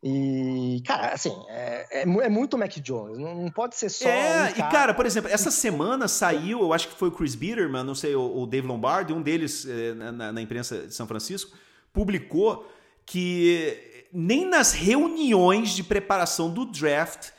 e, 0.00 0.80
cara, 0.86 1.14
assim, 1.14 1.34
é, 1.48 2.02
é, 2.02 2.02
é, 2.02 2.28
muito 2.28 2.56
Mac 2.56 2.70
Jones, 2.76 3.18
não, 3.18 3.34
não 3.34 3.50
pode 3.50 3.74
ser 3.74 3.88
só. 3.88 4.08
É, 4.08 4.50
um 4.50 4.52
cara... 4.52 4.58
e 4.58 4.70
cara, 4.70 4.94
por 4.94 5.06
exemplo, 5.06 5.28
essa 5.28 5.50
semana 5.50 6.06
saiu, 6.06 6.60
eu 6.60 6.72
acho 6.72 6.88
que 6.88 6.94
foi 6.94 7.08
o 7.08 7.12
Chris 7.12 7.34
Biederman, 7.34 7.82
não 7.82 7.94
sei, 7.96 8.14
o, 8.14 8.42
o 8.42 8.46
Dave 8.46 8.68
Lombardi, 8.68 9.12
um 9.12 9.22
deles 9.22 9.66
é, 9.66 9.94
na, 9.94 10.32
na 10.32 10.40
imprensa 10.40 10.86
de 10.86 10.94
São 10.94 11.08
Francisco, 11.08 11.56
publicou 11.92 12.70
que 13.04 13.95
nem 14.18 14.48
nas 14.48 14.72
reuniões 14.72 15.72
de 15.72 15.84
preparação 15.84 16.50
do 16.50 16.64
draft, 16.64 17.32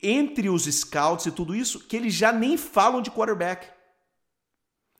entre 0.00 0.48
os 0.48 0.64
scouts 0.64 1.26
e 1.26 1.32
tudo 1.32 1.56
isso, 1.56 1.80
que 1.80 1.96
eles 1.96 2.14
já 2.14 2.30
nem 2.30 2.56
falam 2.56 3.02
de 3.02 3.10
quarterback. 3.10 3.66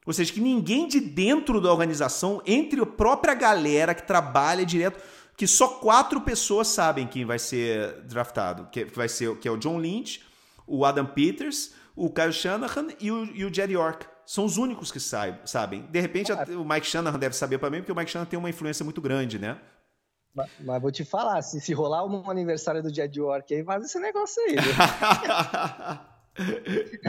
Ou 0.05 0.12
seja, 0.12 0.33
que 0.33 0.40
ninguém 0.40 0.88
de 0.88 0.99
dentro 0.99 1.61
da 1.61 1.71
organização, 1.71 2.43
entre 2.45 2.81
a 2.81 2.87
própria 2.87 3.33
galera 3.33 3.95
que 3.95 4.03
trabalha 4.03 4.66
direto, 4.66 5.01
que 5.37 5.47
só 5.47 5.69
quatro 5.69 6.21
pessoas 6.21 6.66
sabem 6.66 7.07
quem 7.07 7.25
vai 7.25 7.38
ser 7.38 8.01
draftado, 8.03 8.69
que 8.73 8.85
vai 8.87 9.09
ser 9.09 9.38
que 9.38 9.47
é 9.47 9.53
o 9.53 9.57
John 9.57 9.79
Lynch, 9.79 10.25
o 10.66 10.85
Adam 10.85 11.07
Peters, 11.07 11.73
o 11.95 12.11
Kyle 12.11 12.33
Shanahan 12.33 12.88
e 12.99 13.12
o, 13.12 13.25
e 13.37 13.45
o 13.45 13.55
Jerry 13.55 13.75
York. 13.75 14.05
São 14.27 14.45
os 14.45 14.57
únicos 14.57 14.90
que 14.90 14.99
sabem. 14.99 15.87
De 15.90 16.01
repente, 16.01 16.33
ah. 16.33 16.45
o 16.57 16.64
Mike 16.64 16.88
Shanahan 16.88 17.19
deve 17.21 17.37
saber 17.37 17.59
para 17.59 17.71
mim, 17.71 17.79
porque 17.79 17.93
o 17.93 17.97
Mike 17.97 18.11
Shanahan 18.11 18.29
tem 18.29 18.38
uma 18.38 18.51
influência 18.51 18.85
muito 18.85 19.01
grande, 19.01 19.38
né? 19.38 19.59
Mas, 20.35 20.51
mas, 20.61 20.81
vou 20.81 20.93
te 20.93 21.05
falar, 21.05 21.43
se, 21.43 21.61
se 21.61 21.73
rolar 21.73 22.07
um 22.07 22.31
aniversário 22.31 22.83
do 22.83 22.93
dia 22.93 23.09
de 23.09 23.21
York 23.21 23.55
aí, 23.55 23.64
faz 23.64 23.85
esse 23.85 23.99
negócio 23.99 24.40
aí. 24.45 24.57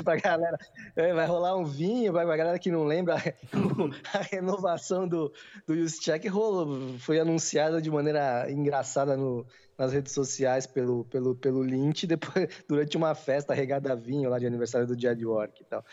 pra 0.04 0.16
galera, 0.16 0.58
é, 0.96 1.14
vai 1.14 1.28
rolar 1.28 1.56
um 1.56 1.66
vinho, 1.66 2.12
pra 2.12 2.26
galera 2.26 2.58
que 2.58 2.72
não 2.72 2.84
lembra, 2.84 3.16
a 4.14 4.18
renovação 4.18 5.08
do, 5.08 5.32
do 5.68 5.76
Juszczyk 5.76 6.28
rolou, 6.28 6.98
foi 7.00 7.20
anunciada 7.20 7.82
de 7.82 7.92
maneira 7.92 8.50
engraçada 8.50 9.16
no, 9.16 9.46
nas 9.78 9.94
redes 9.94 10.14
sociais 10.14 10.68
pelo, 10.68 11.06
pelo, 11.06 11.36
pelo 11.36 11.64
Lynch, 11.64 12.06
depois, 12.06 12.48
durante 12.68 12.98
uma 12.98 13.16
festa 13.16 13.54
regada 13.54 13.92
a 13.92 13.96
vinho 13.96 14.30
lá 14.30 14.38
de 14.38 14.46
aniversário 14.46 14.86
do 14.86 14.96
dia 14.96 15.16
de 15.16 15.24
York 15.24 15.62
e 15.62 15.66
tal. 15.66 15.84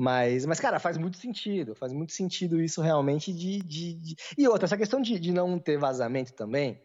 Mas, 0.00 0.46
mas, 0.46 0.60
cara, 0.60 0.78
faz 0.78 0.96
muito 0.96 1.16
sentido. 1.16 1.74
Faz 1.74 1.92
muito 1.92 2.12
sentido 2.12 2.62
isso 2.62 2.80
realmente 2.80 3.32
de. 3.32 3.58
de, 3.58 3.94
de... 3.94 4.16
E 4.38 4.46
outra, 4.46 4.66
essa 4.66 4.76
questão 4.76 5.02
de, 5.02 5.18
de 5.18 5.32
não 5.32 5.58
ter 5.58 5.76
vazamento 5.76 6.32
também, 6.34 6.80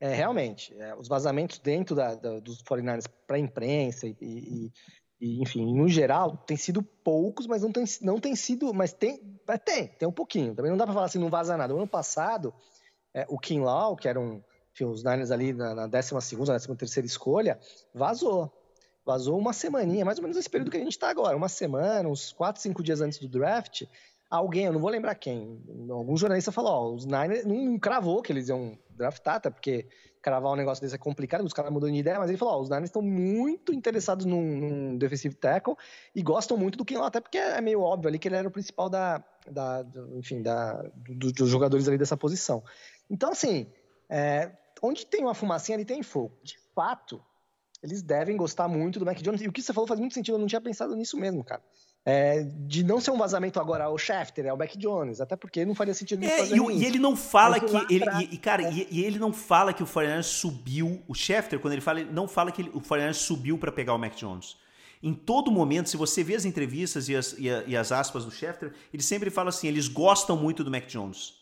é, 0.00 0.14
realmente, 0.14 0.74
é, 0.78 0.94
os 0.94 1.06
vazamentos 1.06 1.58
dentro 1.58 1.94
da, 1.94 2.14
da, 2.14 2.40
dos 2.40 2.62
49ers 2.62 3.04
para 3.26 3.36
a 3.36 3.38
imprensa 3.38 4.06
e, 4.06 4.16
e, 4.18 4.72
e, 5.20 5.42
enfim, 5.42 5.74
no 5.76 5.86
geral, 5.90 6.38
tem 6.38 6.56
sido 6.56 6.82
poucos, 6.82 7.46
mas 7.46 7.60
não 7.60 7.70
tem, 7.70 7.84
não 8.00 8.18
tem 8.18 8.34
sido. 8.34 8.72
Mas 8.72 8.94
tem, 8.94 9.18
tem, 9.62 9.88
tem 9.88 10.08
um 10.08 10.12
pouquinho. 10.12 10.54
Também 10.54 10.70
não 10.70 10.78
dá 10.78 10.84
para 10.86 10.94
falar 10.94 11.06
assim, 11.06 11.18
não 11.18 11.28
vaza 11.28 11.58
nada. 11.58 11.74
O 11.74 11.76
ano 11.76 11.86
passado, 11.86 12.54
é, 13.12 13.26
o 13.28 13.38
Kim 13.38 13.60
Law, 13.60 13.94
que 13.94 14.08
era 14.08 14.18
um. 14.18 14.42
Enfim, 14.72 14.86
os 14.86 15.04
Niners 15.04 15.30
ali 15.30 15.52
na, 15.52 15.74
na 15.74 15.86
12 15.86 16.18
segunda, 16.22 16.58
13 16.58 16.74
terceira 16.76 17.06
escolha, 17.06 17.60
vazou 17.92 18.50
Vazou 19.04 19.38
uma 19.38 19.52
semaninha, 19.52 20.04
mais 20.04 20.18
ou 20.18 20.22
menos 20.22 20.36
esse 20.36 20.48
período 20.48 20.70
que 20.70 20.76
a 20.76 20.80
gente 20.80 20.92
está 20.92 21.10
agora, 21.10 21.36
uma 21.36 21.48
semana, 21.48 22.08
uns 22.08 22.32
4, 22.32 22.60
5 22.62 22.82
dias 22.82 23.00
antes 23.00 23.18
do 23.18 23.28
draft, 23.28 23.82
alguém, 24.30 24.64
eu 24.64 24.72
não 24.72 24.80
vou 24.80 24.90
lembrar 24.90 25.14
quem, 25.14 25.62
algum 25.90 26.16
jornalista 26.16 26.50
falou, 26.50 26.72
ó, 26.72 26.94
os 26.94 27.04
Niners 27.04 27.44
não 27.44 27.78
cravou 27.78 28.22
que 28.22 28.32
eles 28.32 28.48
iam 28.48 28.78
draftar, 28.90 29.36
até 29.36 29.50
porque 29.50 29.86
cravar 30.22 30.52
um 30.52 30.56
negócio 30.56 30.82
desse 30.82 30.94
é 30.94 30.98
complicado, 30.98 31.44
os 31.44 31.52
caras 31.52 31.70
mudam 31.70 31.90
de 31.90 31.98
ideia, 31.98 32.18
mas 32.18 32.30
ele 32.30 32.38
falou, 32.38 32.54
ó, 32.54 32.60
os 32.62 32.70
Niners 32.70 32.88
estão 32.88 33.02
muito 33.02 33.74
interessados 33.74 34.24
num, 34.24 34.42
num 34.56 34.96
defensive 34.96 35.34
tackle 35.34 35.76
e 36.14 36.22
gostam 36.22 36.56
muito 36.56 36.78
do 36.78 36.84
Kinlaw, 36.84 37.06
até 37.06 37.20
porque 37.20 37.36
é 37.36 37.60
meio 37.60 37.82
óbvio 37.82 38.08
ali 38.08 38.18
que 38.18 38.26
ele 38.26 38.36
era 38.36 38.48
o 38.48 38.50
principal 38.50 38.88
da, 38.88 39.22
da 39.46 39.84
enfim, 40.14 40.40
da, 40.42 40.82
do, 40.96 41.30
dos 41.30 41.50
jogadores 41.50 41.86
ali 41.86 41.98
dessa 41.98 42.16
posição. 42.16 42.64
Então, 43.10 43.30
assim, 43.30 43.66
é, 44.08 44.50
onde 44.82 45.04
tem 45.04 45.22
uma 45.22 45.34
fumacinha, 45.34 45.76
ali 45.76 45.84
tem 45.84 46.02
fogo. 46.02 46.38
De 46.42 46.58
fato, 46.74 47.22
eles 47.84 48.00
devem 48.00 48.34
gostar 48.34 48.66
muito 48.66 48.98
do 48.98 49.04
Mac 49.04 49.18
Jones. 49.18 49.42
E 49.42 49.46
o 49.46 49.52
que 49.52 49.60
você 49.60 49.70
falou 49.70 49.86
faz 49.86 50.00
muito 50.00 50.14
sentido, 50.14 50.36
eu 50.36 50.38
não 50.38 50.46
tinha 50.46 50.60
pensado 50.60 50.96
nisso 50.96 51.18
mesmo, 51.18 51.44
cara. 51.44 51.62
É, 52.06 52.42
de 52.42 52.82
não 52.82 52.98
ser 52.98 53.10
um 53.10 53.18
vazamento 53.18 53.60
agora 53.60 53.84
ao 53.84 53.98
Schefter, 53.98 54.46
é 54.46 54.52
o 54.52 54.56
Mac 54.56 54.74
Jones, 54.76 55.20
até 55.20 55.36
porque 55.36 55.64
não 55.66 55.74
faria 55.74 55.92
sentido 55.92 56.24
é, 56.24 56.38
fazer 56.38 56.56
e, 56.56 56.78
e, 56.78 56.84
ele 56.84 56.98
não 56.98 57.14
fala 57.14 57.60
que 57.60 57.94
ele, 57.94 58.04
e, 58.30 58.36
cara, 58.38 58.62
é. 58.62 58.72
e, 58.72 58.88
e, 58.90 59.04
ele 59.04 59.18
não 59.18 59.32
fala 59.32 59.72
que 59.72 59.82
o 59.82 59.86
49 59.86 60.22
subiu, 60.22 61.02
o 61.06 61.14
Schefter, 61.14 61.58
quando 61.58 61.72
ele 61.74 61.82
fala, 61.82 62.00
ele 62.00 62.10
não 62.10 62.26
fala 62.26 62.50
que 62.50 62.62
ele, 62.62 62.70
o 62.70 62.80
49 62.80 63.14
subiu 63.14 63.58
para 63.58 63.70
pegar 63.70 63.94
o 63.94 63.98
Mac 63.98 64.14
Jones. 64.14 64.56
Em 65.02 65.12
todo 65.12 65.50
momento, 65.50 65.90
se 65.90 65.98
você 65.98 66.24
vê 66.24 66.34
as 66.34 66.46
entrevistas 66.46 67.10
e 67.10 67.16
as, 67.16 67.36
e, 67.38 67.76
as 67.76 67.92
aspas 67.92 68.24
do 68.24 68.30
Schefter, 68.30 68.72
ele 68.92 69.02
sempre 69.02 69.28
fala 69.28 69.50
assim, 69.50 69.68
eles 69.68 69.88
gostam 69.88 70.36
muito 70.36 70.64
do 70.64 70.70
Mac 70.70 70.86
Jones. 70.86 71.34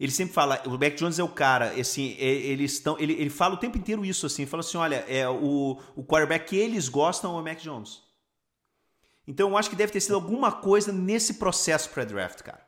Ele 0.00 0.10
sempre 0.10 0.32
fala, 0.32 0.62
o 0.64 0.70
Mac 0.70 0.94
Jones 0.94 1.18
é 1.18 1.22
o 1.22 1.28
cara, 1.28 1.78
assim, 1.78 2.16
é, 2.18 2.24
eles 2.24 2.72
estão, 2.72 2.98
ele, 2.98 3.12
ele 3.12 3.28
fala 3.28 3.54
o 3.54 3.58
tempo 3.58 3.76
inteiro 3.76 4.02
isso, 4.02 4.24
assim, 4.24 4.46
fala 4.46 4.62
assim, 4.62 4.78
olha, 4.78 5.04
é 5.06 5.28
o, 5.28 5.78
o 5.94 6.02
quarterback 6.02 6.48
que 6.48 6.56
eles 6.56 6.88
gostam 6.88 7.36
é 7.36 7.40
o 7.40 7.44
Mac 7.44 7.58
Jones. 7.58 8.02
Então 9.28 9.50
eu 9.50 9.58
acho 9.58 9.68
que 9.68 9.76
deve 9.76 9.92
ter 9.92 10.00
sido 10.00 10.14
alguma 10.14 10.50
coisa 10.50 10.90
nesse 10.90 11.34
processo 11.34 11.90
pré-draft, 11.90 12.40
cara. 12.40 12.66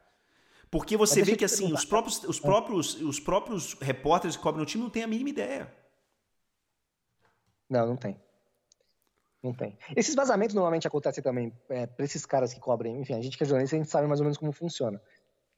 Porque 0.71 0.95
você 0.95 1.23
vê 1.23 1.35
que 1.35 1.45
assim, 1.45 1.73
os 1.73 1.87
próprios, 1.87 2.23
os 2.25 2.38
próprios, 2.38 3.01
os 3.01 3.18
próprios 3.18 3.73
repórteres 3.81 4.37
que 4.37 4.42
cobrem 4.42 4.62
o 4.62 4.66
time 4.66 4.83
não 4.85 4.90
têm 4.90 5.03
a 5.03 5.07
mínima 5.07 5.31
ideia. 5.31 5.75
Não, 7.68 7.87
não 7.87 7.97
tem. 7.97 8.21
Não 9.42 9.55
tem. 9.55 9.77
Esses 9.97 10.14
vazamentos 10.14 10.55
normalmente 10.55 10.87
acontecem 10.87 11.25
também 11.25 11.51
é, 11.71 11.87
para 11.87 12.05
esses 12.05 12.27
caras 12.27 12.53
que 12.53 12.61
cobrem. 12.61 13.01
Enfim, 13.01 13.14
a 13.14 13.23
gente 13.23 13.38
que 13.38 13.42
é 13.42 13.47
jornalista, 13.47 13.75
a 13.75 13.79
gente 13.79 13.90
sabe 13.90 14.07
mais 14.07 14.21
ou 14.21 14.25
menos 14.25 14.37
como 14.37 14.53
funciona 14.53 15.01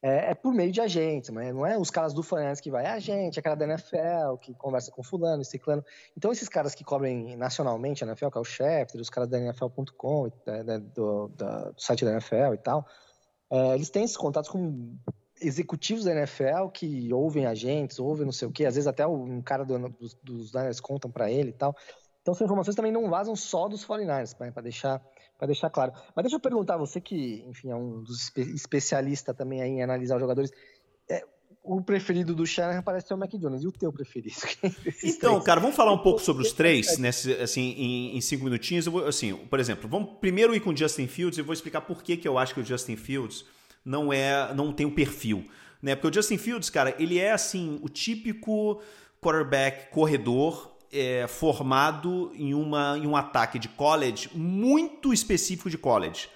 é, 0.04 0.32
é, 0.32 0.34
por 0.34 0.52
meio 0.52 0.70
de 0.70 0.82
agentes, 0.82 1.30
mas 1.30 1.54
não 1.54 1.64
é 1.64 1.78
os 1.78 1.88
caras 1.88 2.12
do 2.12 2.22
Finance 2.22 2.60
que 2.60 2.70
vai, 2.70 2.84
é 2.84 2.90
a 2.90 2.98
gente, 2.98 3.38
é 3.38 3.42
cara 3.42 3.56
da 3.56 3.64
NFL, 3.64 4.36
que 4.38 4.52
conversa 4.52 4.90
com 4.90 5.02
fulano, 5.02 5.42
ciclano. 5.42 5.82
Então, 6.14 6.30
esses 6.30 6.46
caras 6.46 6.74
que 6.74 6.84
cobrem 6.84 7.34
nacionalmente 7.38 8.04
a 8.04 8.06
NFL, 8.06 8.28
que 8.28 8.36
é 8.36 8.40
o 8.42 8.44
chefe, 8.44 9.00
os 9.00 9.08
caras 9.08 9.30
da 9.30 9.38
NFL.com, 9.40 10.30
né, 10.46 10.78
do, 10.94 11.28
do, 11.28 11.74
site 11.78 12.04
da 12.04 12.12
NFL 12.12 12.52
e 12.52 12.58
tal, 12.58 12.86
é, 13.50 13.74
eles 13.76 13.88
têm 13.88 14.04
esses 14.04 14.18
contatos 14.18 14.50
com 14.50 14.94
executivos 15.40 16.04
da 16.04 16.12
NFL 16.12 16.68
que 16.74 17.10
ouvem 17.10 17.46
agentes, 17.46 17.98
ouvem 17.98 18.26
não 18.26 18.32
sei 18.32 18.46
o 18.46 18.52
quê, 18.52 18.66
às 18.66 18.74
vezes 18.74 18.86
até 18.86 19.06
um 19.06 19.40
cara 19.40 19.64
do, 19.64 19.88
dos, 19.88 20.12
dos 20.22 20.52
Niners 20.52 20.80
contam 20.80 21.10
para 21.10 21.30
ele 21.30 21.48
e 21.48 21.54
tal. 21.54 21.74
Então, 22.20 22.34
são 22.34 22.44
informações 22.44 22.76
também 22.76 22.92
não 22.92 23.08
vazam 23.08 23.34
só 23.34 23.68
dos 23.68 23.86
49ers, 23.86 24.34
para 24.52 24.62
deixar 24.62 25.00
para 25.38 25.48
deixar 25.48 25.70
claro. 25.70 25.92
Mas 26.14 26.24
deixa 26.24 26.36
eu 26.36 26.40
perguntar, 26.40 26.76
você 26.76 27.00
que, 27.00 27.44
enfim, 27.48 27.70
é 27.70 27.76
um 27.76 28.02
dos 28.02 28.22
espe 28.22 28.40
especialistas 28.54 29.36
também 29.36 29.60
em 29.60 29.82
analisar 29.82 30.16
os 30.16 30.20
jogadores, 30.20 30.50
é, 31.08 31.24
o 31.62 31.80
preferido 31.80 32.34
do 32.34 32.46
Shanahan 32.46 32.82
parece 32.82 33.08
ser 33.08 33.14
o 33.14 33.38
Jones. 33.38 33.62
E 33.62 33.66
o 33.66 33.72
teu 33.72 33.92
preferido? 33.92 34.36
então, 35.02 35.32
três? 35.32 35.44
cara, 35.44 35.60
vamos 35.60 35.74
falar 35.74 35.92
um 35.92 35.98
pouco 35.98 36.20
sobre 36.20 36.42
os 36.42 36.52
três, 36.52 36.98
nesse, 36.98 37.32
assim, 37.34 37.74
em, 37.76 38.16
em 38.16 38.20
cinco 38.20 38.44
minutinhos. 38.44 38.86
Vou, 38.86 39.06
assim, 39.06 39.34
por 39.34 39.58
exemplo, 39.58 39.88
vamos 39.88 40.18
primeiro 40.20 40.54
ir 40.54 40.60
com 40.60 40.70
o 40.70 40.76
Justin 40.76 41.06
Fields 41.06 41.38
e 41.38 41.42
vou 41.42 41.54
explicar 41.54 41.80
por 41.80 42.02
que, 42.02 42.18
que 42.18 42.28
eu 42.28 42.38
acho 42.38 42.54
que 42.54 42.60
o 42.60 42.64
Justin 42.64 42.96
Fields 42.96 43.46
não 43.84 44.12
é, 44.12 44.52
não 44.54 44.72
tem 44.72 44.84
o 44.84 44.90
um 44.90 44.94
perfil, 44.94 45.44
né? 45.82 45.94
Porque 45.96 46.08
o 46.08 46.14
Justin 46.14 46.36
Fields, 46.38 46.68
cara, 46.68 46.94
ele 46.98 47.18
é 47.18 47.32
assim 47.32 47.78
o 47.82 47.88
típico 47.88 48.80
quarterback 49.20 49.90
corredor 49.90 50.73
é, 50.94 51.26
formado 51.26 52.30
em, 52.36 52.54
uma, 52.54 52.96
em 52.96 53.06
um 53.06 53.16
ataque 53.16 53.58
de 53.58 53.68
college 53.68 54.30
muito 54.32 55.12
específico 55.12 55.68
de 55.68 55.76
college. 55.76 56.28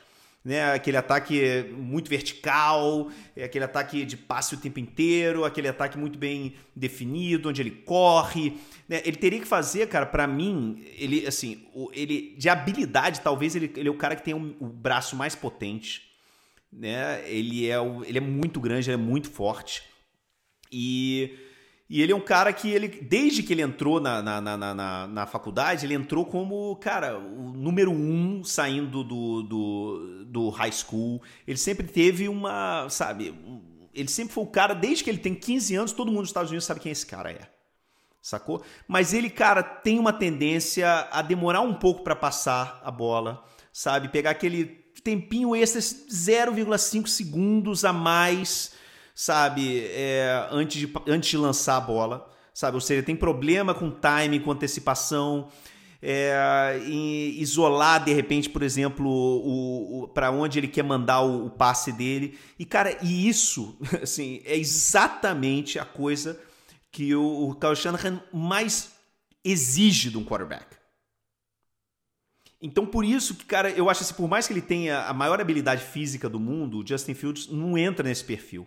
Né, 0.44 0.73
aquele 0.73 0.97
ataque 0.97 1.66
muito 1.77 2.09
vertical, 2.09 3.11
é 3.37 3.44
aquele 3.44 3.64
ataque 3.64 4.05
de 4.05 4.16
passe 4.16 4.55
o 4.55 4.59
tempo 4.59 4.81
inteiro, 4.81 5.44
aquele 5.44 5.68
ataque 5.68 5.99
muito 5.99 6.18
bem 6.18 6.55
definido, 6.75 7.51
onde 7.51 7.61
ele 7.61 7.71
corre. 7.71 8.57
Né? 8.88 9.03
Ele 9.05 9.16
teria 9.16 9.40
que 9.40 9.47
fazer, 9.47 9.88
cara, 9.88 10.07
para 10.07 10.27
mim, 10.27 10.83
ele 10.97 11.27
assim, 11.27 11.66
ele 11.92 12.35
de 12.38 12.49
habilidade, 12.49 13.21
talvez 13.21 13.55
ele, 13.55 13.71
ele 13.77 13.88
é 13.88 13.92
o 13.92 13.97
cara 13.97 14.16
que 14.16 14.23
tem 14.23 14.33
o, 14.33 14.57
o 14.59 14.66
braço 14.66 15.14
mais 15.16 15.35
potente. 15.35 16.09
Né? 16.73 17.23
Ele, 17.29 17.68
é, 17.68 17.79
o, 17.79 18.03
ele 18.05 18.18
é 18.18 18.23
muito 18.23 18.59
grande, 18.59 18.88
ele 18.88 18.94
é 18.94 19.05
muito 19.05 19.31
forte. 19.31 19.83
E 20.73 21.37
e 21.90 22.03
ele 22.03 22.12
é 22.12 22.16
um 22.16 22.20
cara 22.20 22.53
que 22.53 22.70
ele, 22.70 22.87
desde 22.87 23.42
que 23.42 23.53
ele 23.53 23.62
entrou 23.62 23.98
na, 23.98 24.20
na, 24.20 24.40
na, 24.40 24.74
na, 24.74 25.07
na 25.07 25.27
faculdade, 25.27 25.87
ele 25.87 25.94
entrou 25.94 26.27
como, 26.27 26.77
cara, 26.77 27.18
o 27.18 27.51
número 27.51 27.90
um 27.90 28.44
saindo 28.44 29.03
do, 29.03 29.42
do, 29.42 30.24
do 30.27 30.48
high 30.51 30.72
school. 30.72 31.22
Ele 31.46 31.57
sempre 31.57 31.87
teve 31.87 32.29
uma, 32.29 32.90
sabe, 32.90 33.35
ele 33.94 34.09
sempre 34.09 34.35
foi 34.35 34.44
o 34.44 34.48
cara, 34.48 34.74
desde 34.74 35.03
que 35.03 35.09
ele 35.09 35.18
tem 35.18 35.35
15 35.35 35.74
anos, 35.77 35.92
todo 35.92 36.09
mundo 36.09 36.20
nos 36.20 36.29
Estados 36.29 36.51
Unidos 36.51 36.66
sabe 36.66 36.81
quem 36.81 36.92
esse 36.92 37.07
cara 37.07 37.33
é. 37.33 37.48
Sacou? 38.20 38.62
Mas 38.87 39.14
ele, 39.14 39.31
cara, 39.31 39.62
tem 39.62 39.98
uma 39.98 40.12
tendência 40.12 41.09
a 41.11 41.22
demorar 41.22 41.62
um 41.62 41.72
pouco 41.72 42.03
para 42.03 42.14
passar 42.14 42.83
a 42.85 42.90
bola, 42.90 43.42
sabe? 43.72 44.11
Pegar 44.11 44.33
aquele 44.33 44.66
tempinho 45.03 45.57
extra, 45.57 45.81
0,5 45.81 47.07
segundos 47.07 47.83
a 47.87 47.94
mais 47.94 48.77
sabe, 49.18 49.81
é, 49.81 50.46
antes, 50.48 50.78
de, 50.78 50.92
antes 51.09 51.31
de 51.31 51.37
lançar 51.37 51.76
a 51.76 51.81
bola, 51.81 52.31
sabe? 52.54 52.76
Ou 52.76 52.81
seja, 52.81 53.02
tem 53.02 53.16
problema 53.16 53.74
com 53.74 53.90
timing, 53.90 54.38
com 54.38 54.52
antecipação, 54.52 55.48
é, 56.00 56.81
isolar 56.87 58.04
de 58.04 58.12
repente, 58.12 58.48
por 58.48 58.62
exemplo, 58.62 59.09
o, 59.11 60.04
o 60.04 60.09
para 60.09 60.31
onde 60.31 60.61
ele 60.61 60.68
quer 60.68 60.85
mandar 60.85 61.22
o, 61.22 61.46
o, 61.46 61.50
passe 61.50 61.90
dele. 61.90 62.38
E 62.57 62.64
cara, 62.64 62.96
e 63.02 63.28
isso, 63.28 63.76
assim, 64.00 64.40
é 64.44 64.57
exatamente 64.57 65.81
a 65.81 65.85
coisa 65.85 66.40
que 66.92 67.12
o, 67.12 67.50
o 67.50 67.54
Kyle 67.57 67.74
Shanahan 67.74 68.22
mais 68.33 68.92
exige 69.42 70.11
de 70.11 70.16
um 70.16 70.24
quarterback. 70.24 70.76
Então, 72.62 72.87
por 72.87 73.04
isso 73.04 73.35
que, 73.35 73.44
cara, 73.44 73.68
eu 73.70 73.90
acho 73.90 74.04
assim, 74.04 74.14
por 74.14 74.28
mais 74.28 74.46
que 74.46 74.52
ele 74.52 74.62
tenha 74.62 75.07
a 75.07 75.12
maior 75.12 75.40
habilidade 75.40 75.83
física 75.83 76.28
do 76.28 76.38
mundo, 76.38 76.78
o 76.78 76.87
Justin 76.87 77.14
Fields 77.14 77.48
não 77.48 77.76
entra 77.76 78.09
nesse 78.09 78.22
perfil. 78.22 78.64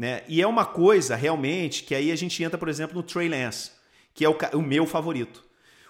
Né? 0.00 0.22
E 0.26 0.40
é 0.40 0.46
uma 0.46 0.64
coisa 0.64 1.14
realmente 1.14 1.84
que 1.84 1.94
aí 1.94 2.10
a 2.10 2.16
gente 2.16 2.42
entra, 2.42 2.56
por 2.56 2.70
exemplo, 2.70 2.96
no 2.96 3.02
Trey 3.02 3.28
Lance, 3.28 3.72
que 4.14 4.24
é 4.24 4.28
o, 4.30 4.34
o 4.54 4.62
meu 4.62 4.86
favorito. 4.86 5.44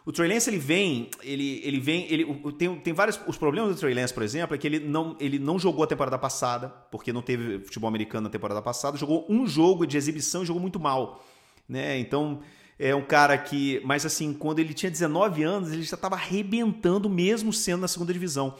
O 0.04 0.10
Trey 0.10 0.28
Lance 0.28 0.50
ele 0.50 0.58
vem, 0.58 1.08
ele, 1.22 1.60
ele 1.62 1.78
vem, 1.78 2.12
ele 2.12 2.26
tem, 2.58 2.74
tem 2.80 2.92
vários 2.92 3.20
os 3.28 3.38
problemas 3.38 3.72
do 3.72 3.78
Trey 3.78 3.94
Lance, 3.94 4.12
por 4.12 4.24
exemplo, 4.24 4.56
é 4.56 4.58
que 4.58 4.66
ele 4.66 4.80
não, 4.80 5.16
ele 5.20 5.38
não 5.38 5.60
jogou 5.60 5.84
a 5.84 5.86
temporada 5.86 6.18
passada, 6.18 6.70
porque 6.90 7.12
não 7.12 7.22
teve 7.22 7.60
futebol 7.60 7.86
americano 7.86 8.24
na 8.24 8.30
temporada 8.30 8.60
passada, 8.60 8.98
jogou 8.98 9.24
um 9.28 9.46
jogo 9.46 9.86
de 9.86 9.96
exibição 9.96 10.42
e 10.42 10.46
jogou 10.46 10.60
muito 10.60 10.80
mal, 10.80 11.24
né? 11.68 11.96
Então, 11.96 12.40
é 12.80 12.92
um 12.92 13.04
cara 13.04 13.38
que, 13.38 13.80
mas 13.84 14.04
assim, 14.04 14.32
quando 14.32 14.58
ele 14.58 14.74
tinha 14.74 14.90
19 14.90 15.44
anos, 15.44 15.70
ele 15.70 15.84
já 15.84 15.94
estava 15.94 16.16
arrebentando 16.16 17.08
mesmo 17.08 17.52
sendo 17.52 17.82
na 17.82 17.88
segunda 17.88 18.12
divisão. 18.12 18.56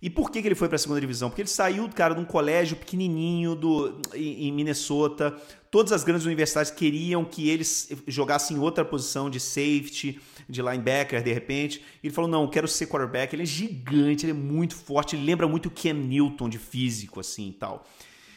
E 0.00 0.10
por 0.10 0.30
que, 0.30 0.42
que 0.42 0.48
ele 0.48 0.54
foi 0.54 0.68
para 0.68 0.76
a 0.76 0.78
segunda 0.78 1.00
divisão? 1.00 1.30
Porque 1.30 1.42
ele 1.42 1.48
saiu, 1.48 1.88
cara, 1.88 2.14
de 2.14 2.20
um 2.20 2.24
colégio 2.24 2.76
pequenininho 2.76 3.54
do, 3.54 4.00
em, 4.14 4.52
Minnesota. 4.52 5.34
Todas 5.70 5.92
as 5.92 6.04
grandes 6.04 6.26
universidades 6.26 6.70
queriam 6.70 7.24
que 7.24 7.48
ele 7.48 7.64
jogasse 8.06 8.52
em 8.52 8.58
outra 8.58 8.84
posição 8.84 9.30
de 9.30 9.40
safety, 9.40 10.20
de 10.48 10.60
linebacker, 10.60 11.22
de 11.22 11.32
repente. 11.32 11.82
Ele 12.02 12.12
falou: 12.12 12.30
não, 12.30 12.46
quero 12.46 12.68
ser 12.68 12.86
quarterback. 12.86 13.34
Ele 13.34 13.44
é 13.44 13.46
gigante, 13.46 14.26
ele 14.26 14.32
é 14.32 14.34
muito 14.34 14.74
forte, 14.74 15.16
ele 15.16 15.24
lembra 15.24 15.48
muito 15.48 15.66
o 15.66 15.70
Cam 15.70 15.94
Newton 15.94 16.48
de 16.48 16.58
físico, 16.58 17.20
assim 17.20 17.48
e 17.48 17.52
tal. 17.52 17.86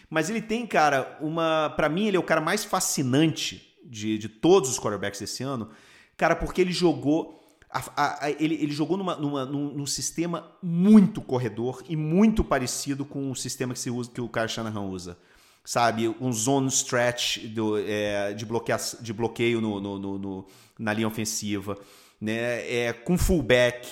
Mas 0.10 0.30
ele 0.30 0.42
tem, 0.42 0.66
cara, 0.66 1.18
uma. 1.20 1.74
para 1.76 1.90
mim, 1.90 2.08
ele 2.08 2.18
é 2.18 2.20
o 2.20 2.24
cara 2.24 2.40
mais 2.40 2.64
fascinante 2.64 3.78
de, 3.84 4.18
de 4.18 4.30
todos 4.30 4.70
os 4.70 4.80
quarterbacks 4.80 5.20
desse 5.20 5.44
ano, 5.44 5.70
cara, 6.16 6.36
porque 6.36 6.62
ele 6.62 6.72
jogou 6.72 7.38
A, 7.70 8.26
a, 8.26 8.32
ele, 8.32 8.56
ele, 8.56 8.72
jogou 8.72 8.98
numa, 8.98 9.16
numa, 9.18 9.46
num, 9.46 9.74
num, 9.74 9.86
sistema 9.86 10.50
muito 10.64 11.22
corredor 11.22 11.84
e 11.90 11.98
muito 11.98 12.44
parecido 12.44 13.04
com 13.04 13.30
o 13.30 13.36
sistema 13.36 13.74
que, 13.74 13.80
se 13.80 13.90
usa, 13.90 14.10
que 14.10 14.22
o 14.22 14.30
Kyle 14.30 14.48
Shanahan 14.48 14.84
usa. 14.84 15.18
Sabe? 15.66 16.08
Um 16.22 16.32
zone 16.32 16.70
stretch 16.70 17.40
do, 17.48 17.78
é, 17.78 18.34
de, 18.34 18.46
bloqueia, 18.46 18.80
de 19.02 19.12
bloqueio 19.12 19.60
no, 19.60 19.82
no, 19.82 20.18
no, 20.18 20.48
na 20.80 20.94
linha 20.94 21.08
ofensiva. 21.08 21.78
Né? 22.22 22.86
É, 22.86 22.94
com 22.94 23.18
fullback. 23.18 23.86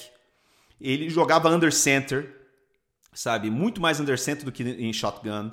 Ele 0.80 1.10
jogava 1.10 1.50
under 1.50 1.74
center, 1.74 2.34
sabe? 3.14 3.50
Muito 3.50 3.82
mais 3.82 4.00
under 4.00 4.18
center 4.18 4.46
do 4.46 4.54
que 4.54 4.64
em 4.64 4.94
shotgun. 4.94 5.52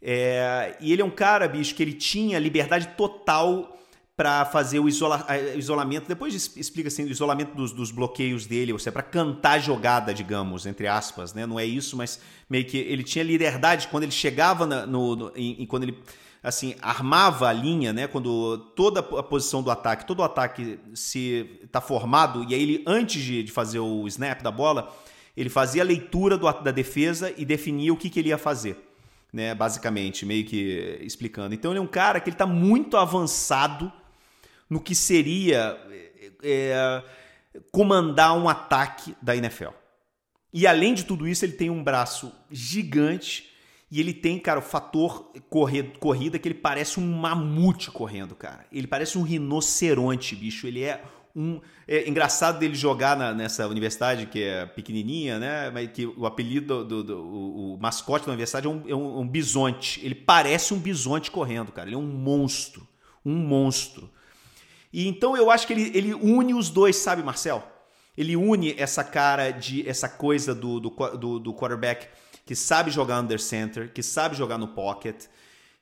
É, 0.00 0.76
e 0.80 0.92
ele 0.92 1.02
é 1.02 1.04
um 1.04 1.10
cara, 1.10 1.46
bicho, 1.46 1.74
que 1.74 1.82
ele 1.82 1.94
tinha 1.94 2.38
liberdade 2.38 2.88
total 2.96 3.74
para 4.16 4.44
fazer 4.44 4.78
o 4.78 4.88
isola 4.88 5.26
isolamento. 5.56 6.06
Depois 6.06 6.34
explica 6.56 6.88
assim, 6.88 7.04
o 7.04 7.10
isolamento 7.10 7.54
dos, 7.54 7.72
dos 7.72 7.90
bloqueios 7.90 8.46
dele, 8.46 8.72
ou 8.72 8.78
seja, 8.78 8.92
para 8.92 9.02
cantar 9.02 9.52
a 9.52 9.58
jogada, 9.58 10.14
digamos, 10.14 10.66
entre 10.66 10.86
aspas, 10.86 11.34
né? 11.34 11.46
Não 11.46 11.58
é 11.58 11.64
isso, 11.64 11.96
mas 11.96 12.20
meio 12.48 12.64
que 12.64 12.78
ele 12.78 13.02
tinha 13.02 13.24
liberdade 13.24 13.88
quando 13.88 14.04
ele 14.04 14.12
chegava 14.12 14.66
na, 14.66 14.86
no, 14.86 15.16
no 15.16 15.32
em, 15.34 15.66
quando 15.66 15.84
ele 15.84 15.98
assim 16.42 16.76
armava 16.80 17.48
a 17.48 17.52
linha, 17.52 17.92
né? 17.92 18.06
Quando 18.06 18.58
toda 18.76 19.00
a 19.00 19.22
posição 19.22 19.62
do 19.62 19.70
ataque, 19.70 20.06
todo 20.06 20.20
o 20.20 20.24
ataque 20.24 20.78
se 20.94 21.58
está 21.64 21.80
formado 21.80 22.44
e 22.48 22.54
aí 22.54 22.62
ele 22.62 22.84
antes 22.86 23.20
de, 23.22 23.42
de 23.42 23.50
fazer 23.50 23.80
o 23.80 24.06
snap 24.06 24.42
da 24.42 24.50
bola, 24.50 24.94
ele 25.36 25.48
fazia 25.48 25.82
a 25.82 25.84
leitura 25.84 26.38
do, 26.38 26.50
da 26.52 26.70
defesa 26.70 27.34
e 27.36 27.44
definia 27.44 27.92
o 27.92 27.96
que, 27.96 28.08
que 28.08 28.20
ele 28.20 28.28
ia 28.28 28.38
fazer 28.38 28.94
né, 29.34 29.52
basicamente, 29.52 30.24
meio 30.24 30.44
que 30.44 31.00
explicando. 31.02 31.52
Então 31.56 31.72
ele 31.72 31.80
é 31.80 31.82
um 31.82 31.88
cara 31.88 32.20
que 32.20 32.28
ele 32.28 32.36
está 32.36 32.46
muito 32.46 32.96
avançado 32.96 33.92
no 34.68 34.80
que 34.80 34.94
seria 34.94 35.78
é, 36.42 37.02
comandar 37.70 38.36
um 38.36 38.48
ataque 38.48 39.14
da 39.20 39.36
NFL. 39.36 39.70
E 40.52 40.66
além 40.66 40.94
de 40.94 41.04
tudo 41.04 41.26
isso, 41.26 41.44
ele 41.44 41.54
tem 41.54 41.70
um 41.70 41.82
braço 41.82 42.32
gigante 42.50 43.50
e 43.90 44.00
ele 44.00 44.12
tem, 44.12 44.38
cara, 44.38 44.58
o 44.58 44.62
fator 44.62 45.32
corrida 46.00 46.38
que 46.38 46.48
ele 46.48 46.54
parece 46.54 46.98
um 46.98 47.12
mamute 47.16 47.90
correndo, 47.90 48.34
cara. 48.34 48.66
Ele 48.72 48.86
parece 48.86 49.18
um 49.18 49.22
rinoceronte, 49.22 50.34
bicho. 50.34 50.66
Ele 50.66 50.82
é 50.82 51.02
um. 51.34 51.60
É 51.86 52.08
engraçado 52.08 52.58
dele 52.58 52.74
jogar 52.74 53.16
na, 53.16 53.34
nessa 53.34 53.68
universidade 53.68 54.26
que 54.26 54.42
é 54.42 54.66
pequenininha, 54.66 55.38
né? 55.38 55.70
Mas 55.70 55.90
que 55.90 56.06
o 56.06 56.26
apelido 56.26 56.84
do, 56.84 57.02
do 57.02 57.18
o, 57.18 57.74
o, 57.74 57.78
mascote 57.78 58.26
da 58.26 58.32
universidade 58.32 58.66
é 58.66 58.70
um, 58.70 58.82
é 58.88 58.94
um, 58.94 59.20
um 59.20 59.28
bisonte. 59.28 60.00
Ele 60.04 60.14
parece 60.14 60.72
um 60.72 60.78
bisonte 60.78 61.30
correndo, 61.30 61.70
cara. 61.70 61.88
Ele 61.88 61.96
é 61.96 61.98
um 61.98 62.02
monstro, 62.06 62.86
um 63.24 63.34
monstro. 63.34 64.10
E 64.94 65.08
então 65.08 65.36
eu 65.36 65.50
acho 65.50 65.66
que 65.66 65.72
ele, 65.72 65.90
ele 65.92 66.14
une 66.14 66.54
os 66.54 66.70
dois, 66.70 66.94
sabe, 66.94 67.20
Marcel? 67.20 67.66
Ele 68.16 68.36
une 68.36 68.76
essa 68.78 69.02
cara 69.02 69.50
de 69.50 69.86
essa 69.88 70.08
coisa 70.08 70.54
do, 70.54 70.78
do, 70.78 70.90
do, 71.18 71.40
do 71.40 71.52
quarterback 71.52 72.06
que 72.46 72.54
sabe 72.54 72.92
jogar 72.92 73.20
under 73.20 73.40
center, 73.40 73.92
que 73.92 74.04
sabe 74.04 74.36
jogar 74.36 74.56
no 74.56 74.68
pocket, 74.68 75.24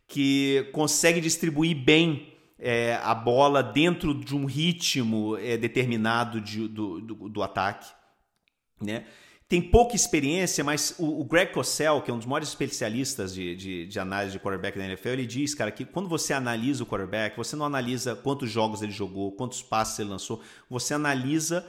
que 0.09 0.67
consegue 0.73 1.21
distribuir 1.21 1.77
bem 1.77 2.33
é, 2.59 2.99
a 3.03 3.15
bola 3.15 3.63
dentro 3.63 4.15
de 4.15 4.35
um 4.35 4.47
ritmo 4.47 5.37
é, 5.37 5.59
determinado 5.59 6.41
de, 6.41 6.67
do, 6.67 6.99
do, 7.03 7.29
do, 7.29 7.43
ataque. 7.43 7.93
Né? 8.81 9.05
Tem 9.53 9.61
pouca 9.61 9.95
experiência, 9.95 10.65
mas 10.65 10.95
o, 10.99 11.21
o, 11.21 11.25
Greg 11.25 11.53
Cosell, 11.53 12.01
que 12.01 12.11
é 12.11 12.15
um 12.15 12.17
dos 12.17 12.27
maiores 12.27 12.49
especialistas 12.49 13.35
de, 13.35 13.55
de, 13.55 13.87
de, 13.87 14.01
análise 14.01 14.33
de 14.33 14.39
quarterback 14.39 14.79
da 14.79 14.87
NFL, 14.87 15.11
ele 15.11 15.27
diz, 15.27 15.55
cara, 15.55 15.71
que 15.71 15.85
quando 15.85 16.09
você 16.09 16.33
analisa 16.33 16.83
o 16.83 16.87
quarterback, 16.87 17.37
você 17.37 17.55
não 17.55 17.67
analisa 17.67 18.17
quantos 18.17 18.51
jogos 18.51 18.81
ele 18.81 18.93
jogou, 18.93 19.33
quantos 19.33 19.61
passes 19.61 19.99
ele 19.99 20.09
lançou, 20.09 20.43
você 20.71 20.95
analisa 20.95 21.67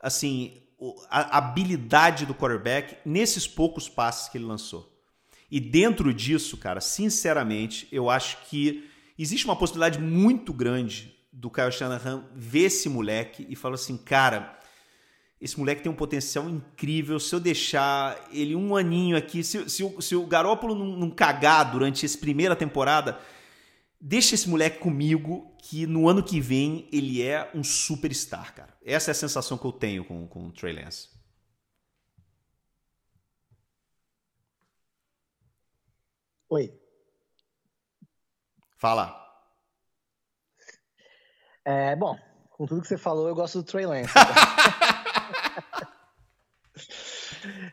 assim 0.00 0.62
a 1.10 1.36
habilidade 1.36 2.24
do 2.24 2.34
quarterback 2.34 2.96
nesses 3.04 3.46
poucos 3.46 3.90
passes 3.90 4.30
que 4.30 4.38
ele 4.38 4.46
lançou. 4.46 4.90
E 5.50 5.60
dentro 5.60 6.14
disso, 6.14 6.56
cara, 6.56 6.80
sinceramente, 6.80 7.86
eu 7.92 8.08
acho 8.08 8.38
que 8.48 8.88
Existe 9.18 9.46
uma 9.46 9.56
possibilidade 9.56 9.98
muito 9.98 10.52
grande 10.52 11.12
do 11.32 11.50
Kyle 11.50 11.72
Shanahan 11.72 12.24
ver 12.36 12.66
esse 12.66 12.88
moleque 12.88 13.44
e 13.50 13.56
falar 13.56 13.74
assim, 13.74 13.96
cara, 13.96 14.56
esse 15.40 15.58
moleque 15.58 15.82
tem 15.82 15.90
um 15.90 15.96
potencial 15.96 16.48
incrível. 16.48 17.20
Se 17.20 17.34
eu 17.34 17.40
deixar 17.40 18.28
ele 18.32 18.56
um 18.56 18.74
aninho 18.74 19.16
aqui, 19.16 19.44
se, 19.44 19.68
se, 19.70 19.84
o, 19.84 20.00
se 20.00 20.16
o 20.16 20.26
Garópolo 20.26 20.74
não, 20.74 20.96
não 20.96 21.10
cagar 21.10 21.70
durante 21.70 22.04
essa 22.04 22.18
primeira 22.18 22.56
temporada, 22.56 23.20
deixa 24.00 24.34
esse 24.34 24.48
moleque 24.48 24.78
comigo, 24.78 25.56
que 25.58 25.86
no 25.86 26.08
ano 26.08 26.24
que 26.24 26.40
vem 26.40 26.88
ele 26.92 27.22
é 27.22 27.50
um 27.54 27.62
superstar, 27.62 28.52
cara. 28.54 28.76
Essa 28.84 29.10
é 29.10 29.12
a 29.12 29.14
sensação 29.14 29.56
que 29.56 29.64
eu 29.64 29.72
tenho 29.72 30.04
com, 30.04 30.26
com 30.26 30.48
o 30.48 30.52
Trey 30.52 30.72
Lance. 30.72 31.08
Oi. 36.48 36.72
Fala. 38.76 39.14
É, 41.64 41.94
bom, 41.94 42.18
com 42.50 42.66
tudo 42.66 42.80
que 42.80 42.88
você 42.88 42.96
falou, 42.96 43.28
eu 43.28 43.34
gosto 43.34 43.58
do 43.58 43.64
Trey 43.64 43.86
Lance. 43.86 44.12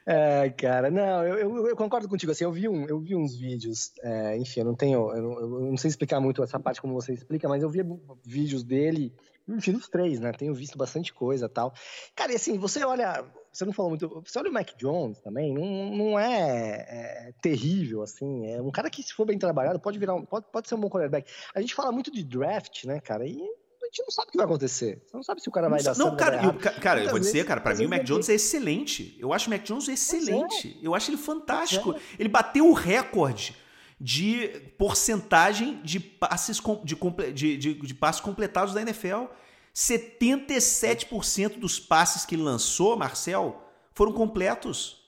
É, 0.08 0.52
cara, 0.52 0.92
não, 0.92 1.24
eu, 1.24 1.38
eu, 1.38 1.68
eu, 1.70 1.76
concordo 1.76 2.08
contigo. 2.08 2.32
Assim, 2.32 2.44
eu 2.44 2.52
vi, 2.52 2.70
um, 2.70 2.86
eu 2.86 3.00
vi 3.00 3.16
uns 3.16 3.36
vídeos, 3.36 3.92
é, 4.04 4.38
enfim, 4.38 4.60
eu 4.60 4.66
não 4.66 4.76
tenho, 4.76 5.12
eu 5.12 5.22
não, 5.22 5.40
eu 5.40 5.50
não, 5.72 5.78
sei 5.78 5.90
explicar 5.90 6.20
muito 6.20 6.44
essa 6.44 6.60
parte 6.60 6.80
como 6.80 6.94
você 6.94 7.12
explica, 7.12 7.50
mas 7.50 7.64
eu 7.64 7.70
vi 7.70 7.82
vídeos 8.24 8.64
dele, 8.64 9.12
enfim, 9.48 9.72
dos 9.72 9.90
três, 9.90 10.20
né? 10.20 10.32
Tenho 10.32 10.54
visto 10.54 10.78
bastante 10.78 11.12
coisa 11.12 11.50
tal. 11.50 11.74
Cara, 12.16 12.32
e 12.32 12.36
assim, 12.36 12.60
você 12.60 12.86
olha, 12.86 13.26
você 13.52 13.66
não 13.66 13.74
falou 13.74 13.90
muito, 13.90 14.22
você 14.24 14.38
olha 14.38 14.52
o 14.52 14.54
Mac 14.54 14.70
Jones 14.78 15.20
também, 15.22 15.52
não, 15.52 15.96
não 15.96 16.20
é, 16.20 16.86
é, 16.88 17.34
terrível, 17.42 18.04
assim, 18.04 18.46
é 18.46 18.62
um 18.62 18.72
cara 18.72 18.92
que, 18.92 19.02
se 19.02 19.12
for 19.12 19.26
bem 19.26 19.40
trabalhado, 19.40 19.80
pode 19.80 19.98
virar, 19.98 20.14
um, 20.14 20.24
pode, 20.24 20.46
pode 20.52 20.70
ser 20.70 20.76
um 20.76 20.82
bom 20.82 20.90
quarterback. 20.90 21.32
A 21.56 21.62
gente 21.62 21.74
fala 21.74 21.92
muito 21.92 22.12
de 22.12 22.24
draft, 22.24 22.84
né, 22.84 23.00
cara, 23.00 23.26
e 23.26 23.42
a 23.86 23.88
gente 23.88 24.02
não 24.04 24.12
sabe 24.12 24.28
o 24.28 24.32
que 24.32 24.38
vai 24.38 24.46
acontecer. 24.46 25.02
Você 25.06 25.16
não 25.16 25.24
sabe 25.24 25.42
se 25.42 25.50
o 25.50 25.52
cara 25.52 25.70
vai 25.70 25.82
dar 25.82 25.94
certo. 25.94 26.10
Não, 26.10 26.18
cara, 26.18 26.44
eu, 26.44 26.54
cara, 26.82 27.04
eu 27.04 27.10
vou 27.10 27.20
dizer, 27.20 27.46
cara, 27.46 27.62
para 27.62 27.76
mim 27.76 27.86
o 27.86 27.90
Mac 27.90 28.04
Jones 28.04 28.30
é 28.30 28.34
excelente. 28.34 29.16
Eu 29.20 29.32
acho 29.32 29.48
o 29.48 29.50
Mac 29.52 29.64
Jones 29.64 29.88
excelente. 29.88 30.78
É. 30.82 30.88
Eu 30.88 30.96
acho 30.96 31.10
ele 31.10 31.18
fantástico. 31.18 31.94
É. 31.94 32.00
Ele 32.20 32.30
bateu 32.30 32.68
o 32.68 32.74
recorde 32.74 33.56
de 34.00 34.48
porcentagem 34.78 35.82
de 35.84 36.00
passes, 36.00 36.62
de, 36.84 36.96
de, 37.34 37.58
de, 37.58 37.74
de 37.74 37.94
passes 37.94 38.22
completados 38.22 38.74
da 38.74 38.82
NFL. 38.82 39.26
77% 39.74 41.60
dos 41.60 41.80
passes 41.80 42.26
que 42.26 42.36
ele 42.36 42.44
lançou, 42.44 42.98
Marcel, 42.98 43.62
foram 43.94 44.14
completos. 44.14 45.04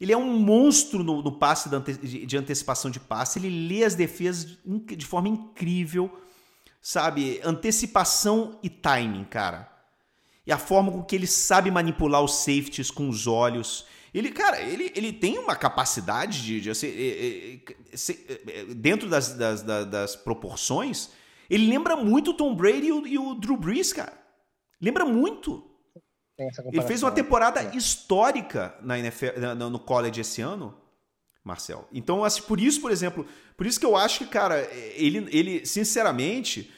Ele 0.00 0.12
é 0.12 0.16
um 0.16 0.36
monstro 0.38 1.02
no, 1.02 1.22
no 1.22 1.32
passe 1.32 1.68
de, 1.68 2.26
de, 2.26 2.36
antecipação 2.36 2.90
de 2.90 3.00
passe. 3.00 3.38
Ele 3.38 3.68
lê 3.68 3.84
as 3.84 3.94
defesas 3.94 4.58
de 4.64 5.06
forma 5.06 5.28
incrível 5.28 6.10
sabe? 6.82 7.40
Antecipação 7.44 8.58
e 8.62 8.68
timing, 8.68 9.24
cara. 9.24 9.70
E 10.44 10.50
a 10.50 10.58
forma 10.58 10.90
com 10.90 11.04
que 11.04 11.14
ele 11.14 11.28
sabe 11.28 11.70
manipular 11.70 12.20
os 12.20 12.34
safeties 12.34 12.90
com 12.90 13.08
os 13.08 13.28
olhos. 13.28 13.86
Ele, 14.12 14.30
cara, 14.32 14.60
ele, 14.60 14.92
ele 14.96 15.12
tem 15.12 15.38
uma 15.38 15.54
capacidade 15.54 16.42
de, 16.42 16.60
de 16.60 16.70
assim, 16.70 17.62
dentro 18.76 19.08
das, 19.08 19.32
das, 19.34 19.62
das, 19.62 20.16
proporções, 20.16 21.10
ele 21.48 21.66
lembra 21.66 21.96
muito 21.96 22.32
o 22.32 22.34
Tom 22.34 22.54
Brady 22.54 22.88
e 22.88 22.92
o, 22.92 23.06
e 23.06 23.18
o 23.18 23.34
Drew 23.34 23.56
Brees, 23.56 23.92
cara. 23.92 24.12
Lembra 24.80 25.06
muito. 25.06 25.70
Ele 26.72 26.82
fez 26.82 27.02
uma 27.02 27.12
temporada 27.12 27.62
é. 27.62 27.76
histórica 27.76 28.76
na 28.82 28.98
NFL, 28.98 29.54
no 29.70 29.78
college 29.78 30.20
esse 30.20 30.42
ano, 30.42 30.76
Marcel. 31.44 31.88
Então, 31.92 32.24
assim, 32.24 32.42
por 32.42 32.60
isso, 32.60 32.80
por 32.80 32.90
exemplo, 32.90 33.26
por 33.56 33.66
isso 33.66 33.80
que 33.80 33.86
eu 33.86 33.96
acho 33.96 34.20
que, 34.20 34.26
cara, 34.26 34.60
ele, 34.94 35.26
ele 35.30 35.66
sinceramente, 35.66 36.72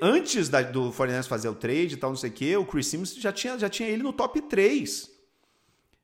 antes 0.00 0.48
da, 0.48 0.62
do 0.62 0.92
49 0.92 1.28
fazer 1.28 1.48
o 1.48 1.54
trade 1.54 1.94
e 1.94 1.96
tal, 1.96 2.10
não 2.10 2.16
sei 2.16 2.30
o 2.30 2.32
quê, 2.32 2.56
o 2.56 2.66
Chris 2.66 2.86
Simmons 2.86 3.14
já 3.14 3.32
tinha, 3.32 3.58
já 3.58 3.68
tinha 3.68 3.88
ele 3.88 4.02
no 4.02 4.12
top 4.12 4.40
3. 4.40 5.10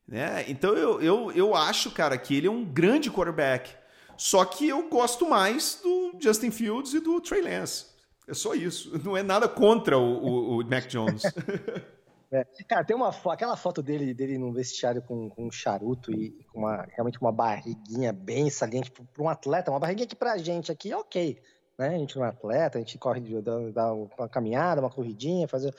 Né? 0.06 0.44
Então 0.48 0.74
eu, 0.74 1.00
eu, 1.00 1.32
eu 1.32 1.54
acho, 1.54 1.90
cara, 1.90 2.16
que 2.18 2.34
ele 2.34 2.46
é 2.46 2.50
um 2.50 2.64
grande 2.64 3.10
quarterback. 3.10 3.74
Só 4.16 4.44
que 4.44 4.68
eu 4.68 4.88
gosto 4.88 5.28
mais 5.28 5.80
do 5.82 6.12
Justin 6.20 6.50
Fields 6.50 6.94
e 6.94 7.00
do 7.00 7.20
Trey 7.20 7.42
Lance. 7.42 7.86
É 8.26 8.34
só 8.34 8.54
isso. 8.54 8.98
Não 9.02 9.16
é 9.16 9.22
nada 9.22 9.48
contra 9.48 9.98
o, 9.98 10.02
o, 10.02 10.60
o 10.60 10.64
Mac 10.64 10.86
Jones. 10.86 11.22
É. 12.32 12.46
Cara, 12.66 12.82
tem 12.82 12.96
uma 12.96 13.10
aquela 13.30 13.56
foto 13.56 13.82
dele, 13.82 14.14
dele 14.14 14.38
no 14.38 14.50
vestiário 14.54 15.02
com, 15.02 15.28
com 15.28 15.48
um 15.48 15.50
charuto 15.50 16.10
e 16.10 16.30
com 16.50 16.60
uma, 16.60 16.86
realmente 16.90 17.20
uma 17.20 17.30
barriguinha 17.30 18.10
bem 18.10 18.48
saliente 18.48 18.90
para 18.90 19.22
um 19.22 19.28
atleta, 19.28 19.70
uma 19.70 19.78
barriguinha 19.78 20.06
que 20.06 20.16
pra 20.16 20.38
gente 20.38 20.72
aqui 20.72 20.90
é 20.90 20.96
ok. 20.96 21.38
Né? 21.78 21.88
A 21.88 21.98
gente 21.98 22.16
não 22.16 22.24
é 22.24 22.28
atleta, 22.28 22.78
a 22.78 22.80
gente 22.80 22.96
corre, 22.96 23.20
dá, 23.42 23.52
dá 23.70 23.92
uma 23.92 24.28
caminhada, 24.30 24.80
uma 24.80 24.88
corridinha, 24.88 25.46
fazer. 25.46 25.74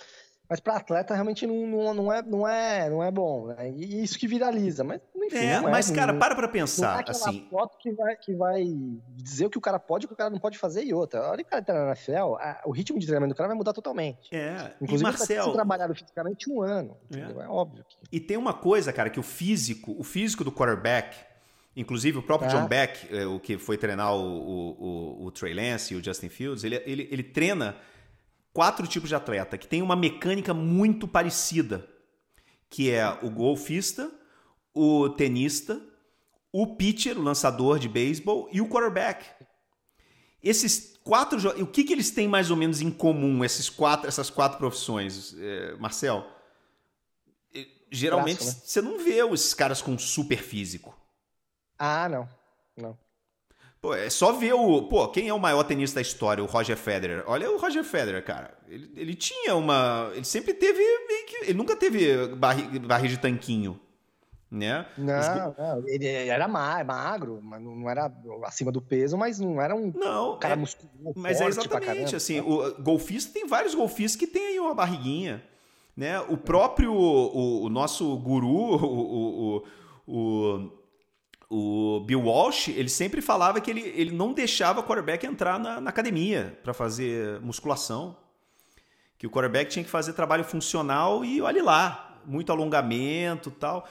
Mas 0.53 0.59
para 0.59 0.75
atleta 0.75 1.15
realmente 1.15 1.47
não, 1.47 1.65
não, 1.65 1.93
não, 1.95 2.13
é, 2.13 2.21
não, 2.21 2.47
é, 2.47 2.87
não 2.87 3.03
é 3.03 3.09
bom. 3.09 3.47
Né? 3.47 3.71
E 3.75 4.03
isso 4.03 4.19
que 4.19 4.27
viraliza. 4.27 4.83
Mas 4.83 5.01
enfim. 5.15 5.35
É, 5.35 5.59
mas, 5.59 5.89
é, 5.89 5.95
cara, 5.95 6.13
para 6.13 6.35
pra 6.35 6.47
pensar. 6.47 6.93
Não 6.93 6.99
é 6.99 7.09
assim... 7.09 7.47
foto 7.49 7.75
que 7.79 7.91
vai, 7.91 8.15
que 8.15 8.35
vai 8.35 8.63
dizer 9.15 9.47
o 9.47 9.49
que 9.49 9.57
o 9.57 9.61
cara 9.61 9.79
pode 9.79 10.03
e 10.03 10.05
o 10.05 10.09
que 10.09 10.13
o 10.13 10.15
cara 10.15 10.29
não 10.29 10.37
pode 10.37 10.59
fazer 10.59 10.83
e 10.83 10.93
outra. 10.93 11.21
A 11.21 11.31
hora 11.31 11.37
que 11.37 11.47
o 11.47 11.49
cara 11.49 11.63
tá 11.63 11.73
na 11.73 11.87
NFL, 11.87 12.35
a, 12.35 12.61
o 12.65 12.71
ritmo 12.71 12.99
de 12.99 13.07
treinamento 13.07 13.33
do 13.33 13.35
cara 13.35 13.47
vai 13.47 13.57
mudar 13.57 13.73
totalmente. 13.73 14.29
É, 14.31 14.75
Inclusive, 14.79 15.09
e 15.09 15.11
Marcel... 15.11 15.43
ele 15.45 15.53
trabalhado 15.53 15.95
fisicamente 15.95 16.47
um 16.51 16.61
ano. 16.61 16.95
É. 17.11 17.19
é. 17.19 17.47
óbvio. 17.47 17.83
Que... 17.89 17.97
E 18.11 18.19
tem 18.19 18.37
uma 18.37 18.53
coisa, 18.53 18.93
cara, 18.93 19.09
que 19.09 19.19
o 19.19 19.23
físico, 19.23 19.95
o 19.97 20.03
físico 20.03 20.43
do 20.43 20.51
quarterback, 20.51 21.17
inclusive 21.75 22.19
o 22.19 22.21
próprio 22.21 22.51
John 22.51 22.67
Beck, 22.67 23.11
é, 23.11 23.25
o 23.25 23.39
que 23.39 23.57
foi 23.57 23.75
treinar 23.75 24.13
o, 24.13 24.21
o, 24.21 25.23
o, 25.23 25.25
o 25.25 25.31
Trey 25.31 25.55
Lance 25.55 25.95
e 25.95 25.97
o 25.97 26.03
Justin 26.03 26.29
Fields, 26.29 26.63
ele, 26.63 26.75
ele, 26.85 27.09
ele 27.11 27.23
treina 27.23 27.75
quatro 28.53 28.87
tipos 28.87 29.09
de 29.09 29.15
atleta 29.15 29.57
que 29.57 29.67
tem 29.67 29.81
uma 29.81 29.95
mecânica 29.95 30.53
muito 30.53 31.07
parecida, 31.07 31.89
que 32.69 32.91
é 32.91 33.07
o 33.21 33.29
golfista, 33.29 34.09
o 34.73 35.09
tenista, 35.09 35.81
o 36.51 36.75
pitcher, 36.75 37.17
o 37.17 37.23
lançador 37.23 37.79
de 37.79 37.89
beisebol 37.89 38.47
e 38.51 38.61
o 38.61 38.69
quarterback. 38.69 39.25
Esses 40.41 40.97
quatro, 41.03 41.37
o 41.61 41.67
que, 41.67 41.83
que 41.83 41.93
eles 41.93 42.11
têm 42.11 42.27
mais 42.27 42.51
ou 42.51 42.57
menos 42.57 42.81
em 42.81 42.91
comum 42.91 43.43
esses 43.43 43.69
quatro, 43.69 44.07
essas 44.07 44.29
quatro 44.29 44.57
profissões, 44.57 45.35
é, 45.39 45.75
Marcel? 45.77 46.25
Geralmente 47.89 48.37
Braço, 48.43 48.57
né? 48.57 48.61
você 48.65 48.81
não 48.81 48.97
vê 48.97 49.23
os 49.23 49.53
caras 49.53 49.81
com 49.81 49.97
super 49.99 50.41
físico. 50.41 50.97
Ah, 51.77 52.09
não. 52.09 52.27
Pô, 53.83 53.93
é 53.93 54.09
só 54.09 54.31
ver 54.31 54.53
o. 54.53 54.83
Pô, 54.83 55.09
quem 55.09 55.27
é 55.27 55.33
o 55.33 55.39
maior 55.39 55.61
tenista 55.63 55.95
da 55.95 56.01
história? 56.01 56.41
O 56.41 56.47
Roger 56.47 56.77
Federer. 56.77 57.21
Olha 57.27 57.51
o 57.51 57.57
Roger 57.57 57.83
Federer, 57.83 58.23
cara. 58.23 58.57
Ele, 58.65 58.89
ele 58.95 59.13
tinha 59.13 59.57
uma. 59.57 60.09
Ele 60.13 60.23
sempre 60.23 60.53
teve. 60.53 60.81
Ele 61.41 61.53
nunca 61.53 61.75
teve 61.75 62.27
barriga, 62.27 62.79
barriga 62.79 63.09
de 63.09 63.19
tanquinho. 63.19 63.77
Né? 64.49 64.85
Não, 64.97 65.19
Os... 65.19 65.57
não, 65.57 65.83
ele 65.85 66.07
era 66.07 66.47
magro, 66.47 67.41
mas 67.43 67.61
não 67.61 67.89
era 67.89 68.09
acima 68.45 68.71
do 68.71 68.81
peso, 68.81 69.17
mas 69.17 69.37
não 69.37 69.61
era 69.61 69.75
um 69.75 69.91
não, 69.93 70.37
cara 70.37 70.53
é, 70.53 70.57
musculoso. 70.57 71.19
Mas 71.19 71.41
é 71.41 71.45
exatamente 71.47 72.15
assim, 72.15 72.35
né? 72.35 72.47
o 72.47 72.81
golfista 72.81 73.33
tem 73.33 73.47
vários 73.47 73.75
golfistas 73.75 74.15
que 74.15 74.27
tem 74.27 74.45
aí 74.47 74.59
uma 74.59 74.75
barriguinha, 74.75 75.43
né? 75.97 76.21
O 76.21 76.37
próprio 76.37 76.93
o, 76.93 77.63
o 77.63 77.69
nosso 77.69 78.15
guru, 78.17 78.77
o, 78.85 79.57
o, 79.57 79.63
o 80.07 80.82
o 81.49 81.99
Bill 82.05 82.21
Walsh, 82.21 82.69
ele 82.69 82.89
sempre 82.89 83.21
falava 83.21 83.61
que 83.61 83.69
ele, 83.69 83.81
ele 83.81 84.11
não 84.11 84.33
deixava 84.33 84.79
o 84.79 84.83
quarterback 84.83 85.25
entrar 85.25 85.59
na, 85.59 85.79
na 85.79 85.89
academia 85.89 86.57
para 86.63 86.73
fazer 86.73 87.39
musculação. 87.41 88.17
Que 89.17 89.27
o 89.27 89.29
quarterback 89.29 89.69
tinha 89.71 89.85
que 89.85 89.89
fazer 89.89 90.13
trabalho 90.13 90.43
funcional 90.43 91.23
e 91.23 91.41
olhe 91.41 91.61
lá, 91.61 92.21
muito 92.25 92.51
alongamento 92.51 93.51
tal. 93.51 93.87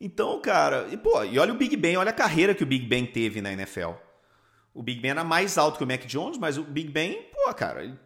Então, 0.00 0.40
cara, 0.40 0.88
e, 0.92 0.96
pô, 0.96 1.24
e 1.24 1.38
olha 1.38 1.52
o 1.52 1.56
Big 1.56 1.76
Ben, 1.76 1.96
olha 1.96 2.10
a 2.10 2.14
carreira 2.14 2.54
que 2.54 2.62
o 2.62 2.66
Big 2.66 2.86
Ben 2.86 3.06
teve 3.06 3.40
na 3.40 3.52
NFL. 3.52 3.92
O 4.74 4.82
Big 4.82 5.00
Ben 5.00 5.12
era 5.12 5.24
mais 5.24 5.56
alto 5.56 5.78
que 5.78 5.84
o 5.84 5.86
Mac 5.86 6.04
Jones, 6.04 6.36
mas 6.36 6.58
o 6.58 6.62
Big 6.62 6.90
Ben, 6.90 7.22
pô, 7.32 7.54
cara, 7.54 7.82
ele, 7.82 7.98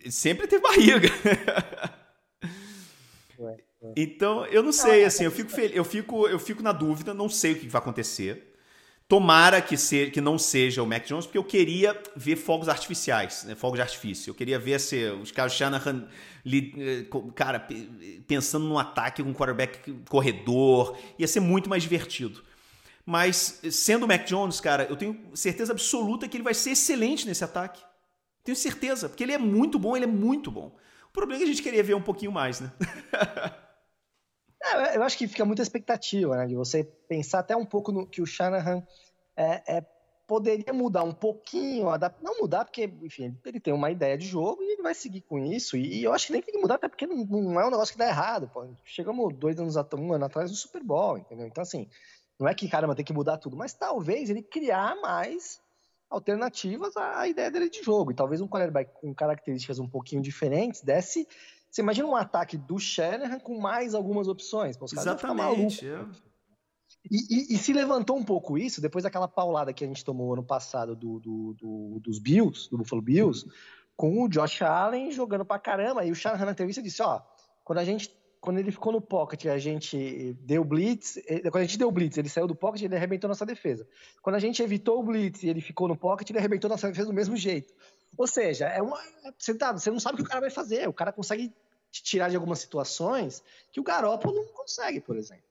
ele 0.00 0.10
sempre 0.10 0.46
teve 0.46 0.62
barriga. 0.62 1.08
Então, 3.96 4.44
eu 4.46 4.62
não 4.62 4.72
sei, 4.72 5.04
assim, 5.04 5.24
eu 5.24 5.30
fico, 5.30 5.58
eu 5.60 5.84
fico, 5.84 6.26
eu 6.26 6.38
fico 6.38 6.62
na 6.62 6.72
dúvida, 6.72 7.14
não 7.14 7.28
sei 7.28 7.52
o 7.52 7.58
que 7.58 7.68
vai 7.68 7.80
acontecer. 7.80 8.54
Tomara 9.06 9.62
que, 9.62 9.76
se, 9.76 10.10
que 10.10 10.20
não 10.20 10.36
seja 10.36 10.82
o 10.82 10.86
Mac 10.86 11.06
Jones, 11.06 11.24
porque 11.24 11.38
eu 11.38 11.44
queria 11.44 11.98
ver 12.14 12.36
fogos 12.36 12.68
artificiais, 12.68 13.44
né? 13.44 13.54
fogos 13.54 13.78
de 13.78 13.82
artifício. 13.82 14.30
Eu 14.30 14.34
queria 14.34 14.58
ver 14.58 14.78
se 14.78 15.02
os 15.12 15.32
caras 15.32 15.54
Shanahan, 15.54 16.06
eh, 16.44 17.06
cara, 17.34 17.66
pensando 18.26 18.66
num 18.66 18.78
ataque 18.78 19.22
com 19.22 19.30
um 19.30 19.32
quarterback 19.32 19.90
corredor, 20.10 20.98
ia 21.18 21.26
ser 21.26 21.40
muito 21.40 21.70
mais 21.70 21.82
divertido. 21.82 22.42
Mas, 23.06 23.60
sendo 23.70 24.04
o 24.04 24.08
Mac 24.08 24.26
Jones, 24.26 24.60
cara, 24.60 24.86
eu 24.90 24.96
tenho 24.96 25.18
certeza 25.32 25.72
absoluta 25.72 26.28
que 26.28 26.36
ele 26.36 26.44
vai 26.44 26.52
ser 26.52 26.72
excelente 26.72 27.26
nesse 27.26 27.42
ataque. 27.42 27.82
Tenho 28.44 28.56
certeza, 28.56 29.08
porque 29.08 29.22
ele 29.22 29.32
é 29.32 29.38
muito 29.38 29.78
bom, 29.78 29.96
ele 29.96 30.04
é 30.04 30.08
muito 30.08 30.50
bom. 30.50 30.76
O 31.08 31.12
problema 31.12 31.40
é 31.40 31.44
que 31.44 31.50
a 31.50 31.54
gente 31.54 31.62
queria 31.62 31.82
ver 31.82 31.94
um 31.94 32.02
pouquinho 32.02 32.30
mais, 32.30 32.60
né? 32.60 32.70
É, 34.62 34.96
eu 34.96 35.02
acho 35.02 35.16
que 35.16 35.28
fica 35.28 35.44
muita 35.44 35.62
expectativa, 35.62 36.36
né? 36.36 36.46
De 36.46 36.54
você 36.54 36.84
pensar 36.84 37.40
até 37.40 37.56
um 37.56 37.64
pouco 37.64 37.92
no 37.92 38.06
que 38.06 38.20
o 38.20 38.26
Shanahan 38.26 38.82
é, 39.36 39.76
é, 39.76 39.86
poderia 40.26 40.72
mudar 40.72 41.04
um 41.04 41.12
pouquinho, 41.12 41.86
não 42.20 42.38
mudar, 42.38 42.64
porque, 42.64 42.92
enfim, 43.02 43.36
ele 43.44 43.60
tem 43.60 43.72
uma 43.72 43.90
ideia 43.90 44.18
de 44.18 44.26
jogo 44.26 44.62
e 44.62 44.72
ele 44.72 44.82
vai 44.82 44.94
seguir 44.94 45.22
com 45.22 45.38
isso. 45.38 45.76
E, 45.76 46.00
e 46.00 46.04
eu 46.04 46.12
acho 46.12 46.26
que 46.26 46.32
nem 46.32 46.42
tem 46.42 46.54
que 46.54 46.60
mudar, 46.60 46.74
até 46.74 46.88
porque 46.88 47.06
não, 47.06 47.24
não, 47.24 47.60
é 47.60 47.66
um 47.66 47.70
negócio 47.70 47.92
que 47.92 47.98
dá 47.98 48.08
errado. 48.08 48.50
Pô. 48.52 48.66
Chegamos 48.84 49.34
dois 49.34 49.58
anos, 49.58 49.76
um 49.76 50.12
ano 50.12 50.24
atrás 50.24 50.50
no 50.50 50.56
Super 50.56 50.82
Bowl, 50.82 51.16
entendeu? 51.16 51.46
Então, 51.46 51.62
assim, 51.62 51.88
não 52.38 52.48
é 52.48 52.54
que, 52.54 52.68
caramba, 52.68 52.94
tem 52.94 53.04
que 53.04 53.12
mudar 53.12 53.38
tudo, 53.38 53.56
mas 53.56 53.72
talvez 53.72 54.28
ele 54.28 54.42
criar 54.42 55.00
mais 55.00 55.60
alternativas 56.10 56.96
à 56.96 57.26
ideia 57.28 57.50
dele 57.50 57.70
de 57.70 57.82
jogo. 57.82 58.10
E 58.10 58.14
talvez 58.14 58.40
um 58.40 58.48
quarterback 58.48 58.92
com 59.00 59.14
características 59.14 59.78
um 59.78 59.88
pouquinho 59.88 60.22
diferentes 60.22 60.82
desse 60.82 61.26
você 61.70 61.82
imagina 61.82 62.08
um 62.08 62.16
ataque 62.16 62.56
do 62.56 62.78
Shanahan 62.78 63.38
com 63.38 63.58
mais 63.58 63.94
algumas 63.94 64.28
opções. 64.28 64.76
Pô, 64.76 64.86
Exatamente. 64.86 65.86
É. 65.88 66.04
E, 67.10 67.52
e, 67.52 67.54
e, 67.54 67.58
se 67.58 67.72
levantou 67.72 68.16
um 68.16 68.24
pouco 68.24 68.58
isso 68.58 68.80
depois 68.80 69.04
daquela 69.04 69.28
paulada 69.28 69.72
que 69.72 69.84
a 69.84 69.86
gente 69.86 70.04
tomou 70.04 70.32
ano 70.32 70.42
passado 70.42 70.96
do, 70.96 71.18
do, 71.20 71.54
do, 71.54 72.00
dos 72.00 72.18
Bills, 72.18 72.68
do 72.70 72.78
Buffalo 72.78 73.00
Bills, 73.00 73.46
com 73.96 74.22
o 74.22 74.28
Josh 74.28 74.62
Allen 74.62 75.10
jogando 75.10 75.44
pra 75.44 75.58
caramba. 75.58 76.04
E 76.04 76.10
o 76.10 76.14
Shanahan 76.14 76.46
na 76.46 76.52
entrevista 76.52 76.82
disse: 76.82 77.02
ó, 77.02 77.20
quando 77.64 77.78
a 77.78 77.84
gente. 77.84 78.16
Quando 78.40 78.58
ele 78.58 78.70
ficou 78.70 78.92
no 78.92 79.00
pocket, 79.00 79.46
a 79.46 79.58
gente 79.58 80.32
deu 80.44 80.62
blitz. 80.62 81.16
Eh, 81.26 81.40
quando 81.50 81.56
a 81.56 81.64
gente 81.64 81.76
deu 81.76 81.90
blitz, 81.90 82.16
ele 82.16 82.28
saiu 82.28 82.46
do 82.46 82.54
pocket, 82.54 82.82
ele 82.82 82.94
arrebentou 82.94 83.26
nossa 83.26 83.44
defesa. 83.44 83.84
Quando 84.22 84.36
a 84.36 84.38
gente 84.38 84.62
evitou 84.62 85.00
o 85.00 85.02
blitz 85.02 85.42
e 85.42 85.48
ele 85.48 85.60
ficou 85.60 85.88
no 85.88 85.96
pocket, 85.96 86.30
ele 86.30 86.38
arrebentou 86.38 86.70
nossa 86.70 86.86
defesa 86.86 87.08
do 87.08 87.12
mesmo 87.12 87.36
jeito. 87.36 87.74
Ou 88.16 88.26
seja, 88.26 88.66
é 88.66 88.82
uma, 88.82 88.98
você, 89.38 89.54
tá, 89.54 89.72
você 89.72 89.90
não 89.90 90.00
sabe 90.00 90.14
o 90.14 90.16
que 90.18 90.24
o 90.24 90.28
cara 90.28 90.40
vai 90.40 90.50
fazer. 90.50 90.88
O 90.88 90.92
cara 90.92 91.12
consegue 91.12 91.52
te 91.90 92.02
tirar 92.02 92.28
de 92.28 92.36
algumas 92.36 92.58
situações 92.58 93.42
que 93.72 93.80
o 93.80 93.82
Garoppolo 93.82 94.34
não 94.34 94.52
consegue, 94.52 95.00
por 95.00 95.16
exemplo. 95.16 95.44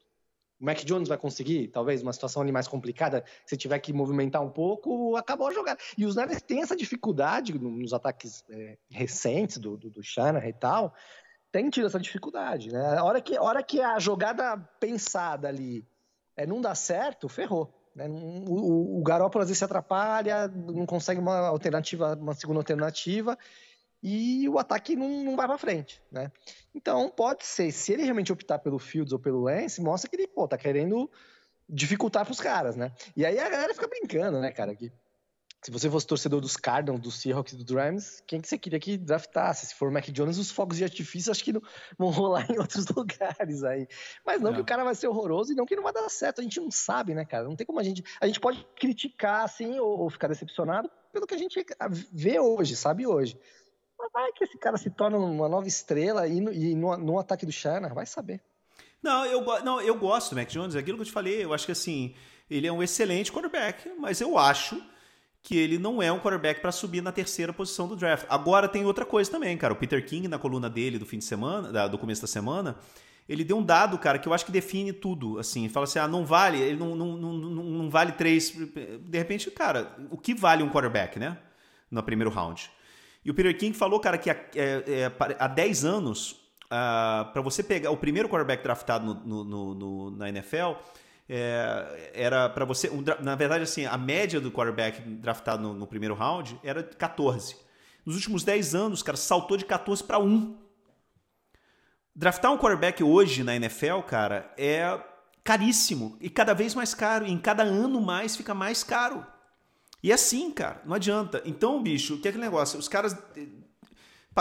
O 0.59 0.65
Mac 0.65 0.79
Jones 0.79 1.07
vai 1.07 1.17
conseguir, 1.17 1.67
talvez, 1.67 2.01
uma 2.01 2.11
situação 2.11 2.41
ali 2.41 2.51
mais 2.51 2.67
complicada, 2.67 3.23
se 3.45 3.55
tiver 3.55 3.77
que 3.79 3.93
movimentar 3.93 4.41
um 4.41 4.49
pouco, 4.49 5.15
acabou 5.15 5.47
a 5.47 5.53
jogada. 5.53 5.79
E 5.95 6.05
os 6.05 6.15
Niners 6.15 6.41
têm 6.41 6.63
essa 6.63 6.75
dificuldade 6.75 7.57
nos 7.57 7.93
ataques 7.93 8.43
é, 8.49 8.77
recentes 8.89 9.57
do, 9.57 9.77
do, 9.77 9.89
do 9.89 10.03
Shanahan 10.03 10.47
e 10.47 10.53
tal, 10.53 10.95
tem 11.51 11.69
tido 11.69 11.85
essa 11.85 11.99
dificuldade. 11.99 12.71
Né? 12.71 12.97
A 12.97 13.03
hora 13.03 13.21
que, 13.21 13.37
a 13.37 13.41
hora 13.41 13.63
que 13.63 13.79
a 13.81 13.99
jogada 13.99 14.57
pensada 14.79 15.47
ali 15.47 15.87
é, 16.35 16.45
não 16.45 16.59
dá 16.59 16.73
certo, 16.73 17.29
ferrou. 17.29 17.71
Né? 17.97 18.07
O, 18.47 18.99
o 18.99 19.03
Garoppolo 19.03 19.41
às 19.41 19.49
vezes 19.49 19.57
se 19.57 19.65
atrapalha, 19.65 20.47
não 20.47 20.85
consegue 20.85 21.19
uma 21.19 21.47
alternativa, 21.47 22.13
uma 22.13 22.35
segunda 22.35 22.59
alternativa, 22.59 23.35
e 24.03 24.47
o 24.47 24.59
ataque 24.59 24.95
não, 24.95 25.09
não 25.23 25.35
vai 25.35 25.47
para 25.47 25.57
frente, 25.57 25.99
né? 26.11 26.31
Então 26.75 27.09
pode 27.09 27.43
ser, 27.43 27.71
se 27.71 27.91
ele 27.91 28.03
realmente 28.03 28.31
optar 28.31 28.59
pelo 28.59 28.77
Fields 28.77 29.11
ou 29.11 29.17
pelo 29.17 29.41
Lance, 29.41 29.81
mostra 29.81 30.07
que 30.07 30.15
ele, 30.15 30.27
pô, 30.27 30.47
tá 30.47 30.55
querendo 30.55 31.09
dificultar 31.67 32.23
pros 32.23 32.39
caras, 32.39 32.75
né? 32.75 32.91
E 33.15 33.25
aí 33.25 33.39
a 33.39 33.49
galera 33.49 33.73
fica 33.73 33.87
brincando, 33.87 34.39
né, 34.39 34.51
cara, 34.51 34.75
que 34.75 34.91
se 35.61 35.71
você 35.71 35.89
fosse 35.89 36.05
torcedor 36.05 36.39
dos 36.39 36.55
Cardinals, 36.55 37.01
dos 37.01 37.19
Seahawks 37.19 37.53
e 37.53 37.57
dos 37.57 37.75
Rams, 37.75 38.21
quem 38.27 38.39
que 38.39 38.47
você 38.47 38.57
queria 38.57 38.79
que 38.79 38.97
draftasse? 38.97 39.65
Se 39.65 39.75
for 39.75 39.89
o 39.89 39.91
Mac 39.91 40.05
Jones, 40.05 40.37
os 40.37 40.51
fogos 40.51 40.77
de 40.77 40.83
artifício 40.83 41.31
acho 41.31 41.43
que 41.43 41.51
não 41.51 41.61
vão 41.97 42.09
rolar 42.09 42.49
em 42.49 42.57
outros 42.59 42.87
lugares 42.87 43.63
aí. 43.63 43.87
Mas 44.25 44.39
não, 44.39 44.51
não, 44.51 44.55
que 44.55 44.61
o 44.61 44.65
cara 44.65 44.83
vai 44.83 44.93
ser 44.93 45.07
horroroso 45.07 45.51
e 45.51 45.55
não 45.55 45.65
que 45.65 45.75
não 45.75 45.83
vai 45.83 45.91
dar 45.91 46.07
certo. 46.09 46.39
A 46.39 46.43
gente 46.43 46.59
não 46.59 46.69
sabe, 46.69 47.13
né, 47.13 47.25
cara? 47.25 47.45
Não 47.45 47.55
tem 47.55 47.65
como 47.65 47.79
a 47.79 47.83
gente. 47.83 48.03
A 48.21 48.27
gente 48.27 48.39
pode 48.39 48.65
criticar, 48.79 49.43
assim, 49.43 49.79
ou, 49.79 49.99
ou 50.01 50.09
ficar 50.09 50.27
decepcionado 50.27 50.89
pelo 51.11 51.25
que 51.25 51.33
a 51.33 51.37
gente 51.37 51.65
vê 52.11 52.39
hoje, 52.39 52.75
sabe 52.75 53.07
hoje. 53.07 53.37
Mas 53.97 54.11
vai 54.11 54.31
que 54.31 54.43
esse 54.43 54.57
cara 54.59 54.77
se 54.77 54.91
torna 54.91 55.17
uma 55.17 55.49
nova 55.49 55.67
estrela 55.67 56.27
e 56.27 56.39
no, 56.39 56.53
e 56.53 56.75
no, 56.75 56.95
no 56.97 57.19
ataque 57.19 57.45
do 57.45 57.51
Shannon, 57.51 57.93
vai 57.95 58.05
saber. 58.05 58.39
Não 59.01 59.25
eu, 59.25 59.43
não, 59.63 59.81
eu 59.81 59.97
gosto 59.97 60.29
do 60.29 60.35
Mac 60.35 60.49
Jones, 60.49 60.75
é 60.75 60.79
aquilo 60.79 60.97
que 60.97 61.01
eu 61.01 61.07
te 61.07 61.11
falei. 61.11 61.43
Eu 61.43 61.53
acho 61.53 61.65
que 61.65 61.71
assim, 61.71 62.15
ele 62.49 62.67
é 62.67 62.71
um 62.71 62.83
excelente 62.83 63.31
quarterback, 63.31 63.89
mas 63.97 64.21
eu 64.21 64.37
acho 64.37 64.81
que 65.47 65.55
ele 65.55 65.77
não 65.77 66.03
é 66.03 66.11
um 66.11 66.19
quarterback 66.19 66.59
para 66.59 66.73
subir 66.73 67.01
na 67.01 67.09
terceira 67.09 67.53
posição 67.53 67.87
do 67.87 67.95
draft. 67.95 68.25
Agora 68.27 68.67
tem 68.67 68.83
outra 68.83 69.05
coisa 69.05 69.31
também, 69.31 69.57
cara. 69.57 69.71
O 69.71 69.77
Peter 69.77 70.05
King, 70.05 70.27
na 70.27 70.37
coluna 70.37 70.69
dele 70.69 70.99
do 70.99 71.05
fim 71.05 71.19
de 71.19 71.23
semana, 71.23 71.87
do 71.87 71.97
começo 71.97 72.19
da 72.19 72.27
semana, 72.27 72.75
ele 73.29 73.45
deu 73.45 73.57
um 73.57 73.63
dado, 73.63 73.97
cara, 73.97 74.19
que 74.19 74.27
eu 74.27 74.33
acho 74.33 74.45
que 74.45 74.51
define 74.51 74.91
tudo. 74.91 75.39
Assim, 75.39 75.69
fala 75.69 75.85
assim: 75.85 75.99
ah, 75.99 76.07
não 76.07 76.25
vale, 76.25 76.59
ele 76.59 76.75
não, 76.75 76.93
não, 76.97 77.15
não, 77.15 77.33
não 77.33 77.89
vale 77.89 78.11
três. 78.11 78.49
De 78.51 79.17
repente, 79.17 79.49
cara, 79.49 79.95
o 80.11 80.17
que 80.17 80.33
vale 80.33 80.63
um 80.63 80.69
quarterback, 80.69 81.17
né? 81.17 81.37
No 81.89 82.03
primeiro 82.03 82.29
round. 82.29 82.69
E 83.23 83.31
o 83.31 83.33
Peter 83.33 83.57
King 83.57 83.73
falou, 83.73 84.01
cara, 84.01 84.17
que 84.17 84.29
há, 84.29 84.35
é, 84.53 84.83
é, 84.85 85.11
há 85.39 85.47
10 85.47 85.85
anos, 85.85 86.31
uh, 86.31 86.35
ah, 86.71 87.29
para 87.31 87.41
você 87.41 87.63
pegar 87.63 87.89
o 87.91 87.95
primeiro 87.95 88.27
quarterback 88.27 88.61
draftado 88.61 89.05
no, 89.25 89.45
no, 89.45 89.73
no, 89.73 90.11
na 90.11 90.27
NFL, 90.27 90.73
é, 91.29 92.11
era 92.13 92.49
para 92.49 92.65
você. 92.65 92.89
Um, 92.89 93.03
na 93.21 93.35
verdade, 93.35 93.63
assim, 93.63 93.85
a 93.85 93.97
média 93.97 94.39
do 94.39 94.51
quarterback 94.51 95.01
draftado 95.01 95.61
no, 95.61 95.73
no, 95.73 95.87
primeiro 95.87 96.15
round 96.15 96.59
era 96.63 96.81
14. 96.83 97.57
Nos 98.05 98.15
últimos 98.15 98.43
10 98.43 98.75
anos, 98.75 99.03
cara, 99.03 99.17
saltou 99.17 99.57
de 99.57 99.65
14 99.65 100.03
para 100.03 100.19
1. 100.19 100.57
Draftar 102.15 102.51
um 102.51 102.57
quarterback 102.57 103.03
hoje 103.03 103.43
na 103.43 103.55
NFL, 103.55 103.99
cara, 104.07 104.51
é 104.57 104.99
caríssimo 105.43 106.17
e 106.19 106.29
cada 106.29 106.53
vez 106.53 106.73
mais 106.73 106.93
caro, 106.93 107.25
e 107.25 107.31
em 107.31 107.37
cada 107.37 107.63
ano 107.63 108.01
mais 108.01 108.35
fica 108.35 108.53
mais 108.53 108.83
caro. 108.83 109.25
E 110.01 110.11
é 110.11 110.13
assim, 110.13 110.51
cara, 110.51 110.81
não 110.85 110.95
adianta. 110.95 111.41
Então, 111.45 111.81
bicho, 111.81 112.15
o 112.15 112.21
que 112.21 112.27
é 112.27 112.29
aquele 112.29 112.43
negócio? 112.43 112.79
Os 112.79 112.87
caras 112.87 113.15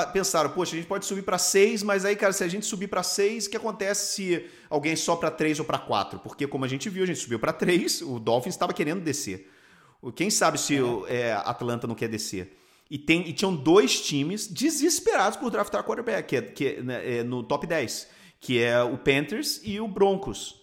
pensaram, 0.04 0.50
poxa, 0.50 0.74
a 0.74 0.76
gente 0.76 0.88
pode 0.88 1.06
subir 1.06 1.22
para 1.22 1.38
6, 1.38 1.82
mas 1.82 2.04
aí, 2.04 2.14
cara, 2.16 2.32
se 2.32 2.44
a 2.44 2.48
gente 2.48 2.66
subir 2.66 2.88
para 2.88 3.02
6, 3.02 3.46
o 3.46 3.50
que 3.50 3.56
acontece 3.56 4.14
se 4.14 4.46
alguém 4.68 4.94
só 4.96 5.16
para 5.16 5.30
3 5.30 5.60
ou 5.60 5.64
para 5.64 5.78
4? 5.78 6.18
Porque, 6.18 6.46
como 6.46 6.64
a 6.64 6.68
gente 6.68 6.90
viu, 6.90 7.04
a 7.04 7.06
gente 7.06 7.18
subiu 7.18 7.38
para 7.38 7.52
3, 7.52 8.02
o 8.06 8.18
Dolphins 8.18 8.54
estava 8.54 8.72
querendo 8.72 9.00
descer. 9.00 9.50
Quem 10.14 10.30
sabe 10.30 10.58
se 10.60 10.80
o 10.80 11.06
é, 11.08 11.32
Atlanta 11.32 11.86
não 11.86 11.94
quer 11.94 12.08
descer? 12.08 12.56
E, 12.90 12.98
tem, 12.98 13.28
e 13.28 13.32
tinham 13.32 13.54
dois 13.54 14.00
times 14.00 14.46
desesperados 14.46 15.36
por 15.38 15.50
draftar 15.50 15.82
quarterback, 15.82 16.28
que 16.28 16.36
é, 16.36 16.42
que 16.42 16.66
é, 16.68 16.82
né, 16.82 17.18
é 17.18 17.22
no 17.24 17.42
top 17.42 17.66
10, 17.66 18.08
que 18.40 18.62
é 18.62 18.80
o 18.82 18.96
Panthers 18.96 19.60
e 19.64 19.80
o 19.80 19.88
Broncos. 19.88 20.60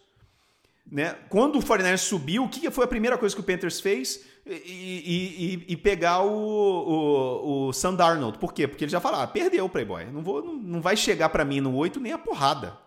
Né? 0.89 1.15
Quando 1.29 1.57
o 1.57 1.61
49ers 1.61 1.97
subiu, 1.97 2.43
o 2.43 2.49
que 2.49 2.69
foi 2.71 2.85
a 2.85 2.87
primeira 2.87 3.17
coisa 3.17 3.35
que 3.35 3.41
o 3.41 3.43
Panthers 3.43 3.81
fez? 3.81 4.21
E, 4.45 5.63
e, 5.67 5.73
e, 5.73 5.77
pegar 5.77 6.21
o, 6.21 6.29
o, 6.29 7.67
o 7.67 7.73
Sam 7.73 7.95
Darnold. 7.95 8.37
Por 8.37 8.53
quê? 8.53 8.67
Porque 8.67 8.83
ele 8.83 8.91
já 8.91 8.99
falou, 8.99 9.21
ah, 9.21 9.27
perdeu 9.27 9.63
o 9.63 9.69
Playboy. 9.69 10.05
Não, 10.05 10.21
vou, 10.21 10.43
não, 10.43 10.53
não 10.53 10.81
vai 10.81 10.97
chegar 10.97 11.29
para 11.29 11.45
mim 11.45 11.61
no 11.61 11.73
8 11.75 11.99
nem 12.01 12.11
a 12.11 12.17
porrada. 12.17 12.77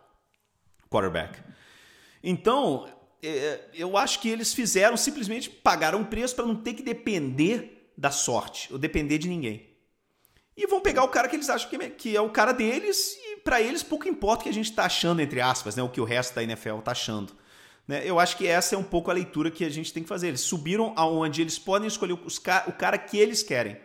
Quarterback. 0.90 1.40
Então, 2.22 2.86
é, 3.22 3.60
eu 3.74 3.96
acho 3.96 4.20
que 4.20 4.28
eles 4.28 4.52
fizeram, 4.52 4.96
simplesmente 4.96 5.48
pagaram 5.48 6.00
um 6.00 6.04
preço 6.04 6.36
para 6.36 6.44
não 6.44 6.56
ter 6.56 6.74
que 6.74 6.82
depender 6.82 7.90
da 7.96 8.10
sorte, 8.10 8.70
ou 8.70 8.78
depender 8.78 9.16
de 9.16 9.28
ninguém. 9.28 9.74
E 10.56 10.66
vão 10.66 10.80
pegar 10.80 11.04
o 11.04 11.08
cara 11.08 11.28
que 11.28 11.36
eles 11.36 11.48
acham 11.48 11.68
que 11.68 11.76
é, 11.76 11.90
que 11.90 12.16
é 12.16 12.20
o 12.20 12.30
cara 12.30 12.52
deles, 12.52 13.16
e 13.16 13.36
para 13.38 13.60
eles 13.60 13.82
pouco 13.82 14.08
importa 14.08 14.40
o 14.40 14.44
que 14.44 14.50
a 14.50 14.54
gente 14.54 14.70
está 14.70 14.84
achando, 14.84 15.20
entre 15.20 15.40
aspas, 15.40 15.76
né, 15.76 15.82
o 15.82 15.88
que 15.88 16.00
o 16.00 16.04
resto 16.04 16.34
da 16.34 16.42
NFL 16.42 16.78
está 16.78 16.92
achando. 16.92 17.32
Né? 17.86 18.02
Eu 18.04 18.18
acho 18.18 18.36
que 18.36 18.46
essa 18.46 18.74
é 18.74 18.78
um 18.78 18.84
pouco 18.84 19.10
a 19.10 19.14
leitura 19.14 19.50
que 19.50 19.64
a 19.64 19.68
gente 19.68 19.92
tem 19.92 20.02
que 20.02 20.08
fazer. 20.08 20.28
Eles 20.28 20.40
subiram 20.40 20.92
aonde 20.96 21.40
eles 21.40 21.58
podem 21.58 21.86
escolher 21.86 22.14
os, 22.14 22.38
o 22.38 22.72
cara 22.72 22.98
que 22.98 23.18
eles 23.18 23.42
querem. 23.42 23.78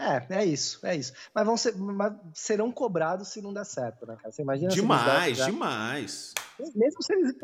É, 0.00 0.24
é 0.30 0.44
isso, 0.46 0.80
é 0.82 0.96
isso. 0.96 1.12
Mas 1.34 1.44
vão 1.44 1.58
ser, 1.58 1.76
mas 1.76 2.14
serão 2.32 2.72
cobrados 2.72 3.28
se 3.28 3.42
não 3.42 3.52
der 3.52 3.66
certo, 3.66 4.06
né, 4.06 4.16
cara? 4.16 4.32
Você 4.32 4.40
imagina 4.40 4.70
Demais, 4.70 5.36
se 5.36 5.44
demais. 5.44 6.34
Mesmo 6.74 7.02
se 7.02 7.12
eles. 7.12 7.34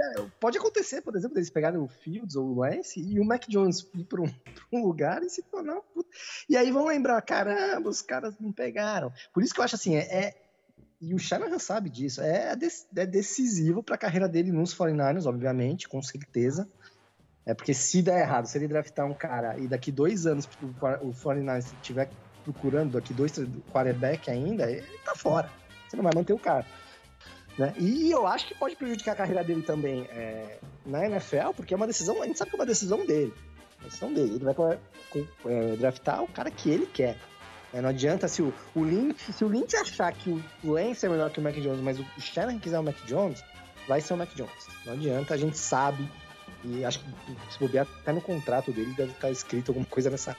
Pode 0.40 0.56
acontecer, 0.56 1.02
por 1.02 1.14
exemplo, 1.14 1.36
eles 1.36 1.50
pegarem 1.50 1.78
o 1.78 1.86
Fields 1.86 2.34
ou 2.34 2.46
o 2.46 2.60
Lance 2.60 2.98
e 2.98 3.20
o 3.20 3.24
Mac 3.26 3.46
Jones 3.46 3.86
ir 3.94 4.04
para 4.04 4.22
um, 4.22 4.34
um, 4.72 4.82
lugar 4.82 5.22
e 5.22 5.28
se 5.28 5.42
tornar. 5.42 5.82
E 6.48 6.56
aí 6.56 6.70
vão 6.70 6.86
lembrar, 6.86 7.20
caramba, 7.20 7.90
os 7.90 8.00
caras 8.00 8.34
não 8.40 8.50
pegaram. 8.50 9.12
Por 9.34 9.42
isso 9.42 9.52
que 9.52 9.60
eu 9.60 9.64
acho 9.64 9.74
assim, 9.74 9.94
é, 9.94 10.00
é 10.00 10.45
e 11.06 11.14
o 11.14 11.18
Shanahan 11.18 11.58
sabe 11.60 11.88
disso. 11.88 12.20
É, 12.20 12.52
é 12.96 13.06
decisivo 13.06 13.80
para 13.80 13.94
a 13.94 13.98
carreira 13.98 14.28
dele 14.28 14.50
nos 14.50 14.74
49ers, 14.74 15.24
obviamente, 15.24 15.88
com 15.88 16.02
certeza. 16.02 16.68
É 17.44 17.54
porque 17.54 17.72
se 17.72 18.02
der 18.02 18.22
errado, 18.22 18.46
se 18.46 18.58
ele 18.58 18.66
draftar 18.66 19.06
um 19.06 19.14
cara 19.14 19.56
e 19.56 19.68
daqui 19.68 19.92
dois 19.92 20.26
anos 20.26 20.48
o 21.00 21.12
49ers 21.12 21.72
estiver 21.74 22.10
procurando 22.42 22.92
daqui 22.92 23.14
dois, 23.14 23.30
três, 23.30 23.48
quarterback 23.72 24.28
ainda, 24.28 24.68
ele 24.68 24.84
tá 25.04 25.14
fora. 25.14 25.48
Você 25.86 25.96
não 25.96 26.02
vai 26.02 26.12
manter 26.12 26.32
o 26.32 26.38
cara. 26.38 26.66
Né? 27.56 27.72
E 27.78 28.10
eu 28.10 28.26
acho 28.26 28.48
que 28.48 28.54
pode 28.56 28.74
prejudicar 28.74 29.12
a 29.12 29.16
carreira 29.16 29.44
dele 29.44 29.62
também 29.62 30.02
é, 30.10 30.58
na 30.84 31.06
NFL, 31.06 31.52
porque 31.54 31.72
é 31.72 31.76
uma 31.76 31.86
decisão, 31.86 32.20
a 32.20 32.26
gente 32.26 32.36
sabe 32.36 32.50
que 32.50 32.56
é 32.56 32.58
uma 32.58 32.66
decisão 32.66 33.06
dele. 33.06 33.32
É 33.78 33.82
uma 33.82 33.84
decisão 33.84 34.12
dele. 34.12 34.34
Ele 34.34 34.44
vai 34.44 34.78
é, 35.46 35.76
draftar 35.76 36.24
o 36.24 36.28
cara 36.28 36.50
que 36.50 36.68
ele 36.68 36.86
quer. 36.86 37.16
É, 37.72 37.80
não 37.80 37.88
adianta 37.88 38.28
se 38.28 38.42
o, 38.42 38.54
o 38.74 38.82
Lynch, 38.82 39.32
se 39.32 39.44
o 39.44 39.48
Lynch 39.48 39.76
achar 39.76 40.12
que 40.12 40.42
o 40.62 40.72
Lance 40.72 41.04
é 41.04 41.08
melhor 41.08 41.30
que 41.30 41.40
o 41.40 41.42
Mac 41.42 41.54
Jones, 41.54 41.80
mas 41.80 41.98
o 41.98 42.06
Shannon 42.18 42.58
quiser 42.58 42.78
o 42.78 42.82
Mac 42.82 42.96
Jones, 43.06 43.42
vai 43.88 44.00
ser 44.00 44.14
o 44.14 44.16
Mac 44.16 44.30
Jones. 44.34 44.68
Não 44.84 44.92
adianta, 44.94 45.34
a 45.34 45.36
gente 45.36 45.58
sabe. 45.58 46.08
E 46.64 46.84
acho 46.84 47.00
que 47.00 47.06
se 47.52 47.58
bobear 47.58 47.86
até 48.00 48.12
no 48.12 48.20
contrato 48.20 48.72
dele 48.72 48.92
deve 48.96 49.12
estar 49.12 49.30
escrito 49.30 49.70
alguma 49.70 49.86
coisa 49.86 50.10
nessa, 50.10 50.36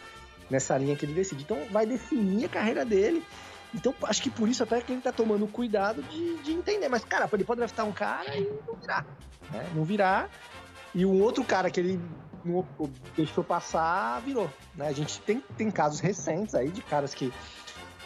nessa 0.50 0.78
linha 0.78 0.96
que 0.96 1.06
ele 1.06 1.14
decide. 1.14 1.44
Então 1.44 1.58
vai 1.72 1.86
definir 1.86 2.46
a 2.46 2.50
carreira 2.50 2.84
dele. 2.84 3.24
Então 3.74 3.94
acho 4.04 4.22
que 4.22 4.30
por 4.30 4.48
isso 4.48 4.64
até 4.64 4.82
que 4.82 4.92
ele 4.92 5.02
tá 5.02 5.12
tomando 5.12 5.48
cuidado 5.48 6.02
de, 6.04 6.38
de 6.38 6.52
entender. 6.54 6.90
Mas, 6.90 7.04
cara, 7.04 7.30
ele 7.32 7.44
pode 7.44 7.60
draftar 7.60 7.86
um 7.86 7.92
cara 7.92 8.36
e 8.36 8.50
não 8.66 8.76
virar. 8.76 9.06
Né? 9.52 9.70
Não 9.76 9.84
virar. 9.84 10.30
E 10.96 11.06
um 11.06 11.22
outro 11.22 11.44
cara 11.44 11.70
que 11.70 11.80
ele 11.80 12.00
não 12.48 12.66
deixou 13.16 13.44
passar, 13.44 14.22
virou. 14.22 14.50
Né? 14.76 14.88
A 14.88 14.94
gente 14.94 15.20
tem, 15.22 15.44
tem 15.58 15.70
casos 15.70 16.00
recentes 16.00 16.56
aí 16.56 16.70
de 16.70 16.82
caras 16.82 17.14
que, 17.14 17.32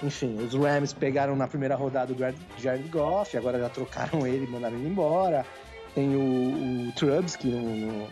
enfim, 0.01 0.37
os 0.37 0.53
Rams 0.53 0.93
pegaram 0.93 1.35
na 1.35 1.47
primeira 1.47 1.75
rodada 1.75 2.13
o 2.13 2.61
Jared 2.61 2.87
Goff, 2.89 3.37
agora 3.37 3.59
já 3.59 3.69
trocaram 3.69 4.25
ele 4.27 4.45
e 4.45 4.49
mandaram 4.49 4.77
ele 4.77 4.89
embora. 4.89 5.45
Tem 5.93 6.15
o, 6.15 6.89
o 6.89 6.91
Trubsky 6.93 7.49
no, 7.49 8.07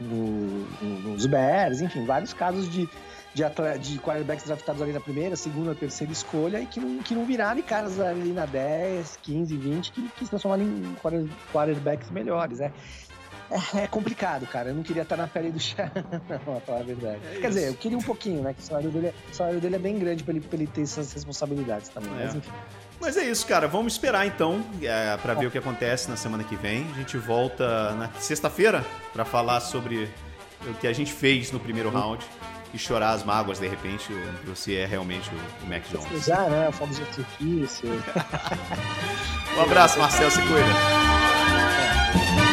no, 0.00 0.66
no, 0.80 1.10
nos 1.10 1.26
Bears, 1.26 1.80
enfim, 1.80 2.04
vários 2.04 2.32
casos 2.32 2.70
de, 2.70 2.88
de, 3.34 3.42
de 3.80 3.98
quarterbacks 3.98 4.44
draftados 4.44 4.80
ali 4.80 4.92
na 4.92 5.00
primeira, 5.00 5.34
segunda, 5.34 5.74
terceira 5.74 6.12
escolha 6.12 6.60
e 6.60 6.66
que 6.66 6.78
não, 6.78 7.02
que 7.02 7.14
não 7.14 7.24
viraram 7.24 7.58
e 7.58 7.62
caras 7.62 7.98
ali 7.98 8.32
na 8.32 8.46
10, 8.46 9.18
15, 9.22 9.56
20 9.56 9.92
que, 9.92 10.08
que 10.10 10.24
se 10.24 10.30
transformaram 10.30 10.62
em 10.62 10.96
quarterbacks 11.52 12.10
melhores, 12.10 12.60
né? 12.60 12.72
É, 13.54 13.60
é, 13.84 13.86
complicado, 13.86 14.46
cara. 14.46 14.70
Eu 14.70 14.74
não 14.74 14.82
queria 14.82 15.02
estar 15.02 15.16
na 15.16 15.26
pele 15.26 15.50
do 15.50 15.60
chá, 15.60 15.90
não, 15.94 16.20
pra 16.20 16.60
falar 16.60 16.80
a 16.80 16.82
verdade. 16.82 17.20
É 17.32 17.40
Quer 17.40 17.48
dizer, 17.48 17.68
eu 17.68 17.74
queria 17.74 17.96
um 17.96 18.02
pouquinho, 18.02 18.42
né? 18.42 18.52
Que 18.52 18.60
o 18.60 18.64
salário 18.64 18.90
dele, 18.90 19.06
é, 19.08 19.14
o 19.30 19.34
salário 19.34 19.60
dele 19.60 19.76
é 19.76 19.78
bem 19.78 19.98
grande 19.98 20.24
pra 20.24 20.34
ele, 20.34 20.40
pra 20.40 20.56
ele 20.56 20.66
ter 20.66 20.82
essas 20.82 21.12
responsabilidades 21.12 21.88
também. 21.88 22.12
É. 22.12 22.24
Mas 22.24 22.34
enfim. 22.34 22.52
Mas 23.00 23.16
é 23.16 23.24
isso, 23.24 23.46
cara. 23.46 23.68
Vamos 23.68 23.94
esperar 23.94 24.26
então 24.26 24.64
é, 24.82 25.16
para 25.18 25.34
ver 25.34 25.46
o 25.46 25.50
que 25.50 25.58
acontece 25.58 26.08
na 26.08 26.16
semana 26.16 26.44
que 26.44 26.56
vem. 26.56 26.86
A 26.94 26.98
gente 26.98 27.16
volta 27.16 27.92
na 27.94 28.10
sexta-feira 28.18 28.84
para 29.12 29.24
falar 29.24 29.60
sobre 29.60 30.08
o 30.66 30.74
que 30.74 30.86
a 30.86 30.92
gente 30.92 31.12
fez 31.12 31.52
no 31.52 31.60
primeiro 31.60 31.90
round 31.90 32.24
e 32.72 32.78
chorar 32.78 33.10
as 33.10 33.22
mágoas 33.22 33.60
de 33.60 33.68
repente 33.68 34.10
você 34.44 34.76
é 34.76 34.86
realmente 34.86 35.30
o, 35.62 35.68
Mac 35.68 35.82
Jones. 35.90 36.08
Já, 36.24 36.48
né? 36.48 36.70
Fomos 36.72 36.96
de 36.96 37.02
artifício. 37.02 37.88
um 39.56 39.60
abraço, 39.60 39.98
Marcel. 39.98 40.30
Se 40.30 40.40
cuida. 40.40 42.43